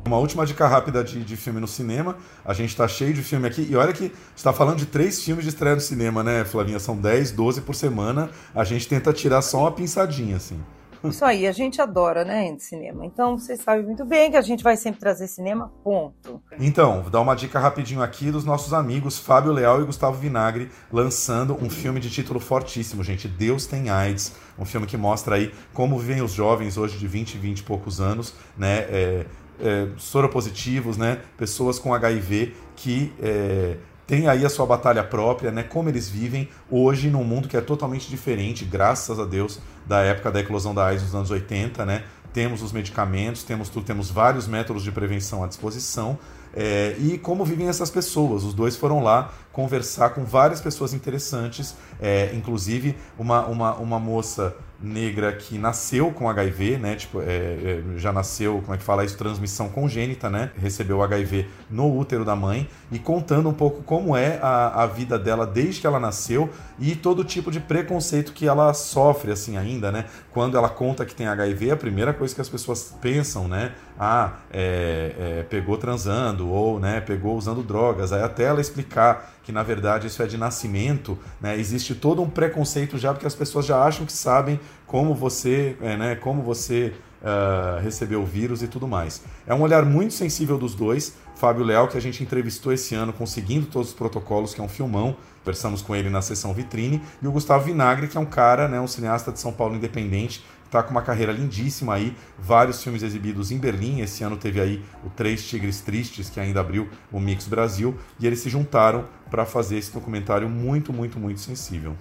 Uma 0.05 0.18
última 0.18 0.45
dica 0.45 0.68
rápida 0.68 1.03
de, 1.03 1.24
de 1.24 1.36
filme 1.38 1.59
no 1.59 1.66
cinema. 1.66 2.18
A 2.45 2.53
gente 2.53 2.76
tá 2.76 2.86
cheio 2.86 3.14
de 3.14 3.22
filme 3.22 3.49
aqui. 3.49 3.66
E 3.70 3.74
olha 3.74 3.95
que 3.95 4.12
você 4.36 4.45
tá 4.45 4.53
falando 4.53 4.76
de 4.76 4.84
três 4.84 5.24
filmes 5.24 5.45
de 5.45 5.49
estreia 5.49 5.74
no 5.74 5.80
cinema, 5.80 6.22
né, 6.22 6.45
Flavinha? 6.45 6.78
São 6.78 6.95
10, 6.95 7.30
12 7.30 7.62
por 7.62 7.74
semana. 7.74 8.28
A 8.55 8.64
gente 8.64 8.86
tenta 8.86 9.11
tirar 9.14 9.40
só 9.40 9.61
uma 9.61 9.72
pinçadinha, 9.72 10.36
assim. 10.36 10.61
Isso 11.05 11.24
aí, 11.24 11.46
a 11.46 11.53
gente 11.53 11.80
adora, 11.80 12.24
né, 12.24 12.55
cinema. 12.59 13.05
Então, 13.05 13.36
vocês 13.36 13.61
sabem 13.61 13.84
muito 13.84 14.05
bem 14.05 14.30
que 14.30 14.36
a 14.36 14.42
gente 14.42 14.62
vai 14.62 14.76
sempre 14.76 15.00
trazer 15.00 15.26
cinema, 15.26 15.72
ponto. 15.82 16.40
Então, 16.59 17.03
vou 17.03 17.11
dar 17.11 17.20
uma 17.20 17.34
dica 17.34 17.59
rapidinho 17.59 18.03
aqui 18.03 18.30
dos 18.30 18.44
nossos 18.44 18.72
amigos 18.72 19.18
Fábio 19.18 19.53
Leal 19.53 19.80
e 19.82 19.84
Gustavo 19.84 20.16
Vinagre 20.16 20.70
lançando 20.92 21.57
um 21.62 21.68
filme 21.68 22.00
de 22.00 22.11
título 22.11 22.38
fortíssimo, 22.38 23.03
gente. 23.03 23.26
Deus 23.26 23.66
tem 23.66 23.90
AIDS. 23.90 24.32
Um 24.59 24.64
filme 24.64 24.86
que 24.86 24.96
mostra 24.96 25.36
aí 25.36 25.53
como 25.72 25.98
vivem 25.98 26.22
os 26.22 26.32
jovens 26.32 26.76
hoje 26.76 26.98
de 26.98 27.09
20, 27.09 27.38
20 27.38 27.59
e 27.59 27.62
poucos 27.62 28.00
anos, 28.00 28.34
né? 28.57 28.80
É, 28.88 29.26
é, 29.61 29.88
soropositivos, 29.96 30.96
né? 30.96 31.20
Pessoas 31.36 31.78
com 31.78 31.94
HIV 31.94 32.55
que 32.76 33.12
é, 33.20 33.76
têm 34.13 34.29
aí 34.29 34.45
a 34.45 34.51
sua 34.51 34.67
batalha 34.67 35.03
própria, 35.03 35.51
né? 35.51 35.63
Como 35.63 35.89
eles 35.89 36.07
vivem 36.07 36.47
hoje 36.71 37.09
num 37.09 37.25
mundo 37.25 37.49
que 37.49 37.57
é 37.57 37.63
totalmente 37.63 38.11
diferente, 38.11 38.63
graças 38.63 39.19
a 39.19 39.25
Deus, 39.25 39.59
da 39.87 40.03
época 40.03 40.31
da 40.31 40.39
eclosão 40.39 40.75
da 40.75 40.85
AIDS 40.85 41.03
nos 41.03 41.15
anos 41.15 41.31
80, 41.31 41.87
né? 41.87 42.05
Temos 42.31 42.61
os 42.61 42.73
medicamentos, 42.73 43.43
temos 43.43 43.71
tudo, 43.71 43.87
temos 43.87 44.11
vários 44.11 44.47
métodos 44.47 44.83
de 44.83 44.93
prevenção 44.93 45.43
à 45.43 45.47
disposição. 45.47 46.19
É, 46.55 46.94
e 46.98 47.18
como 47.18 47.44
vivem 47.44 47.68
essas 47.68 47.90
pessoas. 47.90 48.44
Os 48.44 48.55
dois 48.55 48.76
foram 48.76 49.03
lá 49.03 49.32
conversar 49.53 50.11
com 50.11 50.24
várias 50.24 50.61
pessoas 50.61 50.94
interessantes, 50.94 51.74
é, 52.00 52.30
inclusive 52.34 52.96
uma, 53.18 53.46
uma, 53.46 53.74
uma 53.76 53.98
moça 53.98 54.55
negra 54.82 55.32
que 55.32 55.57
nasceu 55.59 56.11
com 56.11 56.28
HIV, 56.28 56.76
né? 56.76 56.96
Tipo, 56.96 57.20
é, 57.20 57.24
é, 57.24 57.82
já 57.96 58.12
nasceu, 58.12 58.61
como 58.62 58.74
é 58.74 58.78
que 58.78 58.82
fala 58.82 59.05
isso? 59.05 59.16
Transmissão 59.16 59.68
congênita, 59.68 60.28
né? 60.28 60.50
Recebeu 60.59 61.03
HIV 61.03 61.46
no 61.70 61.96
útero 61.96 62.24
da 62.24 62.34
mãe 62.34 62.68
e 62.90 62.98
contando 62.98 63.48
um 63.48 63.55
pouco 63.55 63.82
como 63.82 64.16
é 64.16 64.40
a, 64.42 64.82
a 64.82 64.86
vida 64.86 65.18
dela 65.18 65.46
desde 65.46 65.80
que 65.80 65.86
ela 65.86 66.00
nasceu 66.00 66.50
e 66.78 66.96
todo 66.96 67.22
tipo 67.22 67.50
de 67.50 67.61
preconceito 67.61 68.32
que 68.32 68.48
ela 68.48 68.74
sofre, 68.74 69.30
assim, 69.30 69.57
ainda, 69.57 69.92
né? 69.92 70.07
Quando 70.32 70.57
ela 70.57 70.68
conta 70.68 71.05
que 71.05 71.14
tem 71.14 71.28
HIV, 71.28 71.70
a 71.70 71.76
primeira 71.76 72.12
coisa 72.12 72.34
que 72.34 72.40
as 72.40 72.48
pessoas 72.48 72.94
pensam, 73.00 73.46
né? 73.46 73.72
Ah, 74.05 74.32
é, 74.53 75.14
é, 75.16 75.42
pegou 75.44 75.78
transando 75.78 76.48
ou, 76.48 76.80
né? 76.80 77.00
Pegou 77.00 77.36
usando 77.36 77.62
drogas. 77.62 78.12
Aí 78.12 78.20
até 78.20 78.42
ela 78.42 78.61
explicar 78.61 79.32
que 79.44 79.53
na 79.53 79.62
verdade 79.62 80.09
isso 80.09 80.20
é 80.20 80.26
de 80.26 80.36
nascimento, 80.36 81.16
né? 81.40 81.57
Existe 81.57 81.94
todo 81.94 82.20
um 82.20 82.28
preconceito 82.28 82.98
já 82.98 83.12
porque 83.12 83.28
as 83.28 83.34
pessoas 83.36 83.64
já 83.64 83.80
acham 83.80 84.05
que 84.05 84.12
sabem 84.12 84.59
como 84.88 85.14
você, 85.14 85.76
é, 85.80 85.96
né? 85.96 86.16
Como 86.16 86.42
você 86.42 86.92
uh, 87.22 87.80
recebeu 87.80 88.22
o 88.22 88.26
vírus 88.26 88.61
e 88.61 88.66
tudo 88.66 88.88
mais. 88.88 89.22
É 89.46 89.55
um 89.55 89.61
olhar 89.61 89.84
muito 89.84 90.14
sensível 90.14 90.59
dos 90.59 90.74
dois. 90.74 91.14
Fábio 91.36 91.64
Leal, 91.64 91.86
que 91.86 91.96
a 91.96 92.00
gente 92.00 92.22
entrevistou 92.22 92.72
esse 92.72 92.94
ano, 92.94 93.12
conseguindo 93.12 93.66
todos 93.66 93.88
os 93.88 93.94
protocolos, 93.94 94.53
que 94.53 94.61
é 94.61 94.64
um 94.64 94.68
filmão. 94.68 95.16
Conversamos 95.44 95.82
com 95.82 95.94
ele 95.94 96.09
na 96.11 96.22
sessão 96.22 96.53
vitrine. 96.53 97.03
E 97.20 97.26
o 97.26 97.32
Gustavo 97.32 97.64
Vinagre, 97.64 98.07
que 98.07 98.16
é 98.16 98.20
um 98.20 98.26
cara, 98.26 98.68
né, 98.68 98.80
um 98.80 98.86
cineasta 98.86 99.32
de 99.32 99.40
São 99.40 99.53
Paulo 99.53 99.74
independente, 99.74 100.44
está 100.73 100.83
com 100.83 100.91
uma 100.91 101.03
carreira 101.03 101.31
lindíssima 101.33 101.95
aí, 101.95 102.16
vários 102.39 102.83
filmes 102.83 103.03
exibidos 103.03 103.53
em 103.53 103.59
Berlim. 103.59 104.01
Esse 104.01 104.25
ano 104.25 104.39
teve 104.39 104.59
aí 104.59 104.83
o 105.05 105.11
Três 105.11 105.47
Tigres 105.47 105.83
Tristes, 105.83 106.31
que 106.31 106.41
ainda 106.41 106.61
abriu 106.61 106.89
o 107.12 107.20
Mix 107.20 107.47
Brasil, 107.47 107.95
e 108.18 108.27
eles 108.27 108.41
se 108.41 108.49
juntaram 108.49 109.05
para 109.31 109.45
fazer 109.45 109.77
esse 109.77 109.93
documentário 109.93 110.49
muito, 110.49 110.91
muito, 110.91 111.20
muito 111.20 111.41
sensível. 111.41 111.95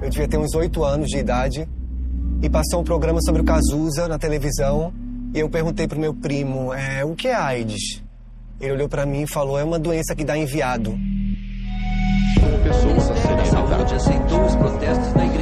Eu 0.00 0.10
devia 0.10 0.28
ter 0.28 0.36
uns 0.36 0.54
oito 0.54 0.84
anos 0.84 1.08
de 1.08 1.16
idade 1.16 1.66
e 2.42 2.50
passou 2.50 2.82
um 2.82 2.84
programa 2.84 3.20
sobre 3.22 3.40
o 3.40 3.44
Cazuza 3.44 4.06
na 4.06 4.18
televisão 4.18 4.92
e 5.34 5.38
eu 5.38 5.48
perguntei 5.48 5.88
pro 5.88 5.98
meu 5.98 6.12
primo, 6.12 6.74
é, 6.74 7.02
o 7.04 7.14
que 7.14 7.28
é 7.28 7.34
AIDS? 7.34 8.02
Ele 8.60 8.72
olhou 8.72 8.88
para 8.88 9.06
mim 9.06 9.22
e 9.22 9.26
falou, 9.26 9.58
é 9.58 9.64
uma 9.64 9.78
doença 9.78 10.14
que 10.14 10.24
dá 10.24 10.36
enviado. 10.36 10.90
Como 10.90 12.58
pessoa, 12.62 13.40
a 13.40 13.44
saúde 13.46 13.94
aceitou 13.94 14.44
os 14.44 14.54
protestos 14.56 15.12
da 15.14 15.24
igreja. 15.24 15.41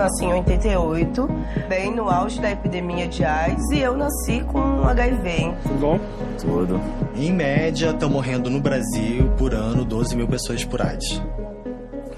Eu 0.00 0.04
nasci 0.04 0.24
em 0.24 0.32
88, 0.32 1.28
bem 1.68 1.94
no 1.94 2.08
auge 2.08 2.40
da 2.40 2.50
epidemia 2.50 3.06
de 3.06 3.22
AIDS, 3.22 3.70
e 3.70 3.80
eu 3.80 3.94
nasci 3.94 4.40
com 4.44 4.82
HIV. 4.88 5.52
Tudo 5.62 5.78
bom? 5.78 6.00
Tudo. 6.40 6.80
Em 7.14 7.30
média, 7.30 7.90
estão 7.90 8.08
morrendo 8.08 8.48
no 8.48 8.60
Brasil, 8.60 9.30
por 9.36 9.52
ano, 9.52 9.84
12 9.84 10.16
mil 10.16 10.26
pessoas 10.26 10.64
por 10.64 10.80
AIDS 10.80 11.20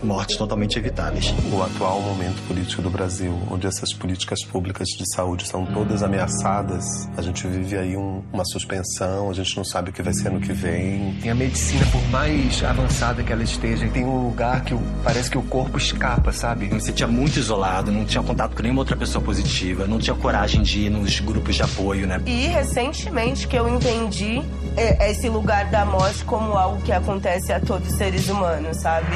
mortes 0.03 0.37
totalmente 0.37 0.79
evitáveis. 0.79 1.35
O 1.53 1.63
atual 1.63 2.01
momento 2.01 2.41
político 2.47 2.83
do 2.83 2.91
Brasil, 2.91 3.39
onde 3.51 3.67
essas 3.67 3.93
políticas 3.93 4.45
públicas 4.45 4.89
de 4.89 5.05
saúde 5.15 5.47
são 5.47 5.65
todas 5.67 6.03
ameaçadas, 6.03 6.85
a 7.17 7.23
gente 7.23 7.47
vive 7.47 7.77
aí 7.77 7.97
um, 7.97 8.23
uma 8.33 8.45
suspensão, 8.45 9.31
a 9.31 9.33
gente 9.33 9.57
não 9.57 9.65
sabe 9.65 9.91
o 9.91 9.93
que 9.93 10.03
vai 10.03 10.13
ser 10.13 10.31
no 10.31 10.41
que 10.41 10.53
vem. 10.53 11.19
E 11.23 11.29
a 11.29 11.35
medicina, 11.35 11.85
por 11.91 12.03
mais 12.11 12.63
avançada 12.63 13.23
que 13.23 13.33
ela 13.33 13.43
esteja, 13.43 13.87
tem 13.89 14.05
um 14.05 14.29
lugar 14.29 14.65
que 14.65 14.77
parece 15.05 15.31
que 15.31 15.39
o 15.39 15.43
corpo 15.43 15.79
escapa, 15.79 16.33
sabe? 16.33 16.69
Eu 16.69 16.75
me 16.75 16.81
sentia 16.81 17.07
muito 17.07 17.39
isolado, 17.39 17.91
não 17.91 18.05
tinha 18.05 18.23
contato 18.23 18.55
com 18.55 18.63
nenhuma 18.63 18.81
outra 18.81 18.97
pessoa 18.97 19.23
positiva, 19.25 19.87
não 19.87 19.99
tinha 19.99 20.15
coragem 20.17 20.63
de 20.63 20.87
ir 20.87 20.91
nos 20.91 21.21
grupos 21.21 21.55
de 21.55 21.63
apoio, 21.63 22.07
né? 22.07 22.21
E 22.27 22.47
recentemente 22.47 23.47
que 23.47 23.57
eu 23.57 23.69
entendi 23.69 24.43
esse 25.01 25.29
lugar 25.29 25.71
da 25.71 25.85
morte 25.85 26.25
como 26.25 26.57
algo 26.57 26.81
que 26.83 26.93
acontece 26.93 27.53
a 27.53 27.61
todos 27.61 27.89
os 27.89 27.95
seres 27.97 28.29
humanos, 28.29 28.79
sabe? 28.79 29.07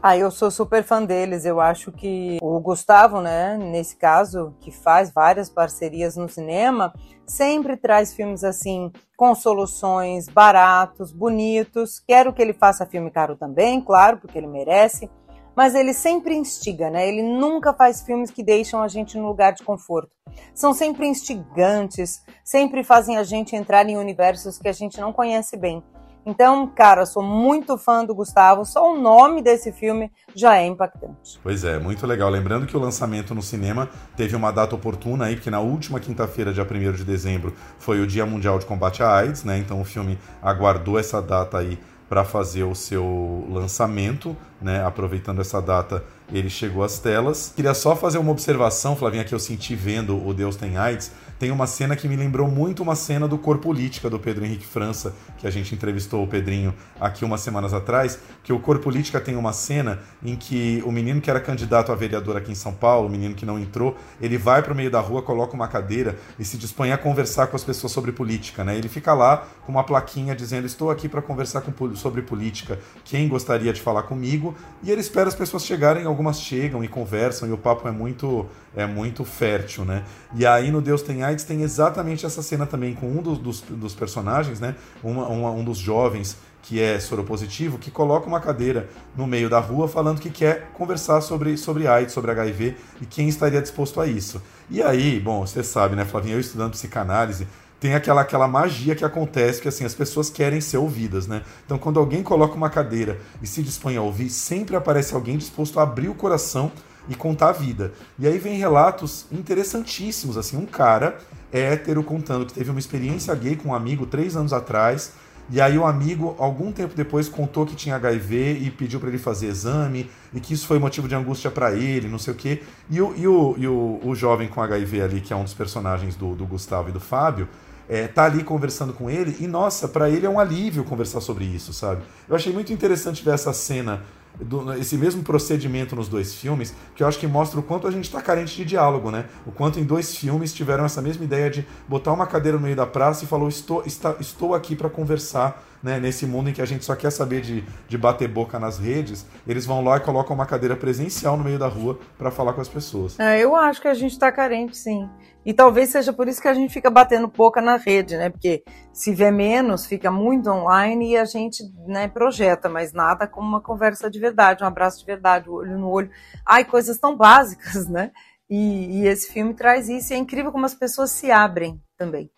Ah, 0.00 0.16
eu 0.16 0.30
sou 0.30 0.48
super 0.48 0.84
fã 0.84 1.04
deles. 1.04 1.44
Eu 1.44 1.60
acho 1.60 1.90
que 1.90 2.38
o 2.40 2.60
Gustavo, 2.60 3.20
né, 3.20 3.56
nesse 3.56 3.96
caso, 3.96 4.54
que 4.60 4.70
faz 4.70 5.12
várias 5.12 5.50
parcerias 5.50 6.16
no 6.16 6.28
cinema, 6.28 6.92
sempre 7.26 7.76
traz 7.76 8.14
filmes 8.14 8.44
assim, 8.44 8.92
com 9.16 9.34
soluções, 9.34 10.28
baratos, 10.28 11.10
bonitos. 11.10 11.98
Quero 11.98 12.32
que 12.32 12.40
ele 12.40 12.52
faça 12.52 12.86
filme 12.86 13.10
caro 13.10 13.34
também, 13.34 13.80
claro, 13.80 14.18
porque 14.18 14.38
ele 14.38 14.46
merece. 14.46 15.10
Mas 15.56 15.74
ele 15.74 15.92
sempre 15.92 16.36
instiga, 16.36 16.88
né? 16.88 17.08
Ele 17.08 17.22
nunca 17.22 17.74
faz 17.74 18.00
filmes 18.00 18.30
que 18.30 18.44
deixam 18.44 18.80
a 18.80 18.86
gente 18.86 19.18
no 19.18 19.26
lugar 19.26 19.52
de 19.52 19.64
conforto. 19.64 20.12
São 20.54 20.72
sempre 20.72 21.08
instigantes, 21.08 22.22
sempre 22.44 22.84
fazem 22.84 23.16
a 23.16 23.24
gente 23.24 23.56
entrar 23.56 23.88
em 23.88 23.96
universos 23.96 24.58
que 24.58 24.68
a 24.68 24.72
gente 24.72 25.00
não 25.00 25.12
conhece 25.12 25.56
bem. 25.56 25.82
Então, 26.28 26.66
cara, 26.66 27.06
sou 27.06 27.22
muito 27.22 27.78
fã 27.78 28.04
do 28.04 28.14
Gustavo. 28.14 28.62
Só 28.62 28.92
o 28.92 29.00
nome 29.00 29.40
desse 29.40 29.72
filme 29.72 30.12
já 30.34 30.58
é 30.58 30.66
impactante. 30.66 31.40
Pois 31.42 31.64
é, 31.64 31.78
muito 31.78 32.06
legal. 32.06 32.28
Lembrando 32.28 32.66
que 32.66 32.76
o 32.76 32.80
lançamento 32.80 33.34
no 33.34 33.40
cinema 33.40 33.88
teve 34.14 34.36
uma 34.36 34.52
data 34.52 34.74
oportuna 34.74 35.24
aí, 35.24 35.36
porque 35.36 35.50
na 35.50 35.60
última 35.60 35.98
quinta-feira, 35.98 36.52
dia 36.52 36.64
1 36.70 36.92
de 36.92 37.02
dezembro, 37.02 37.54
foi 37.78 38.02
o 38.02 38.06
Dia 38.06 38.26
Mundial 38.26 38.58
de 38.58 38.66
Combate 38.66 39.02
à 39.02 39.10
AIDS, 39.10 39.42
né? 39.42 39.56
Então 39.56 39.80
o 39.80 39.84
filme 39.84 40.18
aguardou 40.42 40.98
essa 40.98 41.22
data 41.22 41.56
aí 41.56 41.78
para 42.10 42.24
fazer 42.24 42.64
o 42.64 42.74
seu 42.74 43.46
lançamento, 43.48 44.36
né? 44.60 44.84
Aproveitando 44.84 45.40
essa 45.40 45.62
data, 45.62 46.04
ele 46.30 46.50
chegou 46.50 46.84
às 46.84 46.98
telas. 46.98 47.54
Queria 47.56 47.72
só 47.72 47.96
fazer 47.96 48.18
uma 48.18 48.32
observação, 48.32 48.94
Flavinha, 48.94 49.24
que 49.24 49.34
eu 49.34 49.38
senti 49.38 49.74
vendo 49.74 50.26
o 50.26 50.34
Deus 50.34 50.56
tem 50.56 50.76
AIDS 50.76 51.10
tem 51.38 51.50
uma 51.50 51.66
cena 51.66 51.94
que 51.94 52.08
me 52.08 52.16
lembrou 52.16 52.48
muito 52.48 52.82
uma 52.82 52.96
cena 52.96 53.28
do 53.28 53.38
Cor 53.38 53.58
Política 53.58 54.10
do 54.10 54.18
Pedro 54.18 54.44
Henrique 54.44 54.66
França, 54.66 55.14
que 55.38 55.46
a 55.46 55.50
gente 55.50 55.74
entrevistou 55.74 56.24
o 56.24 56.26
Pedrinho 56.26 56.74
aqui 57.00 57.24
umas 57.24 57.40
semanas 57.40 57.72
atrás, 57.72 58.18
que 58.42 58.52
o 58.52 58.58
Cor 58.58 58.78
Política 58.80 59.20
tem 59.20 59.36
uma 59.36 59.52
cena 59.52 60.00
em 60.22 60.34
que 60.34 60.82
o 60.84 60.90
menino 60.90 61.20
que 61.20 61.30
era 61.30 61.40
candidato 61.40 61.92
a 61.92 61.94
vereador 61.94 62.36
aqui 62.36 62.50
em 62.50 62.56
São 62.56 62.72
Paulo, 62.72 63.06
o 63.06 63.10
menino 63.10 63.34
que 63.34 63.46
não 63.46 63.58
entrou, 63.58 63.96
ele 64.20 64.36
vai 64.36 64.62
para 64.62 64.72
o 64.72 64.76
meio 64.76 64.90
da 64.90 65.00
rua, 65.00 65.22
coloca 65.22 65.54
uma 65.54 65.68
cadeira 65.68 66.16
e 66.38 66.44
se 66.44 66.56
dispõe 66.56 66.92
a 66.92 66.98
conversar 66.98 67.46
com 67.46 67.56
as 67.56 67.64
pessoas 67.64 67.92
sobre 67.92 68.10
política, 68.10 68.64
né? 68.64 68.76
Ele 68.76 68.88
fica 68.88 69.14
lá 69.14 69.46
com 69.64 69.72
uma 69.72 69.84
plaquinha 69.84 70.34
dizendo: 70.34 70.66
"Estou 70.66 70.90
aqui 70.90 71.08
para 71.08 71.22
conversar 71.22 71.60
com, 71.60 71.94
sobre 71.94 72.22
política. 72.22 72.78
Quem 73.04 73.28
gostaria 73.28 73.72
de 73.72 73.80
falar 73.80 74.02
comigo?" 74.02 74.54
E 74.82 74.90
ele 74.90 75.00
espera 75.00 75.28
as 75.28 75.34
pessoas 75.34 75.64
chegarem, 75.64 76.04
algumas 76.04 76.40
chegam 76.40 76.82
e 76.82 76.88
conversam 76.88 77.48
e 77.48 77.52
o 77.52 77.58
papo 77.58 77.86
é 77.86 77.92
muito 77.92 78.46
é 78.76 78.86
muito 78.86 79.24
fértil, 79.24 79.84
né? 79.84 80.04
E 80.34 80.46
aí 80.46 80.70
no 80.70 80.80
Deus 80.80 81.02
tem 81.02 81.24
AIDS 81.28 81.44
tem 81.44 81.62
exatamente 81.62 82.26
essa 82.26 82.42
cena 82.42 82.66
também 82.66 82.94
com 82.94 83.06
um 83.06 83.22
dos, 83.22 83.38
dos, 83.38 83.60
dos 83.62 83.94
personagens, 83.94 84.60
né? 84.60 84.74
Uma, 85.02 85.26
uma, 85.28 85.50
um 85.50 85.64
dos 85.64 85.78
jovens 85.78 86.36
que 86.62 86.80
é 86.80 86.98
soropositivo, 86.98 87.78
que 87.78 87.90
coloca 87.90 88.26
uma 88.26 88.40
cadeira 88.40 88.88
no 89.16 89.26
meio 89.26 89.48
da 89.48 89.58
rua 89.58 89.88
falando 89.88 90.20
que 90.20 90.28
quer 90.28 90.70
conversar 90.74 91.20
sobre, 91.20 91.56
sobre 91.56 91.86
AIDS, 91.86 92.12
sobre 92.12 92.30
HIV 92.30 92.76
e 93.00 93.06
quem 93.06 93.28
estaria 93.28 93.62
disposto 93.62 94.00
a 94.00 94.06
isso. 94.06 94.42
E 94.68 94.82
aí, 94.82 95.18
bom, 95.18 95.46
você 95.46 95.62
sabe, 95.62 95.96
né, 95.96 96.04
Flavinha, 96.04 96.34
eu 96.34 96.40
estudando 96.40 96.72
psicanálise, 96.72 97.46
tem 97.80 97.94
aquela, 97.94 98.22
aquela 98.22 98.48
magia 98.48 98.94
que 98.94 99.04
acontece 99.04 99.62
que 99.62 99.68
assim 99.68 99.84
as 99.84 99.94
pessoas 99.94 100.28
querem 100.28 100.60
ser 100.60 100.78
ouvidas, 100.78 101.26
né? 101.26 101.42
Então 101.64 101.78
quando 101.78 102.00
alguém 102.00 102.22
coloca 102.22 102.54
uma 102.54 102.68
cadeira 102.68 103.18
e 103.40 103.46
se 103.46 103.62
dispõe 103.62 103.96
a 103.96 104.02
ouvir, 104.02 104.30
sempre 104.30 104.74
aparece 104.74 105.14
alguém 105.14 105.38
disposto 105.38 105.78
a 105.78 105.84
abrir 105.84 106.08
o 106.08 106.14
coração 106.14 106.72
e 107.08 107.14
contar 107.14 107.48
a 107.48 107.52
vida. 107.52 107.92
E 108.18 108.26
aí 108.26 108.38
vem 108.38 108.58
relatos 108.58 109.26
interessantíssimos, 109.32 110.36
assim, 110.36 110.56
um 110.56 110.66
cara 110.66 111.18
hétero 111.52 112.02
contando 112.02 112.46
que 112.46 112.52
teve 112.52 112.70
uma 112.70 112.78
experiência 112.78 113.34
gay 113.34 113.56
com 113.56 113.70
um 113.70 113.74
amigo 113.74 114.06
três 114.06 114.36
anos 114.36 114.52
atrás 114.52 115.12
e 115.50 115.62
aí 115.62 115.78
o 115.78 115.86
amigo, 115.86 116.36
algum 116.38 116.70
tempo 116.70 116.94
depois, 116.94 117.26
contou 117.26 117.64
que 117.64 117.74
tinha 117.74 117.96
HIV 117.96 118.58
e 118.60 118.70
pediu 118.70 119.00
para 119.00 119.08
ele 119.08 119.18
fazer 119.18 119.46
exame 119.46 120.10
e 120.32 120.40
que 120.40 120.52
isso 120.52 120.66
foi 120.66 120.78
motivo 120.78 121.08
de 121.08 121.14
angústia 121.14 121.50
para 121.50 121.72
ele, 121.72 122.06
não 122.06 122.18
sei 122.18 122.34
o 122.34 122.36
quê. 122.36 122.62
E, 122.90 123.00
o, 123.00 123.14
e, 123.16 123.26
o, 123.26 123.54
e 123.56 123.66
o, 123.66 124.00
o 124.04 124.14
jovem 124.14 124.46
com 124.46 124.60
HIV 124.60 125.00
ali, 125.00 125.20
que 125.22 125.32
é 125.32 125.36
um 125.36 125.44
dos 125.44 125.54
personagens 125.54 126.14
do, 126.16 126.34
do 126.34 126.44
Gustavo 126.44 126.90
e 126.90 126.92
do 126.92 127.00
Fábio, 127.00 127.48
é, 127.88 128.06
tá 128.06 128.24
ali 128.24 128.44
conversando 128.44 128.92
com 128.92 129.08
ele 129.08 129.34
e, 129.40 129.46
nossa, 129.46 129.88
para 129.88 130.10
ele 130.10 130.26
é 130.26 130.28
um 130.28 130.38
alívio 130.38 130.84
conversar 130.84 131.22
sobre 131.22 131.46
isso, 131.46 131.72
sabe? 131.72 132.02
Eu 132.28 132.36
achei 132.36 132.52
muito 132.52 132.70
interessante 132.70 133.24
ver 133.24 133.32
essa 133.32 133.54
cena 133.54 134.02
do, 134.40 134.72
esse 134.74 134.96
mesmo 134.96 135.22
procedimento 135.22 135.96
nos 135.96 136.08
dois 136.08 136.34
filmes, 136.34 136.74
que 136.94 137.02
eu 137.02 137.06
acho 137.06 137.18
que 137.18 137.26
mostra 137.26 137.58
o 137.58 137.62
quanto 137.62 137.86
a 137.86 137.90
gente 137.90 138.04
está 138.04 138.20
carente 138.20 138.56
de 138.56 138.64
diálogo, 138.64 139.10
né? 139.10 139.26
O 139.46 139.52
quanto 139.52 139.80
em 139.80 139.84
dois 139.84 140.16
filmes 140.16 140.52
tiveram 140.52 140.84
essa 140.84 141.02
mesma 141.02 141.24
ideia 141.24 141.50
de 141.50 141.66
botar 141.88 142.12
uma 142.12 142.26
cadeira 142.26 142.56
no 142.56 142.64
meio 142.64 142.76
da 142.76 142.86
praça 142.86 143.24
e 143.24 143.26
falou: 143.26 143.48
estou, 143.48 143.82
está, 143.84 144.16
estou 144.20 144.54
aqui 144.54 144.76
para 144.76 144.88
conversar 144.88 145.67
né, 145.82 145.98
nesse 145.98 146.26
mundo 146.26 146.50
em 146.50 146.52
que 146.52 146.62
a 146.62 146.66
gente 146.66 146.84
só 146.84 146.96
quer 146.96 147.10
saber 147.10 147.40
de, 147.40 147.64
de 147.88 147.98
bater 147.98 148.28
boca 148.28 148.58
nas 148.58 148.78
redes, 148.78 149.26
eles 149.46 149.64
vão 149.64 149.82
lá 149.82 149.96
e 149.96 150.00
colocam 150.00 150.34
uma 150.34 150.46
cadeira 150.46 150.76
presencial 150.76 151.36
no 151.36 151.44
meio 151.44 151.58
da 151.58 151.68
rua 151.68 151.98
para 152.16 152.30
falar 152.30 152.52
com 152.52 152.60
as 152.60 152.68
pessoas. 152.68 153.18
É, 153.18 153.40
eu 153.40 153.54
acho 153.54 153.80
que 153.80 153.88
a 153.88 153.94
gente 153.94 154.12
está 154.12 154.30
carente, 154.32 154.76
sim. 154.76 155.08
E 155.44 155.54
talvez 155.54 155.88
seja 155.88 156.12
por 156.12 156.28
isso 156.28 156.42
que 156.42 156.48
a 156.48 156.52
gente 156.52 156.72
fica 156.72 156.90
batendo 156.90 157.28
boca 157.28 157.60
na 157.60 157.76
rede, 157.76 158.16
né? 158.16 158.28
Porque 158.28 158.62
se 158.92 159.14
vê 159.14 159.30
menos, 159.30 159.86
fica 159.86 160.10
muito 160.10 160.50
online 160.50 161.12
e 161.12 161.16
a 161.16 161.24
gente 161.24 161.62
né, 161.86 162.06
projeta, 162.06 162.68
mas 162.68 162.92
nada 162.92 163.26
como 163.26 163.48
uma 163.48 163.60
conversa 163.60 164.10
de 164.10 164.18
verdade, 164.18 164.62
um 164.62 164.66
abraço 164.66 164.98
de 164.98 165.06
verdade, 165.06 165.48
olho 165.48 165.78
no 165.78 165.88
olho. 165.88 166.10
Ai, 166.44 166.64
coisas 166.64 166.98
tão 166.98 167.16
básicas, 167.16 167.86
né? 167.88 168.10
E, 168.50 169.00
e 169.00 169.06
esse 169.06 169.32
filme 169.32 169.54
traz 169.54 169.88
isso 169.88 170.12
e 170.12 170.16
é 170.16 170.18
incrível 170.18 170.52
como 170.52 170.66
as 170.66 170.74
pessoas 170.74 171.10
se 171.10 171.30
abrem 171.30 171.80
também. 171.96 172.30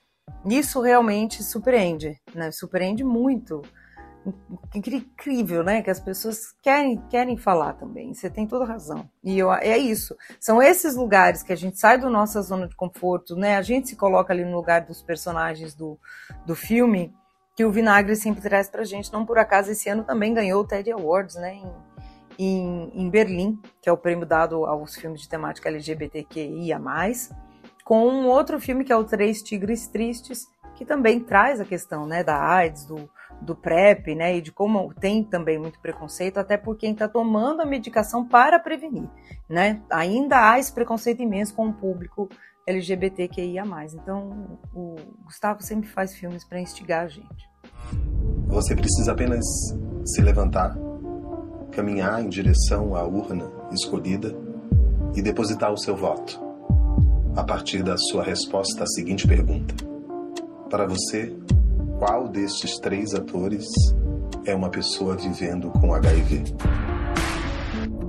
Isso 0.46 0.80
realmente 0.80 1.42
surpreende, 1.42 2.20
né? 2.34 2.50
Surpreende 2.50 3.04
muito. 3.04 3.62
Incrível, 4.74 5.62
né? 5.62 5.82
Que 5.82 5.90
as 5.90 6.00
pessoas 6.00 6.54
querem, 6.62 6.98
querem 7.08 7.36
falar 7.36 7.74
também. 7.74 8.12
Você 8.12 8.28
tem 8.28 8.46
toda 8.46 8.64
razão. 8.64 9.08
E 9.24 9.38
eu, 9.38 9.52
é 9.52 9.78
isso. 9.78 10.16
São 10.38 10.62
esses 10.62 10.94
lugares 10.94 11.42
que 11.42 11.52
a 11.52 11.56
gente 11.56 11.78
sai 11.78 11.98
da 11.98 12.08
nossa 12.08 12.40
zona 12.42 12.68
de 12.68 12.76
conforto, 12.76 13.34
né? 13.34 13.56
A 13.56 13.62
gente 13.62 13.88
se 13.88 13.96
coloca 13.96 14.32
ali 14.32 14.44
no 14.44 14.56
lugar 14.56 14.82
dos 14.82 15.02
personagens 15.02 15.74
do, 15.74 15.98
do 16.46 16.54
filme 16.54 17.14
que 17.56 17.64
o 17.64 17.70
Vinagre 17.70 18.16
sempre 18.16 18.40
traz 18.40 18.68
pra 18.68 18.84
gente. 18.84 19.12
Não 19.12 19.26
por 19.26 19.38
acaso, 19.38 19.70
esse 19.70 19.88
ano 19.88 20.04
também 20.04 20.32
ganhou 20.34 20.62
o 20.62 20.66
TED 20.66 20.92
Awards, 20.92 21.36
né? 21.36 21.54
Em, 21.54 21.72
em, 22.38 22.90
em 22.94 23.10
Berlim, 23.10 23.60
que 23.82 23.88
é 23.88 23.92
o 23.92 23.98
prêmio 23.98 24.26
dado 24.26 24.64
aos 24.64 24.94
filmes 24.94 25.20
de 25.22 25.28
temática 25.28 25.68
LGBTQIA+ 25.68 26.78
com 27.90 28.06
um 28.06 28.28
outro 28.28 28.60
filme 28.60 28.84
que 28.84 28.92
é 28.92 28.96
o 28.96 29.02
Três 29.02 29.42
Tigres 29.42 29.88
Tristes, 29.88 30.46
que 30.76 30.84
também 30.84 31.18
traz 31.18 31.60
a 31.60 31.64
questão 31.64 32.06
né, 32.06 32.22
da 32.22 32.40
AIDS, 32.40 32.84
do, 32.84 33.10
do 33.42 33.56
PrEP, 33.56 34.14
né, 34.14 34.36
e 34.36 34.40
de 34.40 34.52
como 34.52 34.94
tem 34.94 35.24
também 35.24 35.58
muito 35.58 35.80
preconceito, 35.80 36.38
até 36.38 36.56
por 36.56 36.76
quem 36.76 36.92
está 36.92 37.08
tomando 37.08 37.62
a 37.62 37.66
medicação 37.66 38.24
para 38.24 38.60
prevenir. 38.60 39.10
Né? 39.48 39.82
Ainda 39.90 40.52
há 40.52 40.56
esse 40.60 40.72
preconceito 40.72 41.20
imenso 41.20 41.52
com 41.52 41.66
o 41.66 41.72
público 41.72 42.28
LGBTQIA. 42.64 43.64
Então, 43.94 44.60
o 44.72 44.94
Gustavo 45.24 45.60
sempre 45.60 45.88
faz 45.88 46.14
filmes 46.14 46.44
para 46.44 46.60
instigar 46.60 47.06
a 47.06 47.08
gente. 47.08 47.50
Você 48.46 48.76
precisa 48.76 49.10
apenas 49.10 49.44
se 50.04 50.22
levantar, 50.22 50.76
caminhar 51.72 52.22
em 52.22 52.28
direção 52.28 52.94
à 52.94 53.02
urna 53.02 53.50
escolhida 53.72 54.32
e 55.16 55.20
depositar 55.20 55.72
o 55.72 55.76
seu 55.76 55.96
voto 55.96 56.49
a 57.36 57.44
partir 57.44 57.82
da 57.82 57.96
sua 57.96 58.22
resposta 58.22 58.84
à 58.84 58.86
seguinte 58.86 59.26
pergunta: 59.26 59.74
Para 60.68 60.86
você, 60.86 61.34
qual 61.98 62.28
destes 62.28 62.78
três 62.78 63.14
atores 63.14 63.66
é 64.44 64.54
uma 64.54 64.70
pessoa 64.70 65.16
vivendo 65.16 65.70
com 65.70 65.94
HIV? 65.94 66.44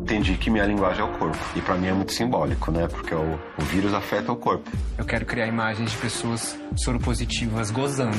Entendi 0.02 0.36
que 0.36 0.50
minha 0.50 0.66
linguagem 0.66 1.02
é 1.02 1.06
o 1.06 1.18
corpo. 1.18 1.38
E 1.56 1.62
para 1.62 1.76
mim 1.76 1.88
é 1.88 1.94
muito 1.94 2.12
simbólico, 2.12 2.70
né? 2.70 2.88
Porque 2.88 3.16
o, 3.16 3.40
o 3.58 3.62
vírus 3.62 3.94
afeta 3.94 4.32
o 4.32 4.36
corpo. 4.36 4.70
Eu 4.98 5.06
quero 5.06 5.26
criar 5.26 5.48
imagens 5.48 5.92
de 5.92 5.98
pessoas 5.98 6.58
soropositivas 6.76 7.72
gozando. 7.72 8.18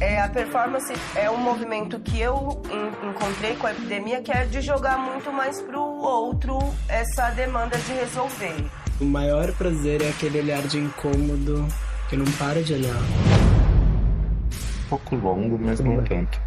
É, 0.00 0.20
a 0.20 0.28
performance 0.28 0.92
é 1.14 1.30
um 1.30 1.38
movimento 1.38 1.98
que 2.00 2.20
eu 2.20 2.60
encontrei 3.02 3.56
com 3.56 3.66
a 3.66 3.72
epidemia 3.72 4.20
que 4.20 4.30
é 4.30 4.44
de 4.44 4.60
jogar 4.60 4.98
muito 4.98 5.32
mais 5.32 5.62
pro 5.62 5.80
outro 5.80 6.58
essa 6.88 7.30
demanda 7.30 7.78
de 7.78 7.92
resolver. 7.92 8.85
O 8.98 9.04
maior 9.04 9.52
prazer 9.52 10.00
é 10.00 10.08
aquele 10.08 10.40
olhar 10.40 10.66
de 10.66 10.78
incômodo 10.78 11.68
que 12.08 12.16
não 12.16 12.24
para 12.38 12.62
de 12.62 12.72
olhar. 12.72 12.96
Um 12.96 14.88
pouco 14.88 15.16
longo, 15.16 15.58
mas 15.58 15.80
não 15.80 16.02
tanto. 16.02 16.40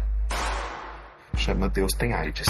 Chama 1.36 1.68
Deus 1.68 1.92
tem 1.92 2.12
AIDS. 2.12 2.48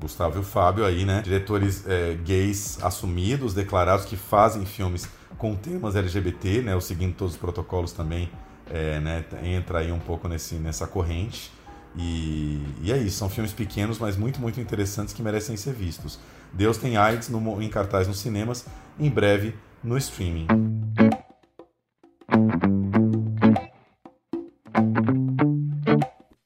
Gustavo 0.00 0.38
e 0.38 0.40
o 0.40 0.42
Fábio 0.42 0.84
aí, 0.84 1.04
né? 1.04 1.22
Diretores 1.22 1.86
é, 1.86 2.14
gays 2.14 2.82
assumidos, 2.82 3.54
declarados 3.54 4.04
que 4.06 4.16
fazem 4.16 4.66
filmes 4.66 5.08
com 5.38 5.54
temas 5.54 5.94
LGBT, 5.94 6.62
né? 6.62 6.74
O 6.74 6.80
seguindo 6.80 7.14
todos 7.14 7.34
os 7.34 7.40
protocolos 7.40 7.92
também, 7.92 8.28
é, 8.68 8.98
né? 8.98 9.24
Entra 9.44 9.78
aí 9.78 9.92
um 9.92 10.00
pouco 10.00 10.26
nesse, 10.26 10.56
nessa 10.56 10.84
corrente. 10.88 11.52
E, 11.96 12.60
e 12.82 12.92
é 12.92 12.98
isso, 12.98 13.18
são 13.18 13.30
filmes 13.30 13.52
pequenos, 13.52 14.00
mas 14.00 14.16
muito, 14.16 14.40
muito 14.40 14.60
interessantes 14.60 15.14
que 15.14 15.22
merecem 15.22 15.56
ser 15.56 15.72
vistos. 15.72 16.18
Deus 16.54 16.78
tem 16.78 16.96
AIDS 16.96 17.28
no, 17.28 17.60
em 17.60 17.68
cartaz 17.68 18.06
nos 18.06 18.20
cinemas, 18.20 18.64
em 18.98 19.10
breve 19.10 19.54
no 19.82 19.98
streaming. 19.98 20.46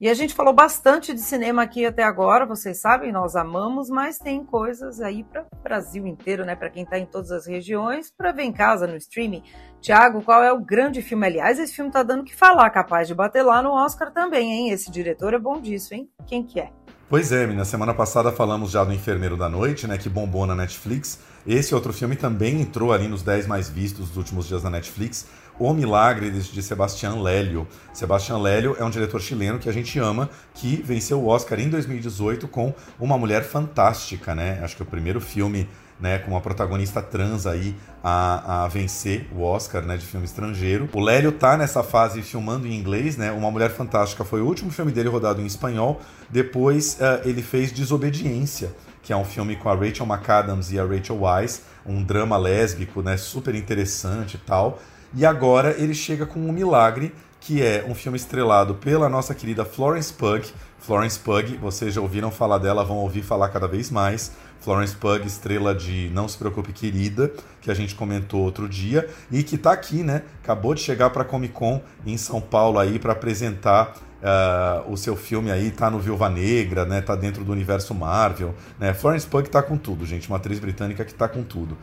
E 0.00 0.08
a 0.08 0.14
gente 0.14 0.32
falou 0.32 0.54
bastante 0.54 1.12
de 1.12 1.20
cinema 1.20 1.62
aqui 1.62 1.84
até 1.84 2.02
agora, 2.02 2.46
vocês 2.46 2.80
sabem, 2.80 3.12
nós 3.12 3.36
amamos, 3.36 3.90
mas 3.90 4.16
tem 4.16 4.42
coisas 4.42 5.00
aí 5.02 5.24
para 5.24 5.42
o 5.42 5.62
Brasil 5.62 6.06
inteiro, 6.06 6.46
né? 6.46 6.56
Para 6.56 6.70
quem 6.70 6.84
está 6.84 6.98
em 6.98 7.04
todas 7.04 7.30
as 7.30 7.46
regiões, 7.46 8.10
para 8.10 8.32
ver 8.32 8.44
em 8.44 8.52
casa 8.52 8.86
no 8.86 8.96
streaming. 8.96 9.42
Tiago, 9.80 10.22
qual 10.22 10.42
é 10.42 10.50
o 10.50 10.64
grande 10.64 11.02
filme? 11.02 11.26
Aliás, 11.26 11.58
esse 11.58 11.74
filme 11.74 11.90
tá 11.90 12.02
dando 12.02 12.24
que 12.24 12.34
falar, 12.34 12.70
capaz 12.70 13.06
de 13.08 13.14
bater 13.14 13.42
lá 13.42 13.60
no 13.60 13.72
Oscar 13.72 14.10
também, 14.10 14.50
hein? 14.52 14.70
Esse 14.70 14.90
diretor 14.90 15.34
é 15.34 15.38
bom 15.38 15.60
disso, 15.60 15.92
hein? 15.92 16.08
Quem 16.26 16.42
que 16.42 16.60
é? 16.60 16.70
Pois 17.10 17.32
é, 17.32 17.46
na 17.46 17.64
semana 17.64 17.94
passada 17.94 18.30
falamos 18.30 18.70
já 18.70 18.84
do 18.84 18.92
Enfermeiro 18.92 19.34
da 19.34 19.48
Noite, 19.48 19.86
né, 19.86 19.96
que 19.96 20.10
bombou 20.10 20.46
na 20.46 20.54
Netflix. 20.54 21.18
Esse 21.46 21.74
outro 21.74 21.90
filme 21.90 22.14
também 22.14 22.60
entrou 22.60 22.92
ali 22.92 23.08
nos 23.08 23.22
10 23.22 23.46
mais 23.46 23.70
vistos 23.70 24.08
dos 24.08 24.18
últimos 24.18 24.46
dias 24.46 24.62
na 24.62 24.68
Netflix. 24.68 25.26
O 25.58 25.72
Milagre 25.72 26.30
de 26.30 26.62
Sebastián 26.62 27.22
Lélio. 27.22 27.66
Sebastián 27.94 28.36
Lélio 28.36 28.76
é 28.78 28.84
um 28.84 28.90
diretor 28.90 29.22
chileno 29.22 29.58
que 29.58 29.70
a 29.70 29.72
gente 29.72 29.98
ama, 29.98 30.28
que 30.52 30.82
venceu 30.84 31.18
o 31.18 31.28
Oscar 31.28 31.58
em 31.58 31.70
2018 31.70 32.46
com 32.46 32.74
Uma 33.00 33.16
Mulher 33.16 33.42
Fantástica, 33.42 34.34
né? 34.34 34.60
Acho 34.62 34.76
que 34.76 34.82
é 34.82 34.84
o 34.84 34.88
primeiro 34.88 35.18
filme 35.18 35.66
né, 36.00 36.18
com 36.18 36.30
uma 36.30 36.40
protagonista 36.40 37.02
trans 37.02 37.46
aí 37.46 37.74
a, 38.02 38.64
a 38.64 38.68
vencer 38.68 39.26
o 39.34 39.42
Oscar 39.42 39.82
né, 39.82 39.96
de 39.96 40.06
filme 40.06 40.24
estrangeiro. 40.24 40.88
O 40.92 41.00
Lélio 41.00 41.32
tá 41.32 41.56
nessa 41.56 41.82
fase 41.82 42.22
filmando 42.22 42.66
em 42.66 42.74
inglês, 42.74 43.16
né? 43.16 43.32
Uma 43.32 43.50
Mulher 43.50 43.70
Fantástica 43.70 44.24
foi 44.24 44.40
o 44.40 44.46
último 44.46 44.70
filme 44.70 44.92
dele 44.92 45.08
rodado 45.08 45.40
em 45.40 45.46
espanhol. 45.46 46.00
Depois 46.30 46.98
uh, 47.00 47.28
ele 47.28 47.42
fez 47.42 47.72
Desobediência, 47.72 48.72
que 49.02 49.12
é 49.12 49.16
um 49.16 49.24
filme 49.24 49.56
com 49.56 49.68
a 49.68 49.74
Rachel 49.74 50.06
McAdams 50.06 50.72
e 50.72 50.78
a 50.78 50.84
Rachel 50.84 51.20
Weisz, 51.20 51.62
um 51.84 52.02
drama 52.02 52.36
lésbico, 52.36 53.02
né, 53.02 53.16
super 53.16 53.54
interessante 53.54 54.34
e 54.34 54.38
tal. 54.38 54.80
E 55.14 55.24
agora 55.24 55.74
ele 55.78 55.94
chega 55.94 56.26
com 56.26 56.38
um 56.38 56.52
milagre, 56.52 57.14
que 57.40 57.62
é 57.62 57.84
um 57.88 57.94
filme 57.94 58.16
estrelado 58.16 58.74
pela 58.74 59.08
nossa 59.08 59.34
querida 59.34 59.64
Florence 59.64 60.12
Pugh. 60.12 60.52
Florence 60.80 61.18
Pugh, 61.18 61.58
vocês 61.60 61.94
já 61.94 62.00
ouviram 62.00 62.30
falar 62.30 62.58
dela, 62.58 62.84
vão 62.84 62.98
ouvir 62.98 63.22
falar 63.22 63.48
cada 63.48 63.66
vez 63.66 63.90
mais. 63.90 64.32
Florence 64.60 64.96
Pugh, 64.96 65.24
estrela 65.24 65.74
de 65.74 66.10
Não 66.12 66.28
Se 66.28 66.36
Preocupe 66.36 66.72
Querida, 66.72 67.32
que 67.60 67.70
a 67.70 67.74
gente 67.74 67.94
comentou 67.94 68.40
outro 68.40 68.68
dia, 68.68 69.08
e 69.30 69.42
que 69.42 69.56
está 69.56 69.72
aqui, 69.72 70.02
né? 70.02 70.22
Acabou 70.42 70.74
de 70.74 70.80
chegar 70.80 71.10
para 71.10 71.24
Comic 71.24 71.52
Con 71.52 71.80
em 72.06 72.16
São 72.16 72.40
Paulo 72.40 72.78
aí 72.78 72.98
para 72.98 73.12
apresentar 73.12 73.96
uh, 74.22 74.90
o 74.90 74.96
seu 74.96 75.16
filme 75.16 75.50
aí, 75.50 75.70
tá 75.70 75.90
no 75.90 75.98
Viúva 75.98 76.28
Negra, 76.28 76.84
né? 76.84 77.00
Tá 77.00 77.14
dentro 77.14 77.44
do 77.44 77.52
universo 77.52 77.94
Marvel, 77.94 78.54
né? 78.78 78.92
Florence 78.94 79.26
Pugh 79.26 79.48
tá 79.48 79.62
com 79.62 79.76
tudo, 79.76 80.04
gente, 80.06 80.28
uma 80.28 80.38
atriz 80.38 80.58
britânica 80.58 81.04
que 81.04 81.14
tá 81.14 81.28
com 81.28 81.42
tudo. 81.42 81.76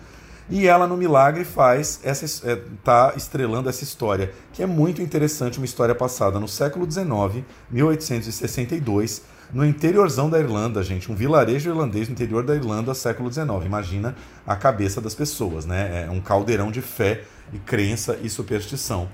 E 0.49 0.67
ela 0.67 0.85
no 0.85 0.95
Milagre 0.95 1.43
faz 1.43 1.99
essa 2.03 2.49
é, 2.49 2.61
tá 2.83 3.13
estrelando 3.17 3.67
essa 3.67 3.83
história, 3.83 4.31
que 4.53 4.61
é 4.61 4.65
muito 4.65 5.01
interessante, 5.01 5.57
uma 5.57 5.65
história 5.65 5.95
passada 5.95 6.39
no 6.39 6.47
século 6.47 6.89
XIX, 6.89 7.43
1862, 7.71 9.23
no 9.51 9.65
interiorzão 9.65 10.29
da 10.29 10.39
Irlanda, 10.39 10.83
gente, 10.83 11.11
um 11.11 11.15
vilarejo 11.15 11.69
irlandês 11.69 12.07
no 12.07 12.13
interior 12.13 12.43
da 12.43 12.55
Irlanda, 12.55 12.93
século 12.93 13.31
XIX. 13.31 13.47
Imagina 13.65 14.15
a 14.45 14.55
cabeça 14.55 15.01
das 15.01 15.15
pessoas, 15.15 15.65
né? 15.65 16.05
É 16.07 16.11
um 16.11 16.19
caldeirão 16.19 16.71
de 16.71 16.81
fé 16.81 17.23
e 17.53 17.57
crença 17.59 18.17
e 18.21 18.29
superstição. 18.29 19.07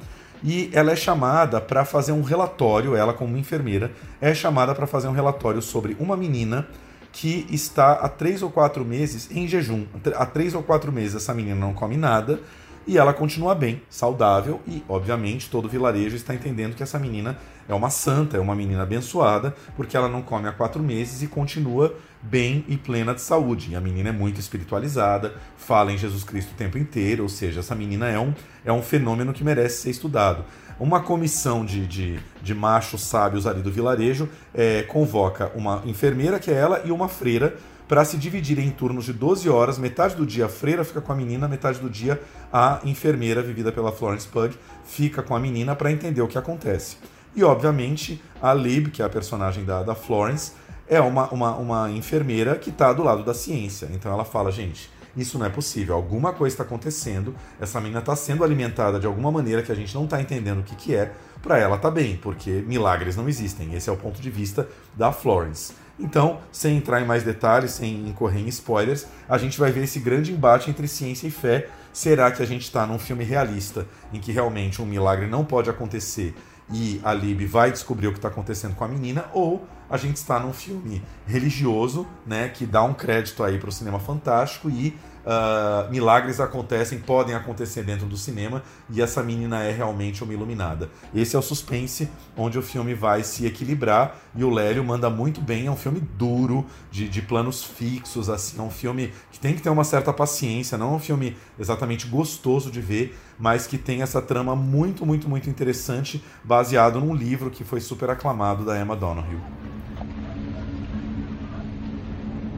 E 0.44 0.70
ela 0.74 0.92
é 0.92 0.96
chamada 0.96 1.62
para 1.62 1.86
fazer 1.86 2.12
um 2.12 2.24
relatório, 2.24 2.96
ela 2.96 3.14
como 3.14 3.38
enfermeira, 3.38 3.92
é 4.20 4.34
chamada 4.34 4.74
para 4.74 4.88
fazer 4.88 5.08
um 5.08 5.12
relatório 5.12 5.62
sobre 5.62 5.96
uma 6.00 6.18
menina 6.18 6.68
que 7.12 7.46
está 7.50 7.94
há 7.94 8.10
três 8.10 8.42
ou 8.42 8.50
quatro 8.50 8.86
meses 8.86 9.30
em 9.32 9.48
jejum. 9.48 9.86
Há 10.16 10.26
três 10.26 10.54
ou 10.54 10.64
quatro 10.64 10.92
meses 10.92 11.16
essa 11.16 11.34
menina 11.34 11.60
não 11.60 11.74
come 11.74 11.98
nada 11.98 12.40
e 12.88 12.98
ela 12.98 13.14
continua 13.14 13.54
bem, 13.54 13.82
saudável 13.90 14.60
e, 14.68 14.84
obviamente, 14.90 15.50
todo 15.50 15.70
vilarejo 15.70 16.16
está 16.16 16.34
entendendo 16.34 16.76
que 16.76 16.82
essa 16.82 16.98
menina 16.98 17.38
é 17.70 17.74
uma 17.74 17.90
santa, 17.90 18.38
é 18.38 18.40
uma 18.40 18.56
menina 18.56 18.84
abençoada, 18.84 19.56
porque 19.76 19.96
ela 19.96 20.10
não 20.10 20.22
come 20.22 20.48
há 20.48 20.52
quatro 20.52 20.82
meses 20.82 21.22
e 21.22 21.28
continua 21.28 21.96
bem 22.22 22.66
e 22.68 22.76
plena 22.76 23.14
de 23.14 23.22
saúde. 23.22 23.72
E 23.72 23.76
a 23.76 23.82
menina 23.82 24.10
é 24.10 24.12
muito 24.12 24.40
espiritualizada, 24.40 25.36
fala 25.58 25.92
em 25.92 25.98
Jesus 25.98 26.24
Cristo 26.24 26.52
o 26.52 26.56
tempo 26.56 26.78
inteiro, 26.78 27.24
ou 27.24 27.30
seja, 27.30 27.60
essa 27.60 27.76
menina 27.76 28.10
é 28.10 28.20
um, 28.20 28.34
é 28.66 28.74
um 28.74 28.82
fenômeno 28.82 29.32
que 29.32 29.44
merece 29.44 29.84
ser 29.84 29.92
estudado. 29.92 30.44
Uma 30.82 31.00
comissão 31.00 31.64
de, 31.64 31.86
de, 31.86 32.20
de 32.42 32.56
machos 32.56 33.04
sábios 33.04 33.46
ali 33.46 33.62
do 33.62 33.72
vilarejo 33.72 34.28
é, 34.52 34.82
convoca 34.82 35.52
uma 35.54 35.84
enfermeira, 35.86 36.40
que 36.40 36.50
é 36.50 36.56
ela, 36.56 36.82
e 36.84 36.92
uma 36.92 37.08
freira, 37.08 37.56
para 37.88 38.04
se 38.04 38.18
dividirem 38.18 38.66
em 38.66 38.72
turnos 38.72 39.06
de 39.06 39.14
12 39.14 39.48
horas. 39.48 39.78
Metade 39.78 40.16
do 40.16 40.26
dia 40.26 40.48
a 40.48 40.50
freira 40.50 40.84
fica 40.84 41.00
com 41.00 41.12
a 41.12 41.16
menina, 41.16 41.48
metade 41.48 41.78
do 41.78 41.88
dia 41.88 42.20
a 42.52 42.80
enfermeira, 42.84 43.44
vivida 43.44 43.72
pela 43.72 43.92
Florence 43.92 44.28
Pugh, 44.28 44.56
fica 44.84 45.22
com 45.22 45.36
a 45.36 45.40
menina 45.40 45.76
para 45.76 45.92
entender 45.92 46.24
o 46.24 46.28
que 46.28 46.36
acontece. 46.36 46.98
E, 47.36 47.44
obviamente, 47.44 48.20
a 48.42 48.52
Lib, 48.52 48.90
que 48.90 49.04
é 49.04 49.06
a 49.06 49.10
personagem 49.10 49.64
da, 49.64 49.84
da 49.84 49.94
Florence, 49.94 50.54
é 50.90 51.00
uma, 51.00 51.30
uma, 51.30 51.56
uma 51.58 51.92
enfermeira 51.92 52.56
que 52.56 52.72
está 52.72 52.92
do 52.92 53.04
lado 53.04 53.24
da 53.24 53.36
ciência. 53.36 53.88
Então 53.94 54.12
ela 54.12 54.26
fala, 54.26 54.52
gente, 54.52 54.90
isso 55.16 55.38
não 55.38 55.46
é 55.46 55.50
possível, 55.50 55.96
alguma 55.96 56.34
coisa 56.34 56.54
está 56.54 56.64
acontecendo, 56.64 57.36
essa 57.60 57.80
menina 57.80 58.00
está 58.00 58.16
sendo 58.16 58.44
alimentada 58.44 59.00
de 59.00 59.06
alguma 59.06 59.32
maneira 59.32 59.62
que 59.62 59.72
a 59.72 59.76
gente 59.76 59.94
não 59.94 60.06
está 60.06 60.22
entendendo 60.22 60.60
o 60.60 60.64
que, 60.64 60.76
que 60.76 60.96
é, 60.96 61.12
para 61.42 61.58
ela 61.58 61.78
tá 61.78 61.90
bem, 61.90 62.18
porque 62.18 62.64
milagres 62.68 63.16
não 63.16 63.28
existem. 63.28 63.74
Esse 63.74 63.90
é 63.90 63.94
o 63.94 63.98
ponto 63.98 64.22
de 64.22 64.30
vista 64.30 64.68
da 64.96 65.12
Florence. 65.12 65.74
Então, 66.00 66.40
sem 66.52 66.78
entrar 66.78 67.02
em 67.02 67.06
mais 67.06 67.24
detalhes, 67.24 67.72
sem 67.72 68.08
incorrer 68.08 68.42
em 68.42 68.48
spoilers, 68.48 69.06
a 69.28 69.38
gente 69.38 69.60
vai 69.60 69.72
ver 69.72 69.84
esse 69.84 70.00
grande 70.00 70.32
embate 70.32 70.70
entre 70.70 70.88
ciência 70.88 71.28
e 71.28 71.32
fé. 71.32 71.68
Será 71.94 72.32
que 72.32 72.42
a 72.42 72.46
gente 72.46 72.64
está 72.64 72.88
num 72.88 72.98
filme 72.98 73.24
realista, 73.24 73.86
em 74.14 74.20
que 74.20 74.32
realmente 74.32 74.82
um 74.82 74.86
milagre 74.86 75.28
não 75.28 75.44
pode 75.44 75.70
acontecer 75.70 76.34
e 76.72 77.02
a 77.04 77.14
Lib 77.14 77.46
vai 77.46 77.72
descobrir 77.72 78.08
o 78.08 78.12
que 78.12 78.18
está 78.18 78.28
acontecendo 78.28 78.76
com 78.76 78.84
a 78.84 78.88
menina, 78.88 79.26
ou 79.34 79.66
a 79.90 79.98
gente 79.98 80.16
está 80.16 80.40
num 80.40 80.54
filme 80.54 81.02
religioso, 81.28 82.08
né, 82.26 82.50
que 82.50 82.66
dá 82.66 82.84
um 82.84 82.94
crédito 82.94 83.44
aí 83.44 83.60
para 83.60 83.70
o 83.70 83.72
cinema 83.72 84.00
fantástico 84.00 84.70
e 84.70 84.98
uh, 85.26 85.90
milagres 85.92 86.40
acontecem, 86.40 87.00
podem 87.00 87.36
acontecer 87.36 87.84
dentro 87.84 88.06
do 88.06 88.18
cinema 88.18 88.64
e 88.90 89.02
essa 89.02 89.24
menina 89.24 89.64
é 89.64 89.72
realmente 89.72 90.24
uma 90.24 90.34
iluminada. 90.34 90.90
Esse 91.14 91.36
é 91.36 91.40
o 91.40 91.42
suspense 91.42 92.10
onde 92.36 92.58
o 92.58 92.62
filme 92.62 92.94
vai 92.94 93.24
se 93.24 93.46
equilibrar 93.46 94.18
e 94.36 94.44
o 94.44 94.50
Lélio 94.50 94.84
manda 94.84 95.10
muito 95.10 95.42
bem. 95.42 95.68
É 95.68 95.72
um 95.72 95.76
filme 95.76 96.00
duro, 96.00 96.66
de, 96.92 97.08
de 97.08 97.22
planos 97.22 97.64
fixos, 97.64 98.30
assim, 98.30 98.60
é 98.60 98.62
um 98.62 98.70
filme 98.70 99.14
que 99.32 99.40
tem 99.40 99.56
que 99.56 99.62
ter 99.62 99.70
uma 99.70 99.84
certa 99.84 100.12
paciência, 100.14 100.78
não 100.78 100.94
é 100.94 100.96
um 100.96 101.00
filme 101.00 101.36
exatamente 101.60 102.08
gostoso 102.08 102.72
de 102.72 102.82
ver, 102.82 103.18
mas 103.38 103.68
que 103.68 103.78
tem 103.78 104.02
essa 104.02 104.22
trama 104.22 104.56
muito, 104.56 105.06
muito, 105.06 105.28
muito 105.28 105.50
interessante, 105.50 106.24
baseado 106.44 107.00
num 107.00 107.14
livro 107.14 107.50
que 107.50 107.64
foi 107.64 107.80
super 107.80 108.10
aclamado 108.10 108.66
da 108.66 108.80
Emma 108.80 108.96
Donoghue. 108.96 109.40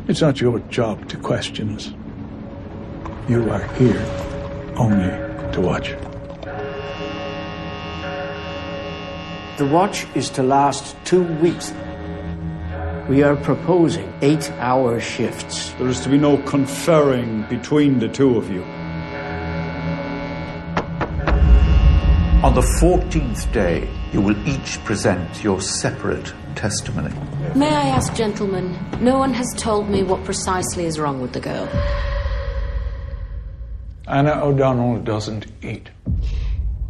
It's 0.08 0.22
not 0.22 0.44
your 0.44 0.60
job 0.70 1.06
to 1.06 1.18
question 1.18 1.76
us. 1.76 2.03
You 3.30 3.50
are 3.52 3.64
here 3.76 4.06
only 4.76 5.08
to 5.54 5.62
watch. 5.62 5.92
The 9.58 9.66
watch 9.66 10.06
is 10.14 10.30
to 10.32 10.44
last 10.44 10.98
two 11.06 11.24
weeks. 11.36 11.74
We 13.08 13.24
are 13.24 13.38
proposing 13.38 14.14
eight 14.22 14.52
hour 14.60 15.00
shifts. 15.00 15.72
There 15.78 15.88
is 15.88 16.02
to 16.02 16.10
be 16.10 16.18
no 16.18 16.38
conferring 16.40 17.44
between 17.44 18.00
the 18.00 18.10
two 18.10 18.36
of 18.36 18.52
you. 18.52 18.64
On 22.44 22.54
the 22.54 22.68
14th 22.82 23.50
day, 23.54 23.88
you 24.12 24.20
will 24.20 24.36
each 24.46 24.84
present 24.84 25.42
your 25.42 25.62
separate 25.62 26.34
testimony. 26.56 27.14
May 27.56 27.74
I 27.74 27.88
ask, 27.88 28.14
gentlemen, 28.16 28.78
no 29.00 29.18
one 29.18 29.34
has 29.34 29.48
told 29.56 29.90
me 29.90 30.04
what 30.04 30.26
precisely 30.26 30.84
is 30.84 31.00
wrong 31.00 31.22
with 31.22 31.32
the 31.32 31.40
girl. 31.40 31.70
Anna 34.08 34.44
O'Donnell 34.44 35.00
doesn't 35.00 35.48
eat. 35.64 35.90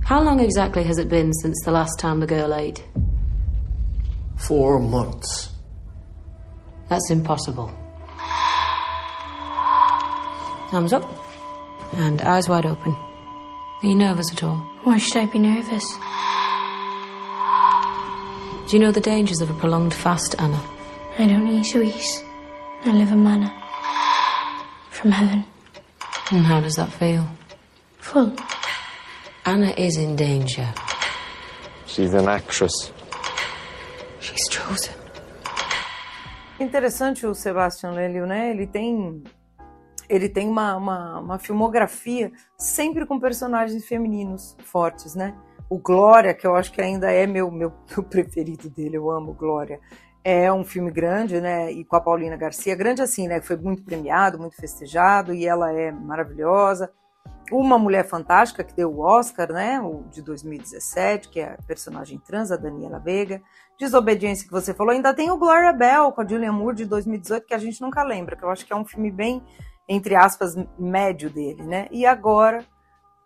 How 0.03 0.21
long 0.21 0.39
exactly 0.39 0.83
has 0.83 0.97
it 0.97 1.09
been 1.09 1.31
since 1.33 1.59
the 1.63 1.71
last 1.71 1.99
time 1.99 2.19
the 2.19 2.27
girl 2.27 2.53
ate? 2.53 2.83
Four 4.35 4.79
months. 4.79 5.49
That's 6.89 7.09
impossible. 7.11 7.71
Thumbs 10.71 10.91
up. 10.91 11.07
And 11.93 12.21
eyes 12.21 12.49
wide 12.49 12.65
open. 12.65 12.93
Are 12.93 13.87
you 13.87 13.95
nervous 13.95 14.31
at 14.31 14.43
all? 14.43 14.57
Why 14.83 14.97
should 14.97 15.17
I 15.17 15.25
be 15.27 15.37
nervous? 15.39 15.85
Do 18.67 18.77
you 18.77 18.83
know 18.83 18.91
the 18.91 19.01
dangers 19.01 19.39
of 19.41 19.49
a 19.51 19.53
prolonged 19.53 19.93
fast, 19.93 20.35
Anna? 20.39 20.59
I 21.19 21.27
don't 21.27 21.47
eat 21.47 21.65
sweets. 21.65 22.23
I 22.85 22.91
live 22.91 23.11
in 23.11 23.23
manna. 23.23 23.53
From 24.89 25.11
heaven. 25.11 25.45
And 26.31 26.45
how 26.45 26.61
does 26.61 26.75
that 26.75 26.91
feel? 26.91 27.27
Full. 27.99 28.33
Anna 29.45 29.73
is 29.77 29.97
in 29.97 30.15
danger. 30.15 30.73
She's 31.85 32.13
an 32.13 32.27
actress. 32.27 32.91
She's 34.19 34.47
chosen. 34.49 34.93
Interessante 36.59 37.27
o 37.27 37.35
Sebastian 37.35 37.91
Lelio, 37.91 38.25
né? 38.25 38.51
Ele 38.51 38.65
tem 38.65 39.23
ele 40.09 40.29
tem 40.29 40.47
uma, 40.47 40.75
uma, 40.75 41.19
uma, 41.19 41.39
filmografia 41.39 42.31
sempre 42.57 43.05
com 43.05 43.19
personagens 43.19 43.85
femininos 43.85 44.55
fortes, 44.63 45.15
né? 45.15 45.35
O 45.69 45.77
Glória, 45.77 46.33
que 46.33 46.45
eu 46.45 46.55
acho 46.55 46.71
que 46.71 46.81
ainda 46.81 47.11
é 47.11 47.25
meu, 47.25 47.49
meu, 47.49 47.73
meu 47.89 48.03
preferido 48.07 48.69
dele, 48.69 48.97
eu 48.97 49.09
amo 49.09 49.33
Glória. 49.33 49.79
É 50.23 50.51
um 50.51 50.63
filme 50.63 50.89
grande, 50.89 51.41
né? 51.41 51.69
E 51.71 51.83
com 51.83 51.97
a 51.97 52.01
Paulina 52.01 52.37
Garcia, 52.37 52.75
grande 52.75 53.01
assim, 53.01 53.27
né? 53.27 53.41
Foi 53.41 53.57
muito 53.57 53.83
premiado, 53.83 54.39
muito 54.39 54.55
festejado, 54.55 55.33
e 55.33 55.45
ela 55.45 55.71
é 55.73 55.91
maravilhosa. 55.91 56.89
Uma 57.51 57.77
Mulher 57.77 58.07
Fantástica, 58.07 58.63
que 58.63 58.73
deu 58.73 58.89
o 58.89 59.01
Oscar, 59.01 59.51
né? 59.51 59.81
O 59.81 60.03
de 60.09 60.21
2017, 60.21 61.27
que 61.27 61.41
é 61.41 61.53
a 61.53 61.63
personagem 61.67 62.17
trans, 62.19 62.51
a 62.51 62.55
Daniela 62.55 62.99
Veiga. 62.99 63.41
Desobediência, 63.77 64.45
que 64.45 64.51
você 64.53 64.73
falou. 64.73 64.93
Ainda 64.93 65.13
tem 65.13 65.29
o 65.29 65.37
Gloria 65.37 65.73
Bell, 65.73 66.11
com 66.13 66.21
a 66.21 66.25
Julianne 66.25 66.57
Moore, 66.57 66.77
de 66.77 66.85
2018, 66.85 67.45
que 67.45 67.53
a 67.53 67.57
gente 67.57 67.81
nunca 67.81 68.01
lembra, 68.01 68.37
que 68.37 68.43
eu 68.43 68.49
acho 68.49 68.65
que 68.65 68.71
é 68.71 68.75
um 68.75 68.85
filme 68.85 69.11
bem, 69.11 69.43
entre 69.89 70.15
aspas, 70.15 70.55
médio 70.79 71.29
dele, 71.29 71.63
né? 71.63 71.87
E 71.91 72.05
agora, 72.05 72.63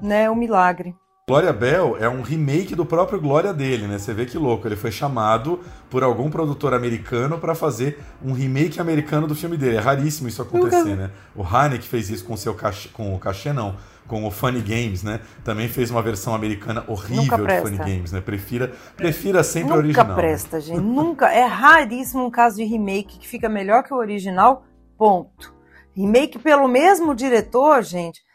né? 0.01 0.27
O 0.31 0.35
Milagre. 0.35 0.95
Glória 1.29 1.51
Bell 1.51 1.97
é 1.99 2.07
um 2.07 2.21
remake 2.21 2.73
do 2.73 2.85
próprio 2.85 3.19
Glória 3.19 3.53
dele, 3.53 3.85
né? 3.85 3.99
Você 3.99 4.13
vê 4.13 4.25
que 4.25 4.37
louco. 4.37 4.65
Ele 4.65 4.77
foi 4.77 4.93
chamado 4.93 5.59
por 5.89 6.01
algum 6.01 6.29
produtor 6.29 6.73
americano 6.73 7.37
para 7.37 7.53
fazer 7.53 7.99
um 8.23 8.31
remake 8.31 8.79
americano 8.79 9.27
do 9.27 9.35
filme 9.35 9.57
dele. 9.57 9.75
É 9.75 9.79
raríssimo 9.81 10.29
isso 10.29 10.41
acontecer, 10.41 10.85
Nunca... 10.85 10.95
né? 10.95 11.11
O 11.35 11.43
Haneke 11.43 11.85
fez 11.85 12.09
isso 12.09 12.23
com 12.23 12.35
o 12.35 12.37
seu 12.37 12.53
cachê, 12.53 12.87
com 12.93 13.13
o 13.13 13.19
cachê 13.19 13.51
não, 13.51 13.75
com 14.07 14.25
o 14.25 14.31
Funny 14.31 14.61
Games, 14.61 15.03
né? 15.03 15.19
Também 15.43 15.67
fez 15.67 15.91
uma 15.91 16.01
versão 16.01 16.33
americana 16.33 16.85
horrível 16.87 17.45
de 17.45 17.59
Funny 17.59 17.77
Games, 17.77 18.13
né? 18.13 18.21
Prefira, 18.21 18.71
prefira 18.95 19.43
sempre 19.43 19.63
Nunca 19.71 19.75
o 19.75 19.79
original. 19.79 20.05
Nunca 20.07 20.21
presta, 20.21 20.61
gente. 20.61 20.79
Nunca. 20.79 21.33
É 21.33 21.43
raríssimo 21.43 22.25
um 22.25 22.31
caso 22.31 22.55
de 22.55 22.63
remake 22.63 23.19
que 23.19 23.27
fica 23.27 23.49
melhor 23.49 23.83
que 23.83 23.93
o 23.93 23.97
original. 23.97 24.63
Ponto. 24.97 25.53
Remake 25.93 26.39
pelo 26.39 26.69
mesmo 26.69 27.13
diretor, 27.13 27.83
gente 27.83 28.25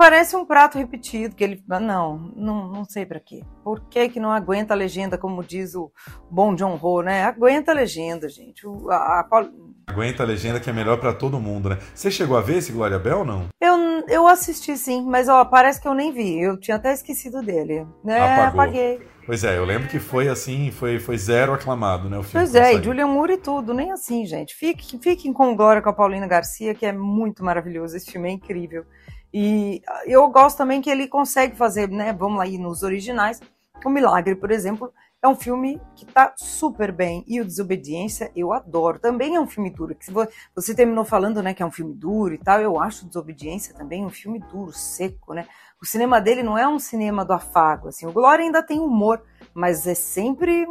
parece 0.00 0.34
um 0.34 0.46
prato 0.46 0.78
repetido, 0.78 1.36
que 1.36 1.44
ele. 1.44 1.62
Não, 1.68 2.16
não, 2.34 2.72
não 2.72 2.84
sei 2.86 3.04
para 3.04 3.20
quê. 3.20 3.42
Por 3.62 3.82
que, 3.82 4.08
que 4.08 4.18
não 4.18 4.32
aguenta 4.32 4.72
a 4.72 4.76
legenda, 4.76 5.18
como 5.18 5.44
diz 5.44 5.74
o 5.74 5.92
bom 6.30 6.54
John 6.54 6.78
Ho, 6.80 7.02
né? 7.02 7.24
Aguenta 7.24 7.72
a 7.72 7.74
legenda, 7.74 8.26
gente. 8.26 8.66
O, 8.66 8.90
a, 8.90 8.96
a... 8.96 9.48
Aguenta 9.86 10.22
a 10.22 10.26
legenda 10.26 10.58
que 10.58 10.70
é 10.70 10.72
melhor 10.72 10.98
para 10.98 11.12
todo 11.12 11.38
mundo, 11.38 11.68
né? 11.68 11.78
Você 11.94 12.10
chegou 12.10 12.38
a 12.38 12.40
ver 12.40 12.56
esse 12.56 12.72
Glória 12.72 12.98
Bell 12.98 13.18
ou 13.18 13.24
não? 13.26 13.48
Eu, 13.60 13.76
eu 14.08 14.26
assisti 14.26 14.74
sim, 14.78 15.04
mas 15.04 15.28
ó, 15.28 15.44
parece 15.44 15.78
que 15.78 15.86
eu 15.86 15.92
nem 15.92 16.10
vi. 16.10 16.40
Eu 16.40 16.58
tinha 16.58 16.78
até 16.78 16.94
esquecido 16.94 17.42
dele. 17.42 17.86
É, 18.06 18.20
Apagou. 18.20 18.62
apaguei. 18.62 19.02
Pois 19.26 19.44
é, 19.44 19.58
eu 19.58 19.66
lembro 19.66 19.86
que 19.88 19.98
foi 19.98 20.28
assim, 20.28 20.70
foi, 20.70 20.98
foi 20.98 21.18
zero 21.18 21.52
aclamado, 21.52 22.08
né? 22.08 22.18
O 22.18 22.22
filme 22.22 22.46
pois 22.46 22.54
é, 22.54 22.74
e 22.74 22.82
Julian 22.82 23.06
Moore 23.06 23.34
e 23.34 23.36
tudo, 23.36 23.74
nem 23.74 23.92
assim, 23.92 24.24
gente. 24.24 24.56
Fiquem, 24.56 24.98
fiquem 24.98 25.32
com 25.32 25.54
Glória 25.54 25.82
com 25.82 25.90
a 25.90 25.92
Paulina 25.92 26.26
Garcia, 26.26 26.74
que 26.74 26.86
é 26.86 26.92
muito 26.92 27.44
maravilhoso. 27.44 27.96
Esse 27.96 28.10
filme 28.10 28.28
é 28.30 28.32
incrível. 28.32 28.86
E 29.32 29.82
eu 30.06 30.28
gosto 30.28 30.58
também 30.58 30.80
que 30.80 30.90
ele 30.90 31.06
consegue 31.06 31.56
fazer, 31.56 31.88
né? 31.88 32.12
Vamos 32.12 32.38
lá 32.38 32.46
ir 32.46 32.58
nos 32.58 32.82
originais. 32.82 33.40
O 33.84 33.88
Milagre, 33.88 34.34
por 34.34 34.50
exemplo, 34.50 34.92
é 35.22 35.28
um 35.28 35.36
filme 35.36 35.80
que 35.94 36.04
tá 36.04 36.32
super 36.36 36.90
bem. 36.90 37.24
E 37.26 37.40
o 37.40 37.44
Desobediência 37.44 38.32
eu 38.34 38.52
adoro. 38.52 38.98
Também 38.98 39.36
é 39.36 39.40
um 39.40 39.46
filme 39.46 39.70
duro. 39.70 39.94
Que 39.94 40.12
você 40.54 40.74
terminou 40.74 41.04
falando, 41.04 41.42
né, 41.42 41.54
que 41.54 41.62
é 41.62 41.66
um 41.66 41.70
filme 41.70 41.94
duro 41.94 42.34
e 42.34 42.38
tal. 42.38 42.60
Eu 42.60 42.80
acho 42.80 43.06
Desobediência 43.06 43.74
também 43.74 44.04
um 44.04 44.10
filme 44.10 44.38
duro, 44.38 44.72
seco, 44.72 45.34
né? 45.34 45.46
O 45.80 45.86
cinema 45.86 46.20
dele 46.20 46.42
não 46.42 46.58
é 46.58 46.68
um 46.68 46.78
cinema 46.78 47.24
do 47.24 47.32
afago, 47.32 47.88
assim. 47.88 48.06
O 48.06 48.12
Glória 48.12 48.44
ainda 48.44 48.62
tem 48.62 48.80
humor, 48.80 49.22
mas 49.54 49.86
é 49.86 49.94
sempre 49.94 50.66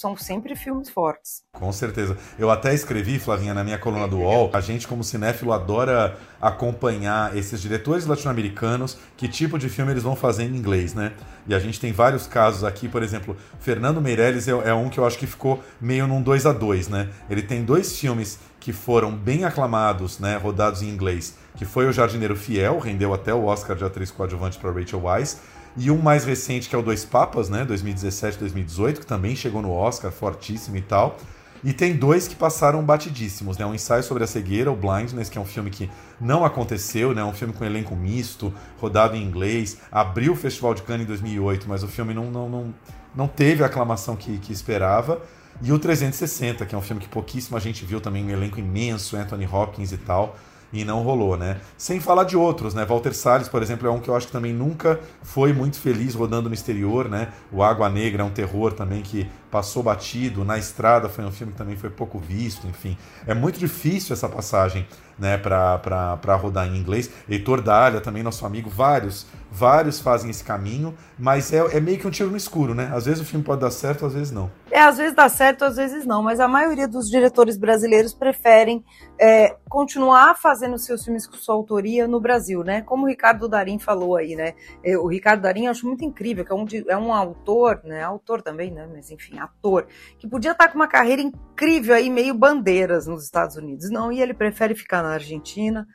são 0.00 0.16
sempre 0.16 0.56
filmes 0.56 0.88
fortes. 0.88 1.42
Com 1.52 1.70
certeza. 1.72 2.16
Eu 2.38 2.50
até 2.50 2.72
escrevi, 2.72 3.18
Flavinha, 3.18 3.52
na 3.52 3.62
minha 3.62 3.78
coluna 3.78 4.08
do 4.08 4.20
UOL, 4.20 4.48
a 4.54 4.60
gente 4.60 4.88
como 4.88 5.04
cinéfilo 5.04 5.52
adora 5.52 6.16
acompanhar 6.40 7.36
esses 7.36 7.60
diretores 7.60 8.06
latino-americanos, 8.06 8.96
que 9.14 9.28
tipo 9.28 9.58
de 9.58 9.68
filme 9.68 9.92
eles 9.92 10.02
vão 10.02 10.16
fazer 10.16 10.44
em 10.44 10.56
inglês, 10.56 10.94
né? 10.94 11.12
E 11.46 11.54
a 11.54 11.58
gente 11.58 11.78
tem 11.78 11.92
vários 11.92 12.26
casos 12.26 12.64
aqui, 12.64 12.88
por 12.88 13.02
exemplo, 13.02 13.36
Fernando 13.60 14.00
Meirelles 14.00 14.48
é, 14.48 14.52
é 14.52 14.72
um 14.72 14.88
que 14.88 14.98
eu 14.98 15.06
acho 15.06 15.18
que 15.18 15.26
ficou 15.26 15.62
meio 15.78 16.06
num 16.06 16.22
2 16.22 16.46
a 16.46 16.52
2 16.52 16.88
né? 16.88 17.10
Ele 17.28 17.42
tem 17.42 17.62
dois 17.62 17.98
filmes 17.98 18.38
que 18.58 18.72
foram 18.72 19.14
bem 19.14 19.44
aclamados, 19.44 20.18
né, 20.18 20.36
rodados 20.36 20.82
em 20.82 20.88
inglês, 20.88 21.34
que 21.56 21.64
foi 21.64 21.86
O 21.86 21.92
Jardineiro 21.92 22.36
Fiel, 22.36 22.78
rendeu 22.78 23.12
até 23.12 23.34
o 23.34 23.44
Oscar 23.44 23.76
de 23.76 23.84
atriz 23.84 24.10
coadjuvante 24.10 24.58
para 24.58 24.70
Rachel 24.70 25.02
Weisz, 25.02 25.40
e 25.76 25.90
um 25.90 25.98
mais 25.98 26.24
recente 26.24 26.68
que 26.68 26.74
é 26.74 26.78
o 26.78 26.82
Dois 26.82 27.04
Papas, 27.04 27.48
né, 27.48 27.64
2017 27.64 28.38
2018, 28.38 29.00
que 29.00 29.06
também 29.06 29.36
chegou 29.36 29.62
no 29.62 29.72
Oscar, 29.72 30.10
fortíssimo 30.10 30.76
e 30.76 30.82
tal. 30.82 31.16
E 31.62 31.74
tem 31.74 31.94
dois 31.94 32.26
que 32.26 32.34
passaram 32.34 32.82
batidíssimos, 32.82 33.58
né? 33.58 33.66
Um 33.66 33.74
ensaio 33.74 34.02
sobre 34.02 34.24
a 34.24 34.26
cegueira, 34.26 34.72
o 34.72 34.76
Blindness, 34.76 35.28
que 35.28 35.36
é 35.36 35.40
um 35.40 35.44
filme 35.44 35.68
que 35.68 35.90
não 36.18 36.42
aconteceu, 36.42 37.14
né? 37.14 37.22
Um 37.22 37.34
filme 37.34 37.52
com 37.52 37.62
elenco 37.64 37.94
misto, 37.94 38.52
rodado 38.80 39.14
em 39.14 39.22
inglês, 39.22 39.76
abriu 39.92 40.32
o 40.32 40.36
Festival 40.36 40.72
de 40.72 40.82
Cannes 40.82 41.04
em 41.04 41.06
2008, 41.06 41.68
mas 41.68 41.82
o 41.82 41.86
filme 41.86 42.14
não, 42.14 42.30
não, 42.30 42.48
não, 42.48 42.74
não 43.14 43.28
teve 43.28 43.62
a 43.62 43.66
aclamação 43.66 44.16
que, 44.16 44.38
que 44.38 44.54
esperava. 44.54 45.20
E 45.60 45.70
o 45.70 45.78
360, 45.78 46.64
que 46.64 46.74
é 46.74 46.78
um 46.78 46.80
filme 46.80 47.02
que 47.02 47.08
pouquíssima 47.08 47.60
gente 47.60 47.84
viu 47.84 48.00
também, 48.00 48.24
um 48.24 48.30
elenco 48.30 48.58
imenso, 48.58 49.14
Anthony 49.14 49.46
Hopkins 49.46 49.92
e 49.92 49.98
tal 49.98 50.34
e 50.72 50.84
não 50.84 51.02
rolou, 51.02 51.36
né? 51.36 51.58
Sem 51.76 51.98
falar 51.98 52.24
de 52.24 52.36
outros, 52.36 52.74
né? 52.74 52.84
Walter 52.84 53.12
Salles, 53.12 53.48
por 53.48 53.62
exemplo, 53.62 53.88
é 53.88 53.90
um 53.90 53.98
que 53.98 54.08
eu 54.08 54.16
acho 54.16 54.26
que 54.26 54.32
também 54.32 54.52
nunca 54.52 55.00
foi 55.22 55.52
muito 55.52 55.78
feliz 55.78 56.14
rodando 56.14 56.48
no 56.48 56.54
exterior, 56.54 57.08
né? 57.08 57.28
O 57.50 57.62
Água 57.62 57.88
Negra 57.88 58.22
é 58.22 58.24
um 58.24 58.30
terror 58.30 58.72
também 58.72 59.02
que 59.02 59.28
passou 59.50 59.82
batido. 59.82 60.44
Na 60.44 60.58
Estrada 60.58 61.08
foi 61.08 61.24
um 61.24 61.32
filme 61.32 61.52
que 61.52 61.58
também 61.58 61.76
foi 61.76 61.90
pouco 61.90 62.18
visto, 62.18 62.66
enfim. 62.68 62.96
É 63.26 63.34
muito 63.34 63.58
difícil 63.58 64.12
essa 64.12 64.28
passagem, 64.28 64.86
né, 65.18 65.36
para 65.36 66.36
rodar 66.36 66.68
em 66.68 66.76
inglês. 66.76 67.10
Heitor 67.28 67.60
Dália, 67.60 68.00
também 68.00 68.22
nosso 68.22 68.46
amigo, 68.46 68.70
vários 68.70 69.26
Vários 69.50 70.00
fazem 70.00 70.30
esse 70.30 70.44
caminho, 70.44 70.96
mas 71.18 71.52
é, 71.52 71.58
é, 71.76 71.80
meio 71.80 71.98
que 71.98 72.06
um 72.06 72.10
tiro 72.10 72.30
no 72.30 72.36
escuro, 72.36 72.72
né? 72.72 72.88
Às 72.94 73.06
vezes 73.06 73.20
o 73.20 73.24
filme 73.24 73.44
pode 73.44 73.60
dar 73.60 73.70
certo, 73.70 74.06
às 74.06 74.14
vezes 74.14 74.30
não. 74.30 74.48
É, 74.70 74.80
às 74.80 74.96
vezes 74.96 75.12
dá 75.12 75.28
certo, 75.28 75.64
às 75.64 75.76
vezes 75.76 76.06
não, 76.06 76.22
mas 76.22 76.38
a 76.38 76.46
maioria 76.46 76.86
dos 76.86 77.10
diretores 77.10 77.58
brasileiros 77.58 78.14
preferem 78.14 78.84
é, 79.18 79.56
continuar 79.68 80.36
fazendo 80.36 80.78
seus 80.78 81.04
filmes 81.04 81.26
com 81.26 81.36
sua 81.36 81.56
autoria 81.56 82.06
no 82.06 82.20
Brasil, 82.20 82.62
né? 82.62 82.80
Como 82.82 83.04
o 83.04 83.08
Ricardo 83.08 83.48
Darim 83.48 83.78
falou 83.78 84.16
aí, 84.16 84.36
né? 84.36 84.54
O 85.00 85.08
Ricardo 85.08 85.42
Darim 85.42 85.64
eu 85.64 85.72
acho 85.72 85.84
muito 85.84 86.04
incrível, 86.04 86.44
que 86.44 86.52
é 86.52 86.54
um, 86.54 86.66
é 86.88 86.96
um 86.96 87.12
autor, 87.12 87.80
né? 87.82 88.04
Autor 88.04 88.42
também, 88.42 88.70
né? 88.70 88.88
Mas 88.92 89.10
enfim, 89.10 89.38
ator, 89.40 89.88
que 90.16 90.28
podia 90.28 90.52
estar 90.52 90.68
com 90.68 90.76
uma 90.76 90.86
carreira 90.86 91.20
incrível 91.20 91.94
aí, 91.94 92.08
meio 92.08 92.34
bandeiras 92.34 93.08
nos 93.08 93.24
Estados 93.24 93.56
Unidos. 93.56 93.90
Não, 93.90 94.12
e 94.12 94.22
ele 94.22 94.32
prefere 94.32 94.76
ficar 94.76 95.02
na 95.02 95.10
Argentina 95.10 95.86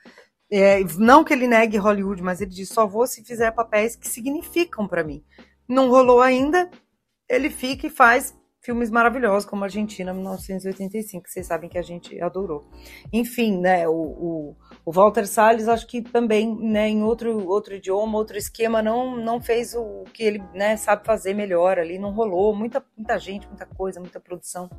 é, 0.52 0.84
não 0.98 1.24
que 1.24 1.34
ele 1.34 1.48
negue 1.48 1.78
Hollywood, 1.78 2.22
mas 2.22 2.42
ele 2.42 2.52
diz: 2.52 2.70
só 2.70 2.86
vou 2.86 3.08
se 3.08 3.24
fizer 3.24 3.52
papéis 3.52 3.96
que 3.96 4.08
significam 4.08 4.88
para 4.88 5.04
mim. 5.04 5.24
Não 5.68 5.90
rolou 5.90 6.22
ainda, 6.22 6.70
ele 7.28 7.50
fica 7.50 7.88
e 7.88 7.90
faz 7.90 8.36
filmes 8.66 8.90
maravilhosos, 8.90 9.48
como 9.48 9.64
Argentina 9.64 10.12
1985, 10.12 11.24
que 11.24 11.30
vocês 11.32 11.46
sabem 11.46 11.70
que 11.70 11.78
a 11.78 11.84
gente 11.84 12.20
adorou. 12.20 12.68
Enfim, 13.14 13.60
né, 13.60 13.88
o, 13.88 13.94
o, 13.94 14.56
o 14.86 14.92
Walter 14.92 15.26
Salles, 15.26 15.68
acho 15.68 15.88
que 15.88 16.00
também, 16.00 16.56
né, 16.56 16.88
em 16.88 17.02
outro, 17.02 17.48
outro 17.48 17.74
idioma, 17.74 18.20
outro 18.20 18.38
esquema, 18.38 18.84
não, 18.84 19.18
não 19.18 19.42
fez 19.42 19.74
o 19.74 20.04
que 20.14 20.22
ele 20.22 20.44
né, 20.54 20.78
sabe 20.78 21.04
fazer 21.04 21.34
melhor 21.34 21.80
ali, 21.80 21.98
não 21.98 22.12
rolou. 22.12 22.56
Muita, 22.56 22.86
muita 22.96 23.18
gente, 23.18 23.48
muita 23.48 23.66
coisa, 23.66 24.00
muita 24.00 24.20
produção. 24.20 24.70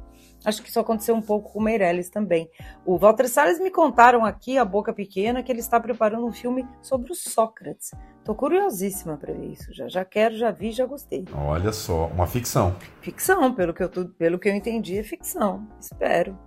Acho 0.45 0.63
que 0.63 0.69
isso 0.69 0.79
aconteceu 0.79 1.13
um 1.17 1.21
pouco 1.21 1.53
com 1.53 1.59
o 1.59 1.63
Meirelles 1.63 2.09
também. 2.09 2.49
O 2.85 2.97
Walter 2.97 3.29
Salles 3.29 3.59
me 3.59 3.71
contaram 3.71 4.25
aqui, 4.25 4.57
a 4.57 4.65
boca 4.65 4.93
pequena, 4.93 5.43
que 5.43 5.51
ele 5.51 5.59
está 5.59 5.81
preparando 5.81 6.25
um 6.25 6.33
filme 6.33 6.65
sobre 6.81 7.11
o 7.11 7.15
Sócrates. 7.15 7.91
Tô 8.25 8.33
curiosíssima 8.33 9.17
para 9.17 9.33
ver 9.33 9.47
isso. 9.47 9.75
Já, 9.75 9.89
já 9.89 10.05
quero, 10.05 10.37
já 10.37 10.53
vi, 10.53 10.71
já 10.71 10.87
gostei. 10.87 11.25
Olha 11.35 11.73
só, 11.73 12.07
uma 12.07 12.29
ficção. 12.29 12.77
Ficção, 13.01 13.53
pelo 13.53 13.75
que 13.75 13.83
eu, 13.83 13.89
pelo 13.89 14.39
que 14.39 14.49
eu 14.49 14.55
entendi, 14.55 14.99
é 14.99 15.03
ficção. 15.03 15.67
Espero. 15.81 16.46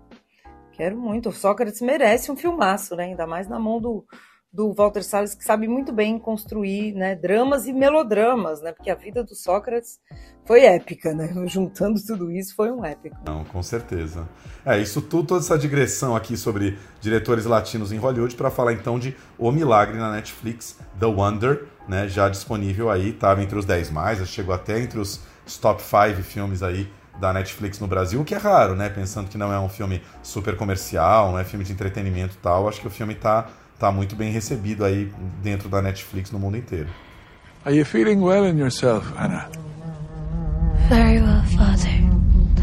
Quero 0.80 0.98
muito. 0.98 1.28
O 1.28 1.34
Sócrates 1.34 1.82
merece 1.82 2.32
um 2.32 2.38
filmaço, 2.38 2.96
né? 2.96 3.04
Ainda 3.04 3.28
mais 3.28 3.50
na 3.50 3.60
mão 3.60 3.82
do, 3.82 4.06
do 4.50 4.74
Walter 4.74 5.04
Salles, 5.04 5.36
que 5.36 5.44
sabe 5.44 5.68
muito 5.68 5.92
bem 5.92 6.18
construir 6.18 6.94
né, 6.94 7.18
dramas 7.18 7.68
e 7.68 7.74
melodramas, 7.74 8.62
né? 8.62 8.72
Porque 8.72 8.90
a 8.90 8.96
vida 8.96 9.22
do 9.22 9.36
Sócrates 9.36 10.00
foi 10.46 10.64
épica, 10.64 11.14
né? 11.14 11.34
Juntando 11.48 12.00
tudo 12.08 12.32
isso, 12.32 12.56
foi 12.56 12.72
um 12.72 12.86
épico. 12.86 13.18
Não, 13.26 13.44
com 13.44 13.62
certeza. 13.62 14.26
É, 14.66 14.80
isso 14.80 15.02
tudo, 15.02 15.28
toda 15.28 15.42
essa 15.42 15.58
digressão 15.58 16.16
aqui 16.16 16.38
sobre 16.38 16.78
diretores 17.02 17.44
latinos 17.44 17.92
em 17.92 17.98
Hollywood, 17.98 18.34
para 18.38 18.50
falar 18.50 18.72
então 18.72 18.98
de 18.98 19.14
O 19.38 19.52
Milagre 19.52 19.98
na 19.98 20.14
Netflix, 20.14 20.80
The 20.98 21.08
Wonder, 21.08 21.66
né? 21.90 22.08
Já 22.08 22.30
disponível 22.30 22.90
aí, 22.90 23.10
estava 23.10 23.44
entre 23.44 23.60
os 23.60 23.66
10 23.66 23.92
mais, 23.92 24.26
chegou 24.30 24.56
até 24.56 24.80
entre 24.80 24.98
os 24.98 25.20
top 25.62 25.82
5 25.84 26.24
filmes 26.24 26.64
aí 26.64 26.90
da 27.20 27.34
Netflix 27.34 27.80
no 27.80 27.88
Brasil, 27.88 28.22
o 28.22 28.26
que 28.26 28.34
é 28.34 28.38
raro, 28.38 28.76
né? 28.76 28.90
Pensando 28.90 29.30
que 29.30 29.38
não 29.38 29.52
é 29.52 29.60
um 29.60 29.70
filme 29.70 30.02
super 30.24 30.56
comercial, 30.56 31.32
não 31.32 31.40
é 31.40 31.44
filme 31.44 31.66
de 31.66 31.74
entretenimento 31.74 32.36
e 32.36 32.38
tal, 32.38 32.68
acho 32.68 32.80
que 32.82 32.88
o 32.88 32.92
filme 32.92 33.14
está 33.14 33.48
tá 33.78 33.92
muito 33.92 34.16
bem 34.16 34.32
recebido 34.32 34.86
aí 34.86 35.12
dentro 35.42 35.70
da 35.70 35.82
Netflix 35.82 36.32
no 36.32 36.40
mundo 36.40 36.58
inteiro. 36.58 36.88
Are 37.66 37.76
you 37.76 37.86
feeling 37.86 38.22
well 38.22 38.46
in 38.46 38.58
yourself, 38.58 39.06
Anna? 39.18 39.50
Very 40.88 41.20
well, 41.22 41.44
Father. 41.58 41.92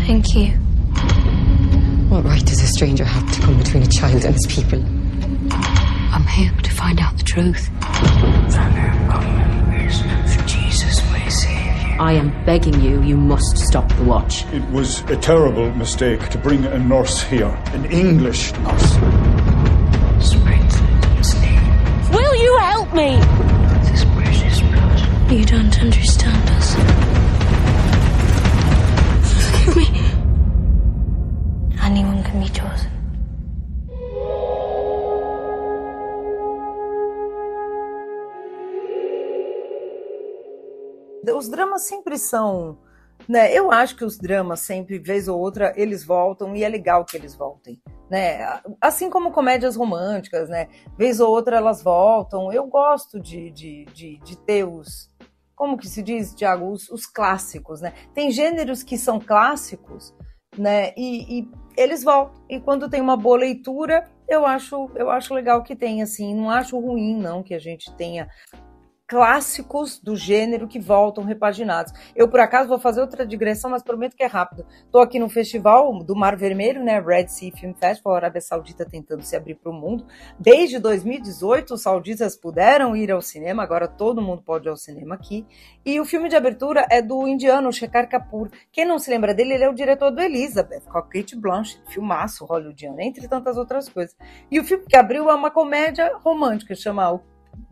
Thank 0.07 0.35
you. 0.35 0.53
What 2.09 2.25
right 2.25 2.45
does 2.45 2.63
a 2.63 2.67
stranger 2.67 3.05
have 3.05 3.31
to 3.33 3.41
come 3.43 3.59
between 3.59 3.83
a 3.83 3.89
child 3.89 4.25
and 4.25 4.35
his 4.35 4.47
people? 4.47 4.83
I'm 6.13 6.27
here 6.27 6.53
to 6.63 6.71
find 6.71 6.99
out 6.99 7.17
the 7.19 7.25
truth. 7.25 7.69
I 11.99 12.13
am 12.13 12.31
begging 12.45 12.79
you, 12.81 13.03
you 13.03 13.17
must 13.17 13.57
stop 13.57 13.89
the 13.97 14.05
watch. 14.05 14.45
It 14.53 14.63
was 14.71 15.01
a 15.11 15.17
terrible 15.17 15.71
mistake 15.75 16.29
to 16.29 16.39
bring 16.39 16.65
a 16.67 16.79
nurse 16.79 17.23
here, 17.23 17.49
an 17.73 17.87
English 17.87 18.53
nurse. 18.59 18.97
Will 22.13 22.35
you 22.37 22.59
help 22.59 22.93
me? 22.95 23.17
This 23.91 24.05
precious 24.15 24.61
blood. 24.61 25.33
You 25.33 25.45
don't 25.45 25.81
understand 25.81 26.51
us. 26.51 26.75
Forgive 29.65 29.77
me. 29.93 30.01
Anyone 31.83 32.23
can 32.25 32.41
be 32.41 32.49
chosen. 32.51 32.96
Os 41.35 41.49
dramas 41.49 41.83
sempre 41.83 42.18
são 42.18 42.79
né? 43.29 43.53
Eu 43.53 43.72
acho 43.72 43.97
que 43.97 44.05
os 44.05 44.18
dramas 44.18 44.61
sempre, 44.61 44.99
vez 44.99 45.27
ou 45.27 45.39
outra, 45.39 45.72
eles 45.77 46.05
voltam 46.05 46.55
e 46.55 46.62
é 46.62 46.68
legal 46.68 47.05
que 47.05 47.16
eles 47.16 47.35
voltem, 47.35 47.81
né? 48.11 48.61
Assim 48.81 49.11
como 49.11 49.33
comédias 49.33 49.74
românticas, 49.77 50.49
né? 50.49 50.68
Vez 50.97 51.18
ou 51.18 51.31
outra 51.31 51.57
elas 51.57 51.83
voltam. 51.83 52.53
Eu 52.53 52.66
gosto 52.66 53.18
de, 53.18 53.51
de, 53.51 53.85
de, 53.87 54.18
de 54.18 54.39
ter 54.39 54.64
os, 54.64 55.11
como 55.55 55.77
que 55.77 55.89
se 55.89 56.03
diz, 56.03 56.35
Tiago, 56.35 56.70
os, 56.70 56.89
os, 56.89 57.07
clássicos, 57.07 57.81
né? 57.81 57.93
Tem 58.14 58.31
gêneros 58.31 58.83
que 58.83 58.97
são 58.97 59.18
clássicos, 59.18 60.14
né? 60.57 60.93
E, 60.97 61.41
e, 61.41 61.51
eles 61.77 62.05
voltam. 62.05 62.43
E 62.49 62.61
quando 62.61 62.89
tem 62.89 63.01
uma 63.01 63.16
boa 63.16 63.39
leitura, 63.39 64.09
eu 64.29 64.47
acho, 64.47 64.89
eu 64.95 65.11
acho 65.11 65.35
legal 65.35 65.62
que 65.62 65.74
tem, 65.74 66.01
assim. 66.01 66.35
Não 66.35 66.49
acho 66.49 66.79
ruim, 66.79 67.16
não, 67.16 67.43
que 67.43 67.55
a 67.55 67.59
gente 67.59 67.93
tenha 67.97 68.29
clássicos 69.07 70.01
do 70.01 70.17
gênero 70.17 70.67
que 70.67 70.81
voltam 70.81 71.25
repaginados. 71.25 71.93
Eu, 72.15 72.29
por 72.29 72.41
acaso, 72.41 72.69
vou 72.69 72.79
fazer 72.79 73.01
outra 73.01 73.25
digressão, 73.25 73.71
mas 73.71 73.83
prometo 73.83 74.17
que 74.17 74.23
é 74.23 74.27
rápido. 74.27 74.67
Estou 74.85 75.01
aqui 75.01 75.19
no 75.19 75.29
festival 75.29 76.03
do 76.03 76.17
Mar 76.17 76.37
Vermelho, 76.37 76.83
né, 76.83 77.01
Red 77.01 77.29
Sea 77.29 77.53
Film 77.53 77.73
Festival, 77.73 78.15
a 78.15 78.17
Arábia 78.17 78.41
Saudita 78.41 78.85
tentando 78.85 79.23
se 79.23 79.37
abrir 79.37 79.55
para 79.55 79.71
o 79.71 79.75
mundo. 79.75 80.07
Desde 80.39 80.79
2018, 80.79 81.75
os 81.75 81.83
sauditas 81.83 82.37
puderam 82.37 82.97
ir 82.97 83.13
ao 83.13 83.23
cinema, 83.23 83.63
agora 83.63 83.87
todo 83.87 84.21
mundo 84.21 84.43
pode 84.43 84.67
ir 84.67 84.71
ao 84.71 84.77
cinema 84.77 85.15
aqui. 85.15 85.47
E 85.85 86.01
o 86.01 86.05
filme 86.05 86.29
de 86.29 86.37
abertura 86.37 86.87
é 86.91 87.01
do 87.01 87.29
indiano 87.29 87.73
Shekhar 87.73 88.09
Kapoor. 88.09 88.51
Quem 88.73 88.85
não 88.85 88.99
se 88.99 89.11
lembra 89.11 89.33
dele, 89.33 89.55
ele 89.55 89.65
é 89.65 89.71
o 89.71 89.75
diretor 89.75 90.11
do 90.11 90.21
Elizabeth, 90.21 90.83
com 90.91 90.99
a 90.99 91.03
Kate 91.03 91.37
filmaço 91.89 92.45
hollywoodiano, 92.45 93.01
entre 93.01 93.29
tantas 93.29 93.57
outras 93.57 93.89
coisas. 93.89 94.17
E 94.51 94.59
o 94.59 94.65
filme 94.65 94.85
que 94.87 94.97
abriu 94.97 95.31
é 95.31 95.35
uma 95.35 95.51
comédia 95.51 96.13
romântica, 96.17 96.75
chama 96.75 97.05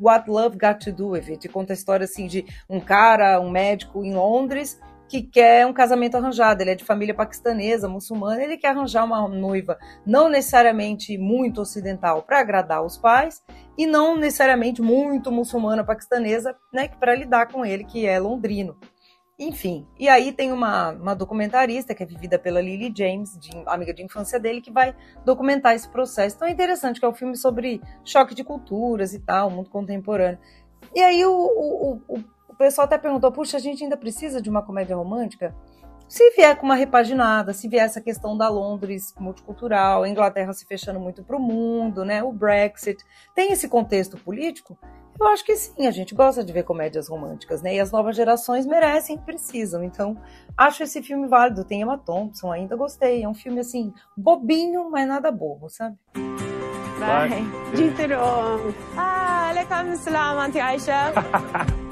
What 0.01 0.29
Love 0.31 0.59
Got 0.59 0.85
to 0.85 0.93
Do 0.93 1.11
with 1.11 1.31
It. 1.31 1.49
Conta 1.49 1.73
a 1.73 1.75
história 1.75 2.05
assim 2.05 2.27
de 2.27 2.45
um 2.69 2.81
cara, 2.81 3.41
um 3.41 3.51
médico 3.51 4.05
em 4.05 4.15
Londres 4.15 4.81
que 5.09 5.23
quer 5.23 5.67
um 5.67 5.73
casamento 5.73 6.17
arranjado. 6.17 6.63
Ele 6.63 6.71
é 6.71 6.75
de 6.75 6.85
família 6.85 7.15
paquistanesa, 7.15 7.89
muçulmana, 7.89 8.43
ele 8.43 8.57
quer 8.57 8.69
arranjar 8.69 9.05
uma 9.05 9.29
noiva 9.29 9.79
não 10.05 10.29
necessariamente 10.29 11.17
muito 11.19 11.61
ocidental 11.61 12.23
para 12.23 12.41
agradar 12.41 12.85
os 12.85 12.97
pais 12.97 13.43
e 13.77 13.87
não 13.87 14.17
necessariamente 14.17 14.81
muito 14.81 15.31
muçulmana 15.31 15.85
paquistanesa, 15.85 16.57
né, 16.73 16.89
para 16.89 17.15
lidar 17.15 17.49
com 17.49 17.65
ele 17.65 17.85
que 17.85 18.07
é 18.07 18.19
londrino. 18.19 18.77
Enfim, 19.37 19.85
e 19.99 20.09
aí 20.09 20.33
tem 20.33 20.53
uma, 20.53 20.91
uma 20.91 21.15
documentarista 21.15 21.93
que 21.93 22.05
é 22.05 22.07
vivida 22.07 22.39
pela 22.39 22.61
Lily 22.61 22.93
James, 22.97 23.37
de, 23.37 23.51
amiga 23.67 23.93
de 23.93 24.05
infância 24.05 24.39
dele, 24.39 24.61
que 24.61 24.71
vai 24.71 24.95
documentar 25.25 25.75
esse 25.75 25.89
processo. 25.89 26.37
Então 26.37 26.47
é 26.47 26.53
interessante 26.53 27.01
que 27.01 27.07
é 27.07 27.09
um 27.09 27.15
filme 27.15 27.37
sobre 27.37 27.81
choque 28.05 28.33
de 28.33 28.45
culturas 28.45 29.13
e 29.13 29.19
tal, 29.19 29.51
mundo 29.51 29.69
contemporâneo. 29.69 30.39
E 30.95 31.03
aí 31.03 31.25
o, 31.25 31.33
o, 31.33 32.01
o, 32.07 32.25
o 32.49 32.55
pessoal 32.55 32.85
até 32.85 32.97
perguntou: 32.97 33.33
puxa, 33.33 33.57
a 33.57 33.61
gente 33.61 33.83
ainda 33.83 33.97
precisa 33.97 34.41
de 34.41 34.49
uma 34.49 34.63
comédia 34.63 34.95
romântica? 34.95 35.53
Se 36.07 36.31
vier 36.31 36.57
com 36.57 36.67
uma 36.67 36.77
repaginada, 36.77 37.53
se 37.53 37.67
vier 37.67 37.85
essa 37.85 38.01
questão 38.01 38.37
da 38.37 38.49
Londres 38.49 39.15
multicultural, 39.19 40.05
a 40.05 40.09
Inglaterra 40.09 40.53
se 40.53 40.65
fechando 40.67 41.01
muito 41.01 41.25
para 41.25 41.37
o 41.37 41.41
mundo, 41.41 42.05
né, 42.05 42.23
o 42.23 42.31
Brexit, 42.31 43.03
tem 43.35 43.51
esse 43.51 43.69
contexto 43.69 44.17
político, 44.19 44.79
eu 45.20 45.28
acho 45.28 45.44
que 45.44 45.56
sim, 45.56 45.86
a 45.86 45.92
gente 45.92 46.16
gosta 46.16 46.44
de 46.44 46.54
ver 46.54 46.64
comédias 46.64 47.10
românticas, 47.10 47.62
né? 47.62 47.76
E 47.76 47.80
as 47.80 47.92
novas 47.92 48.16
gerações 48.16 48.66
merecem, 48.66 49.18
precisam. 49.18 49.84
Então, 49.84 50.18
acho 50.58 50.84
esse 50.84 51.02
filme 51.02 51.28
válido. 51.28 51.66
Tem 51.66 51.82
Emma 51.82 51.98
Thompson, 51.98 52.52
ainda 52.52 52.76
gostei. 52.76 53.24
É 53.24 53.28
um 53.28 53.34
filme 53.34 53.60
assim, 53.60 53.94
bobinho, 54.16 54.90
mas 54.90 55.08
nada 55.08 55.32
bobo, 55.32 55.70
sabe? 55.70 55.98
Bye. 57.00 57.46
جيتلهم 57.76 58.74
آه 58.98 59.00
عليكم 59.00 59.92
السلام 59.92 60.38
أنت 60.38 60.58
عايشة 60.58 61.12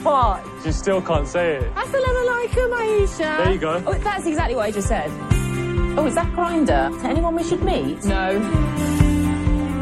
What? 0.03 0.41
You 0.65 0.71
still 0.71 1.01
can't 1.01 1.27
say 1.27 1.57
it. 1.57 1.63
السلام 1.77 2.15
عليكم 2.29 2.73
عايشة 2.73 3.37
There 3.37 3.53
you 3.53 3.59
go. 3.59 3.89
Oh, 3.89 3.93
that's 3.93 4.25
exactly 4.25 4.55
what 4.55 4.67
I 4.67 4.71
just 4.71 4.87
said. 4.87 5.09
Oh, 5.97 6.05
is 6.05 6.15
that 6.15 6.27
Grinder? 6.35 6.89
To 7.01 7.07
anyone 7.07 7.35
we 7.35 7.43
should 7.43 7.63
meet? 7.63 8.03
No. 8.03 9.00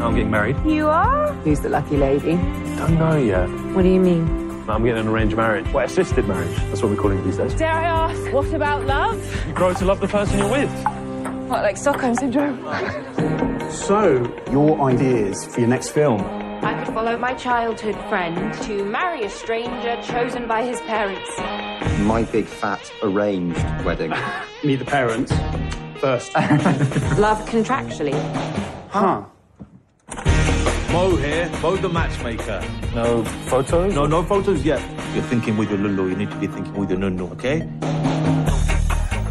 I'm 0.01 0.15
getting 0.15 0.31
married. 0.31 0.57
You 0.65 0.87
are? 0.87 1.31
Who's 1.43 1.59
the 1.59 1.69
lucky 1.69 1.97
lady? 1.97 2.35
Don't 2.77 2.97
know 2.97 3.17
yet. 3.17 3.47
What 3.75 3.83
do 3.83 3.89
you 3.89 3.99
mean? 3.99 4.39
I'm 4.69 4.83
getting 4.83 5.01
an 5.01 5.07
arranged 5.07 5.35
marriage. 5.35 5.67
Well, 5.73 5.85
assisted 5.85 6.27
marriage. 6.27 6.55
That's 6.55 6.81
what 6.81 6.91
we're 6.91 6.97
calling 6.97 7.19
it 7.19 7.23
these 7.23 7.37
days. 7.37 7.53
Dare 7.55 7.71
I 7.71 7.83
ask, 7.85 8.33
what 8.33 8.53
about 8.53 8.85
love? 8.85 9.47
You 9.47 9.53
grow 9.53 9.73
to 9.73 9.85
love 9.85 9.99
the 9.99 10.07
person 10.07 10.39
you're 10.39 10.49
with. 10.51 10.71
What, 11.49 11.63
like 11.63 11.77
Stockholm 11.77 12.15
Syndrome? 12.15 12.57
So, 13.71 14.23
your 14.51 14.81
ideas 14.89 15.45
for 15.47 15.59
your 15.59 15.69
next 15.69 15.89
film? 15.89 16.21
I 16.63 16.81
could 16.83 16.93
follow 16.93 17.17
my 17.17 17.33
childhood 17.33 17.95
friend 18.07 18.53
to 18.63 18.85
marry 18.85 19.23
a 19.23 19.29
stranger 19.29 19.99
chosen 20.03 20.47
by 20.47 20.63
his 20.63 20.79
parents. 20.81 21.29
My 22.01 22.23
big 22.31 22.45
fat 22.45 22.79
arranged 23.03 23.57
wedding. 23.83 24.13
Meet 24.63 24.77
the 24.77 24.85
parents 24.85 25.31
first. 25.99 26.33
Love 27.17 27.45
contractually. 27.49 28.13
huh. 28.89 29.23
Mo 30.91 31.15
here, 31.15 31.49
Mo 31.61 31.77
the 31.77 31.87
matchmaker. 31.87 32.61
No 32.93 33.23
photos? 33.47 33.93
No, 33.93 34.05
no 34.05 34.23
photos 34.23 34.63
yet. 34.65 34.81
You're 35.13 35.23
thinking 35.23 35.55
with 35.57 35.69
your 35.69 35.79
lulu, 35.79 36.09
you 36.09 36.15
need 36.15 36.29
to 36.29 36.35
be 36.37 36.47
thinking 36.47 36.73
with 36.73 36.89
your 36.89 36.99
nunu, 36.99 37.31
okay? 37.31 37.61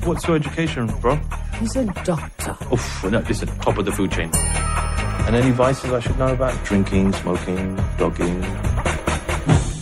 What's 0.05 0.27
your 0.27 0.37
education, 0.37 0.87
bro? 1.01 1.21
He's 1.59 1.77
a 1.77 1.85
doctor. 2.05 2.57
Oof, 2.73 3.05
no, 3.05 3.19
listen, 3.21 3.49
top 3.59 3.77
of 3.77 3.85
the 3.85 3.93
food 3.93 4.11
chain. 4.11 4.31
And 5.27 5.37
any 5.37 5.51
vices 5.51 5.93
I 5.93 6.01
should 6.01 6.19
know 6.19 6.33
about? 6.33 6.55
Drinking, 6.65 7.13
smoking, 7.13 7.77
dogging. 7.99 8.41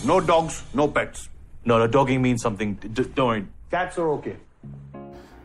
No 0.05 0.19
dogs, 0.19 0.63
no 0.73 0.89
pets. 0.89 1.29
No, 1.63 1.77
no, 1.79 1.87
dogging 1.87 2.21
means 2.21 2.41
something. 2.41 2.73
D- 2.75 2.89
d- 2.89 3.09
don't 3.15 3.27
worry. 3.27 3.45
Cats 3.71 3.97
are 3.97 4.09
okay. 4.17 4.35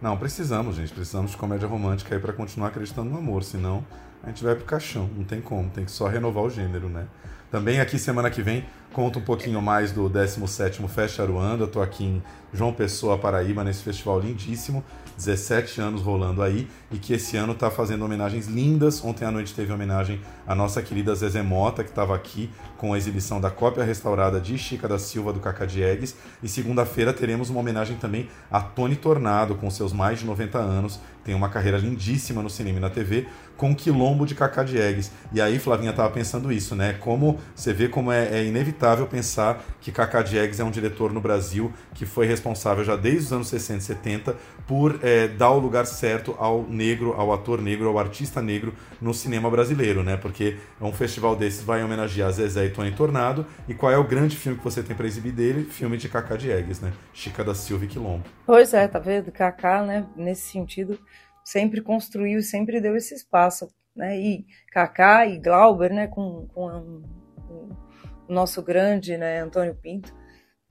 Não, 0.03 0.17
precisamos, 0.17 0.77
gente. 0.77 0.93
Precisamos 0.93 1.31
de 1.31 1.37
comédia 1.37 1.69
romântica 1.69 2.15
aí 2.15 2.21
pra 2.21 2.33
continuar 2.33 2.69
acreditando 2.69 3.11
no 3.11 3.19
amor, 3.19 3.45
senão 3.45 3.85
a 4.25 4.29
gente 4.29 4.43
vai 4.43 4.55
pro 4.55 4.65
caixão. 4.65 5.09
Não 5.17 5.25
tem 5.25 5.41
como, 5.41 5.69
tem 5.71 5.85
que 5.85 5.91
só 5.91 6.07
renovar 6.09 6.45
o 6.45 6.51
gênero, 6.51 6.89
né? 6.89 7.07
Também 7.51 7.81
aqui 7.81 7.99
semana 7.99 8.31
que 8.31 8.43
vem 8.43 8.65
conto 8.93 9.19
um 9.19 9.23
pouquinho 9.23 9.61
mais 9.61 9.93
do 9.93 10.09
17º 10.09 10.89
Fest 10.89 11.21
Aruanda. 11.21 11.67
Tô 11.67 11.81
aqui 11.81 12.05
em 12.05 12.23
João 12.53 12.73
Pessoa, 12.73 13.19
Paraíba, 13.19 13.63
nesse 13.63 13.83
festival 13.83 14.21
lindíssimo. 14.21 14.85
17 15.17 15.81
anos 15.81 16.03
rolando 16.03 16.43
aí 16.43 16.69
e 16.91 16.99
que 16.99 17.13
esse 17.13 17.37
ano 17.37 17.55
tá 17.55 17.71
fazendo 17.71 18.05
homenagens 18.05 18.47
lindas. 18.47 19.05
Ontem 19.05 19.25
à 19.25 19.31
noite 19.31 19.55
teve 19.55 19.73
homenagem 19.73 20.21
à 20.47 20.55
nossa 20.55 20.83
querida 20.83 21.15
Zezé 21.15 21.43
Mota, 21.43 21.85
que 21.85 21.91
estava 21.91 22.15
aqui 22.15 22.51
com 22.77 22.93
a 22.93 22.99
exibição 22.99 23.41
da 23.41 23.51
cópia 23.51 23.85
restaurada 23.85 24.41
de 24.41 24.59
Chica 24.59 24.89
da 24.89 24.99
Silva 24.99 25.33
do 25.33 25.41
Cacá 25.41 25.65
Diegues. 25.65 26.17
E 26.43 26.49
segunda-feira 26.49 27.13
teremos 27.13 27.51
uma 27.51 27.61
homenagem 27.61 27.97
também 27.97 28.29
a 28.51 28.61
Tony 28.61 28.97
Tornado, 28.97 29.55
com 29.55 29.71
seus 29.71 29.93
mais 29.93 30.19
de 30.19 30.27
90 30.27 30.59
anos. 30.59 31.01
Tem 31.25 31.35
uma 31.35 31.49
carreira 31.49 31.79
lindíssima 31.79 32.43
no 32.43 32.51
cinema 32.51 32.79
e 32.79 32.81
na 32.81 32.91
TV, 32.91 33.27
com 33.57 33.75
quilombo 33.75 34.27
de 34.27 34.35
Cacá 34.35 34.63
Diegues. 34.63 35.11
E 35.33 35.41
aí, 35.41 35.59
Flavinha 35.59 35.93
tava 35.93 36.11
pensando 36.11 36.53
isso, 36.53 36.75
né? 36.75 36.95
Como 37.01 37.39
você 37.55 37.73
vê 37.73 37.89
como 37.89 38.11
é, 38.11 38.41
é 38.41 38.45
inevitável 38.45 39.07
pensar 39.07 39.65
que 39.81 39.93
Cacá 39.93 40.23
Diegues 40.23 40.61
é 40.61 40.65
um 40.65 40.71
diretor 40.71 41.13
no 41.13 41.21
Brasil 41.21 41.73
que 41.95 42.05
foi 42.07 42.27
responsável 42.27 42.85
já 42.85 42.97
desde 42.97 43.27
os 43.27 43.33
anos 43.33 43.49
60 43.49 43.79
e 43.79 43.83
70 43.83 44.37
por 44.67 44.99
é, 45.03 45.29
dar 45.29 45.51
o 45.51 45.59
lugar 45.59 45.87
certo 45.87 46.35
ao 46.39 46.63
negro, 46.63 47.15
ao 47.15 47.33
ator 47.33 47.61
negro, 47.61 47.89
ao 47.89 47.99
artista 47.99 48.41
negro 48.41 48.75
no 49.01 49.13
cinema 49.13 49.51
brasileiro, 49.51 50.03
né? 50.03 50.17
Porque 50.17 50.57
um 50.81 50.93
festival 50.93 51.37
desses 51.37 51.63
vai 51.63 51.83
homenagear 51.83 52.33
Zezé 52.33 52.67
e 52.67 52.71
Tony 52.71 52.93
Tornado. 52.93 53.47
E 53.69 53.75
qual 53.75 53.93
é 53.93 53.99
o 53.99 54.05
grande 54.05 54.37
filme 54.37 54.59
que 54.59 54.65
você 54.65 54.83
tem 54.83 54.97
para 54.97 55.07
exibir 55.07 55.33
dele? 55.33 55.65
Filme 55.65 55.97
de 55.97 56.09
Cacá 56.09 56.37
Diegues, 56.37 56.81
né? 56.81 56.93
Chica 57.13 57.45
da 57.45 57.55
Silva 57.55 57.85
e 57.85 57.89
Quilombo. 57.89 58.25
Pois 58.47 58.75
é, 58.75 58.89
tá 58.89 58.99
vendo? 58.99 59.31
Kaká, 59.33 59.83
né, 59.83 60.07
nesse 60.17 60.51
sentido, 60.51 60.99
sempre 61.45 61.81
construiu 61.83 62.39
e 62.39 62.43
sempre 62.43 62.81
deu 62.81 62.97
esse 62.97 63.15
espaço, 63.15 63.69
né? 63.95 64.19
E 64.19 64.47
Kaká 64.73 65.27
e 65.27 65.39
Glauber, 65.39 65.93
né, 65.93 66.07
com, 66.07 66.49
com 66.49 67.03
o 68.29 68.33
nosso 68.33 68.63
grande, 68.63 69.17
né, 69.17 69.41
Antônio 69.41 69.75
Pinto, 69.75 70.15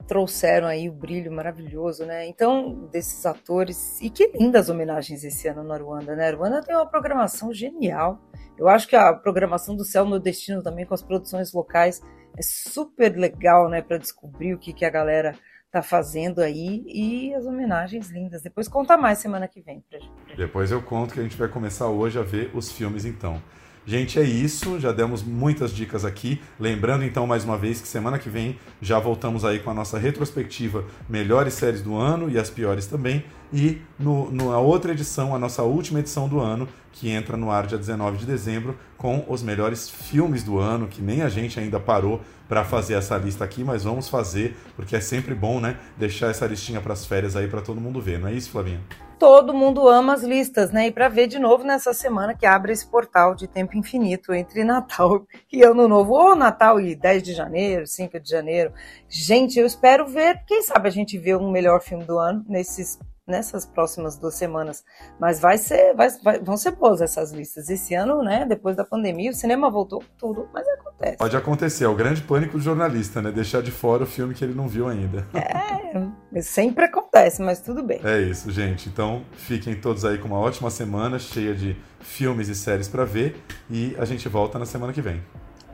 trouxeram 0.06 0.66
aí 0.66 0.88
o 0.88 0.92
brilho 0.92 1.32
maravilhoso, 1.32 2.04
né? 2.04 2.26
Então, 2.26 2.88
desses 2.90 3.24
atores, 3.24 4.00
e 4.00 4.10
que 4.10 4.28
lindas 4.34 4.68
homenagens 4.68 5.24
esse 5.24 5.48
ano 5.48 5.62
na 5.62 5.76
Ruanda, 5.76 6.14
né? 6.14 6.28
A 6.28 6.34
Ruanda 6.34 6.62
tem 6.62 6.74
uma 6.74 6.86
programação 6.86 7.52
genial. 7.52 8.20
Eu 8.58 8.68
acho 8.68 8.86
que 8.86 8.96
a 8.96 9.12
programação 9.14 9.74
do 9.74 9.84
Céu 9.84 10.04
no 10.04 10.20
Destino 10.20 10.62
também 10.62 10.84
com 10.84 10.94
as 10.94 11.02
produções 11.02 11.52
locais 11.52 12.02
é 12.36 12.42
super 12.42 13.16
legal, 13.16 13.68
né, 13.68 13.80
para 13.80 13.98
descobrir 13.98 14.54
o 14.54 14.58
que, 14.58 14.72
que 14.72 14.84
a 14.84 14.90
galera 14.90 15.34
tá 15.74 15.82
fazendo 15.82 16.40
aí 16.40 16.84
e 16.86 17.34
as 17.34 17.46
homenagens 17.46 18.08
lindas. 18.08 18.42
Depois 18.42 18.68
conta 18.68 18.96
mais 18.96 19.18
semana 19.18 19.48
que 19.48 19.60
vem 19.60 19.82
pra 19.90 19.98
gente. 19.98 20.36
Depois 20.36 20.70
eu 20.70 20.80
conto 20.80 21.14
que 21.14 21.18
a 21.18 21.22
gente 21.24 21.36
vai 21.36 21.48
começar 21.48 21.88
hoje 21.88 22.16
a 22.16 22.22
ver 22.22 22.52
os 22.54 22.70
filmes 22.70 23.04
então. 23.04 23.42
Gente, 23.84 24.20
é 24.20 24.22
isso. 24.22 24.78
Já 24.78 24.92
demos 24.92 25.24
muitas 25.24 25.72
dicas 25.72 26.04
aqui. 26.04 26.40
Lembrando 26.60 27.04
então 27.04 27.26
mais 27.26 27.44
uma 27.44 27.58
vez 27.58 27.80
que 27.80 27.88
semana 27.88 28.20
que 28.20 28.30
vem 28.30 28.56
já 28.80 29.00
voltamos 29.00 29.44
aí 29.44 29.58
com 29.58 29.68
a 29.68 29.74
nossa 29.74 29.98
retrospectiva 29.98 30.84
melhores 31.08 31.54
séries 31.54 31.82
do 31.82 31.96
ano 31.96 32.30
e 32.30 32.38
as 32.38 32.48
piores 32.48 32.86
também. 32.86 33.24
E 33.54 33.80
no, 33.96 34.32
na 34.32 34.58
outra 34.58 34.90
edição, 34.90 35.32
a 35.32 35.38
nossa 35.38 35.62
última 35.62 36.00
edição 36.00 36.28
do 36.28 36.40
ano, 36.40 36.68
que 36.90 37.08
entra 37.08 37.36
no 37.36 37.52
ar 37.52 37.68
dia 37.68 37.78
19 37.78 38.16
de 38.16 38.26
dezembro, 38.26 38.76
com 38.98 39.24
os 39.28 39.44
melhores 39.44 39.88
filmes 39.88 40.42
do 40.42 40.58
ano, 40.58 40.88
que 40.88 41.00
nem 41.00 41.22
a 41.22 41.28
gente 41.28 41.60
ainda 41.60 41.78
parou 41.78 42.20
para 42.48 42.64
fazer 42.64 42.94
essa 42.94 43.16
lista 43.16 43.44
aqui, 43.44 43.62
mas 43.62 43.84
vamos 43.84 44.08
fazer, 44.08 44.56
porque 44.74 44.96
é 44.96 45.00
sempre 45.00 45.36
bom, 45.36 45.60
né? 45.60 45.78
Deixar 45.96 46.30
essa 46.30 46.44
listinha 46.48 46.80
para 46.80 46.94
as 46.94 47.06
férias 47.06 47.36
aí 47.36 47.46
para 47.46 47.62
todo 47.62 47.80
mundo 47.80 48.00
ver, 48.00 48.18
não 48.18 48.26
é 48.26 48.32
isso, 48.32 48.50
Flavinha? 48.50 48.80
Todo 49.20 49.54
mundo 49.54 49.88
ama 49.88 50.14
as 50.14 50.24
listas, 50.24 50.72
né? 50.72 50.88
E 50.88 50.90
para 50.90 51.08
ver 51.08 51.28
de 51.28 51.38
novo 51.38 51.62
nessa 51.62 51.94
semana 51.94 52.34
que 52.34 52.44
abre 52.44 52.72
esse 52.72 52.84
portal 52.84 53.36
de 53.36 53.46
tempo 53.46 53.76
infinito 53.76 54.34
entre 54.34 54.64
Natal 54.64 55.24
e 55.52 55.62
Ano 55.62 55.86
Novo, 55.86 56.12
ou 56.12 56.34
Natal 56.34 56.80
e 56.80 56.96
10 56.96 57.22
de 57.22 57.32
janeiro, 57.32 57.86
5 57.86 58.18
de 58.18 58.28
janeiro. 58.28 58.72
Gente, 59.08 59.60
eu 59.60 59.64
espero 59.64 60.08
ver, 60.08 60.42
quem 60.44 60.60
sabe 60.60 60.88
a 60.88 60.90
gente 60.90 61.16
vê 61.16 61.36
um 61.36 61.52
melhor 61.52 61.80
filme 61.80 62.04
do 62.04 62.18
ano 62.18 62.44
nesses 62.48 62.98
nessas 63.26 63.64
próximas 63.64 64.16
duas 64.16 64.34
semanas. 64.34 64.84
Mas 65.18 65.40
vai 65.40 65.58
ser, 65.58 65.94
vai, 65.94 66.08
vai, 66.22 66.38
vão 66.40 66.56
ser 66.56 66.72
boas 66.72 67.00
essas 67.00 67.32
listas. 67.32 67.68
Esse 67.68 67.94
ano, 67.94 68.22
né, 68.22 68.44
depois 68.46 68.76
da 68.76 68.84
pandemia, 68.84 69.30
o 69.30 69.34
cinema 69.34 69.70
voltou 69.70 70.00
com 70.00 70.06
tudo, 70.18 70.48
mas 70.52 70.66
acontece. 70.68 71.16
Pode 71.16 71.36
acontecer, 71.36 71.84
é 71.84 71.88
o 71.88 71.94
grande 71.94 72.22
pânico 72.22 72.58
do 72.58 72.62
jornalista, 72.62 73.22
né? 73.22 73.30
Deixar 73.32 73.62
de 73.62 73.70
fora 73.70 74.04
o 74.04 74.06
filme 74.06 74.34
que 74.34 74.44
ele 74.44 74.54
não 74.54 74.68
viu 74.68 74.88
ainda. 74.88 75.26
É, 75.34 76.40
sempre 76.42 76.84
acontece, 76.84 77.42
mas 77.42 77.60
tudo 77.60 77.82
bem. 77.82 78.00
É 78.04 78.20
isso, 78.20 78.50
gente. 78.50 78.88
Então, 78.88 79.24
fiquem 79.32 79.74
todos 79.74 80.04
aí 80.04 80.18
com 80.18 80.28
uma 80.28 80.38
ótima 80.38 80.70
semana, 80.70 81.18
cheia 81.18 81.54
de 81.54 81.76
filmes 82.00 82.48
e 82.48 82.54
séries 82.54 82.88
para 82.88 83.04
ver, 83.04 83.42
e 83.70 83.96
a 83.98 84.04
gente 84.04 84.28
volta 84.28 84.58
na 84.58 84.66
semana 84.66 84.92
que 84.92 85.00
vem. 85.00 85.22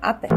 Até. 0.00 0.28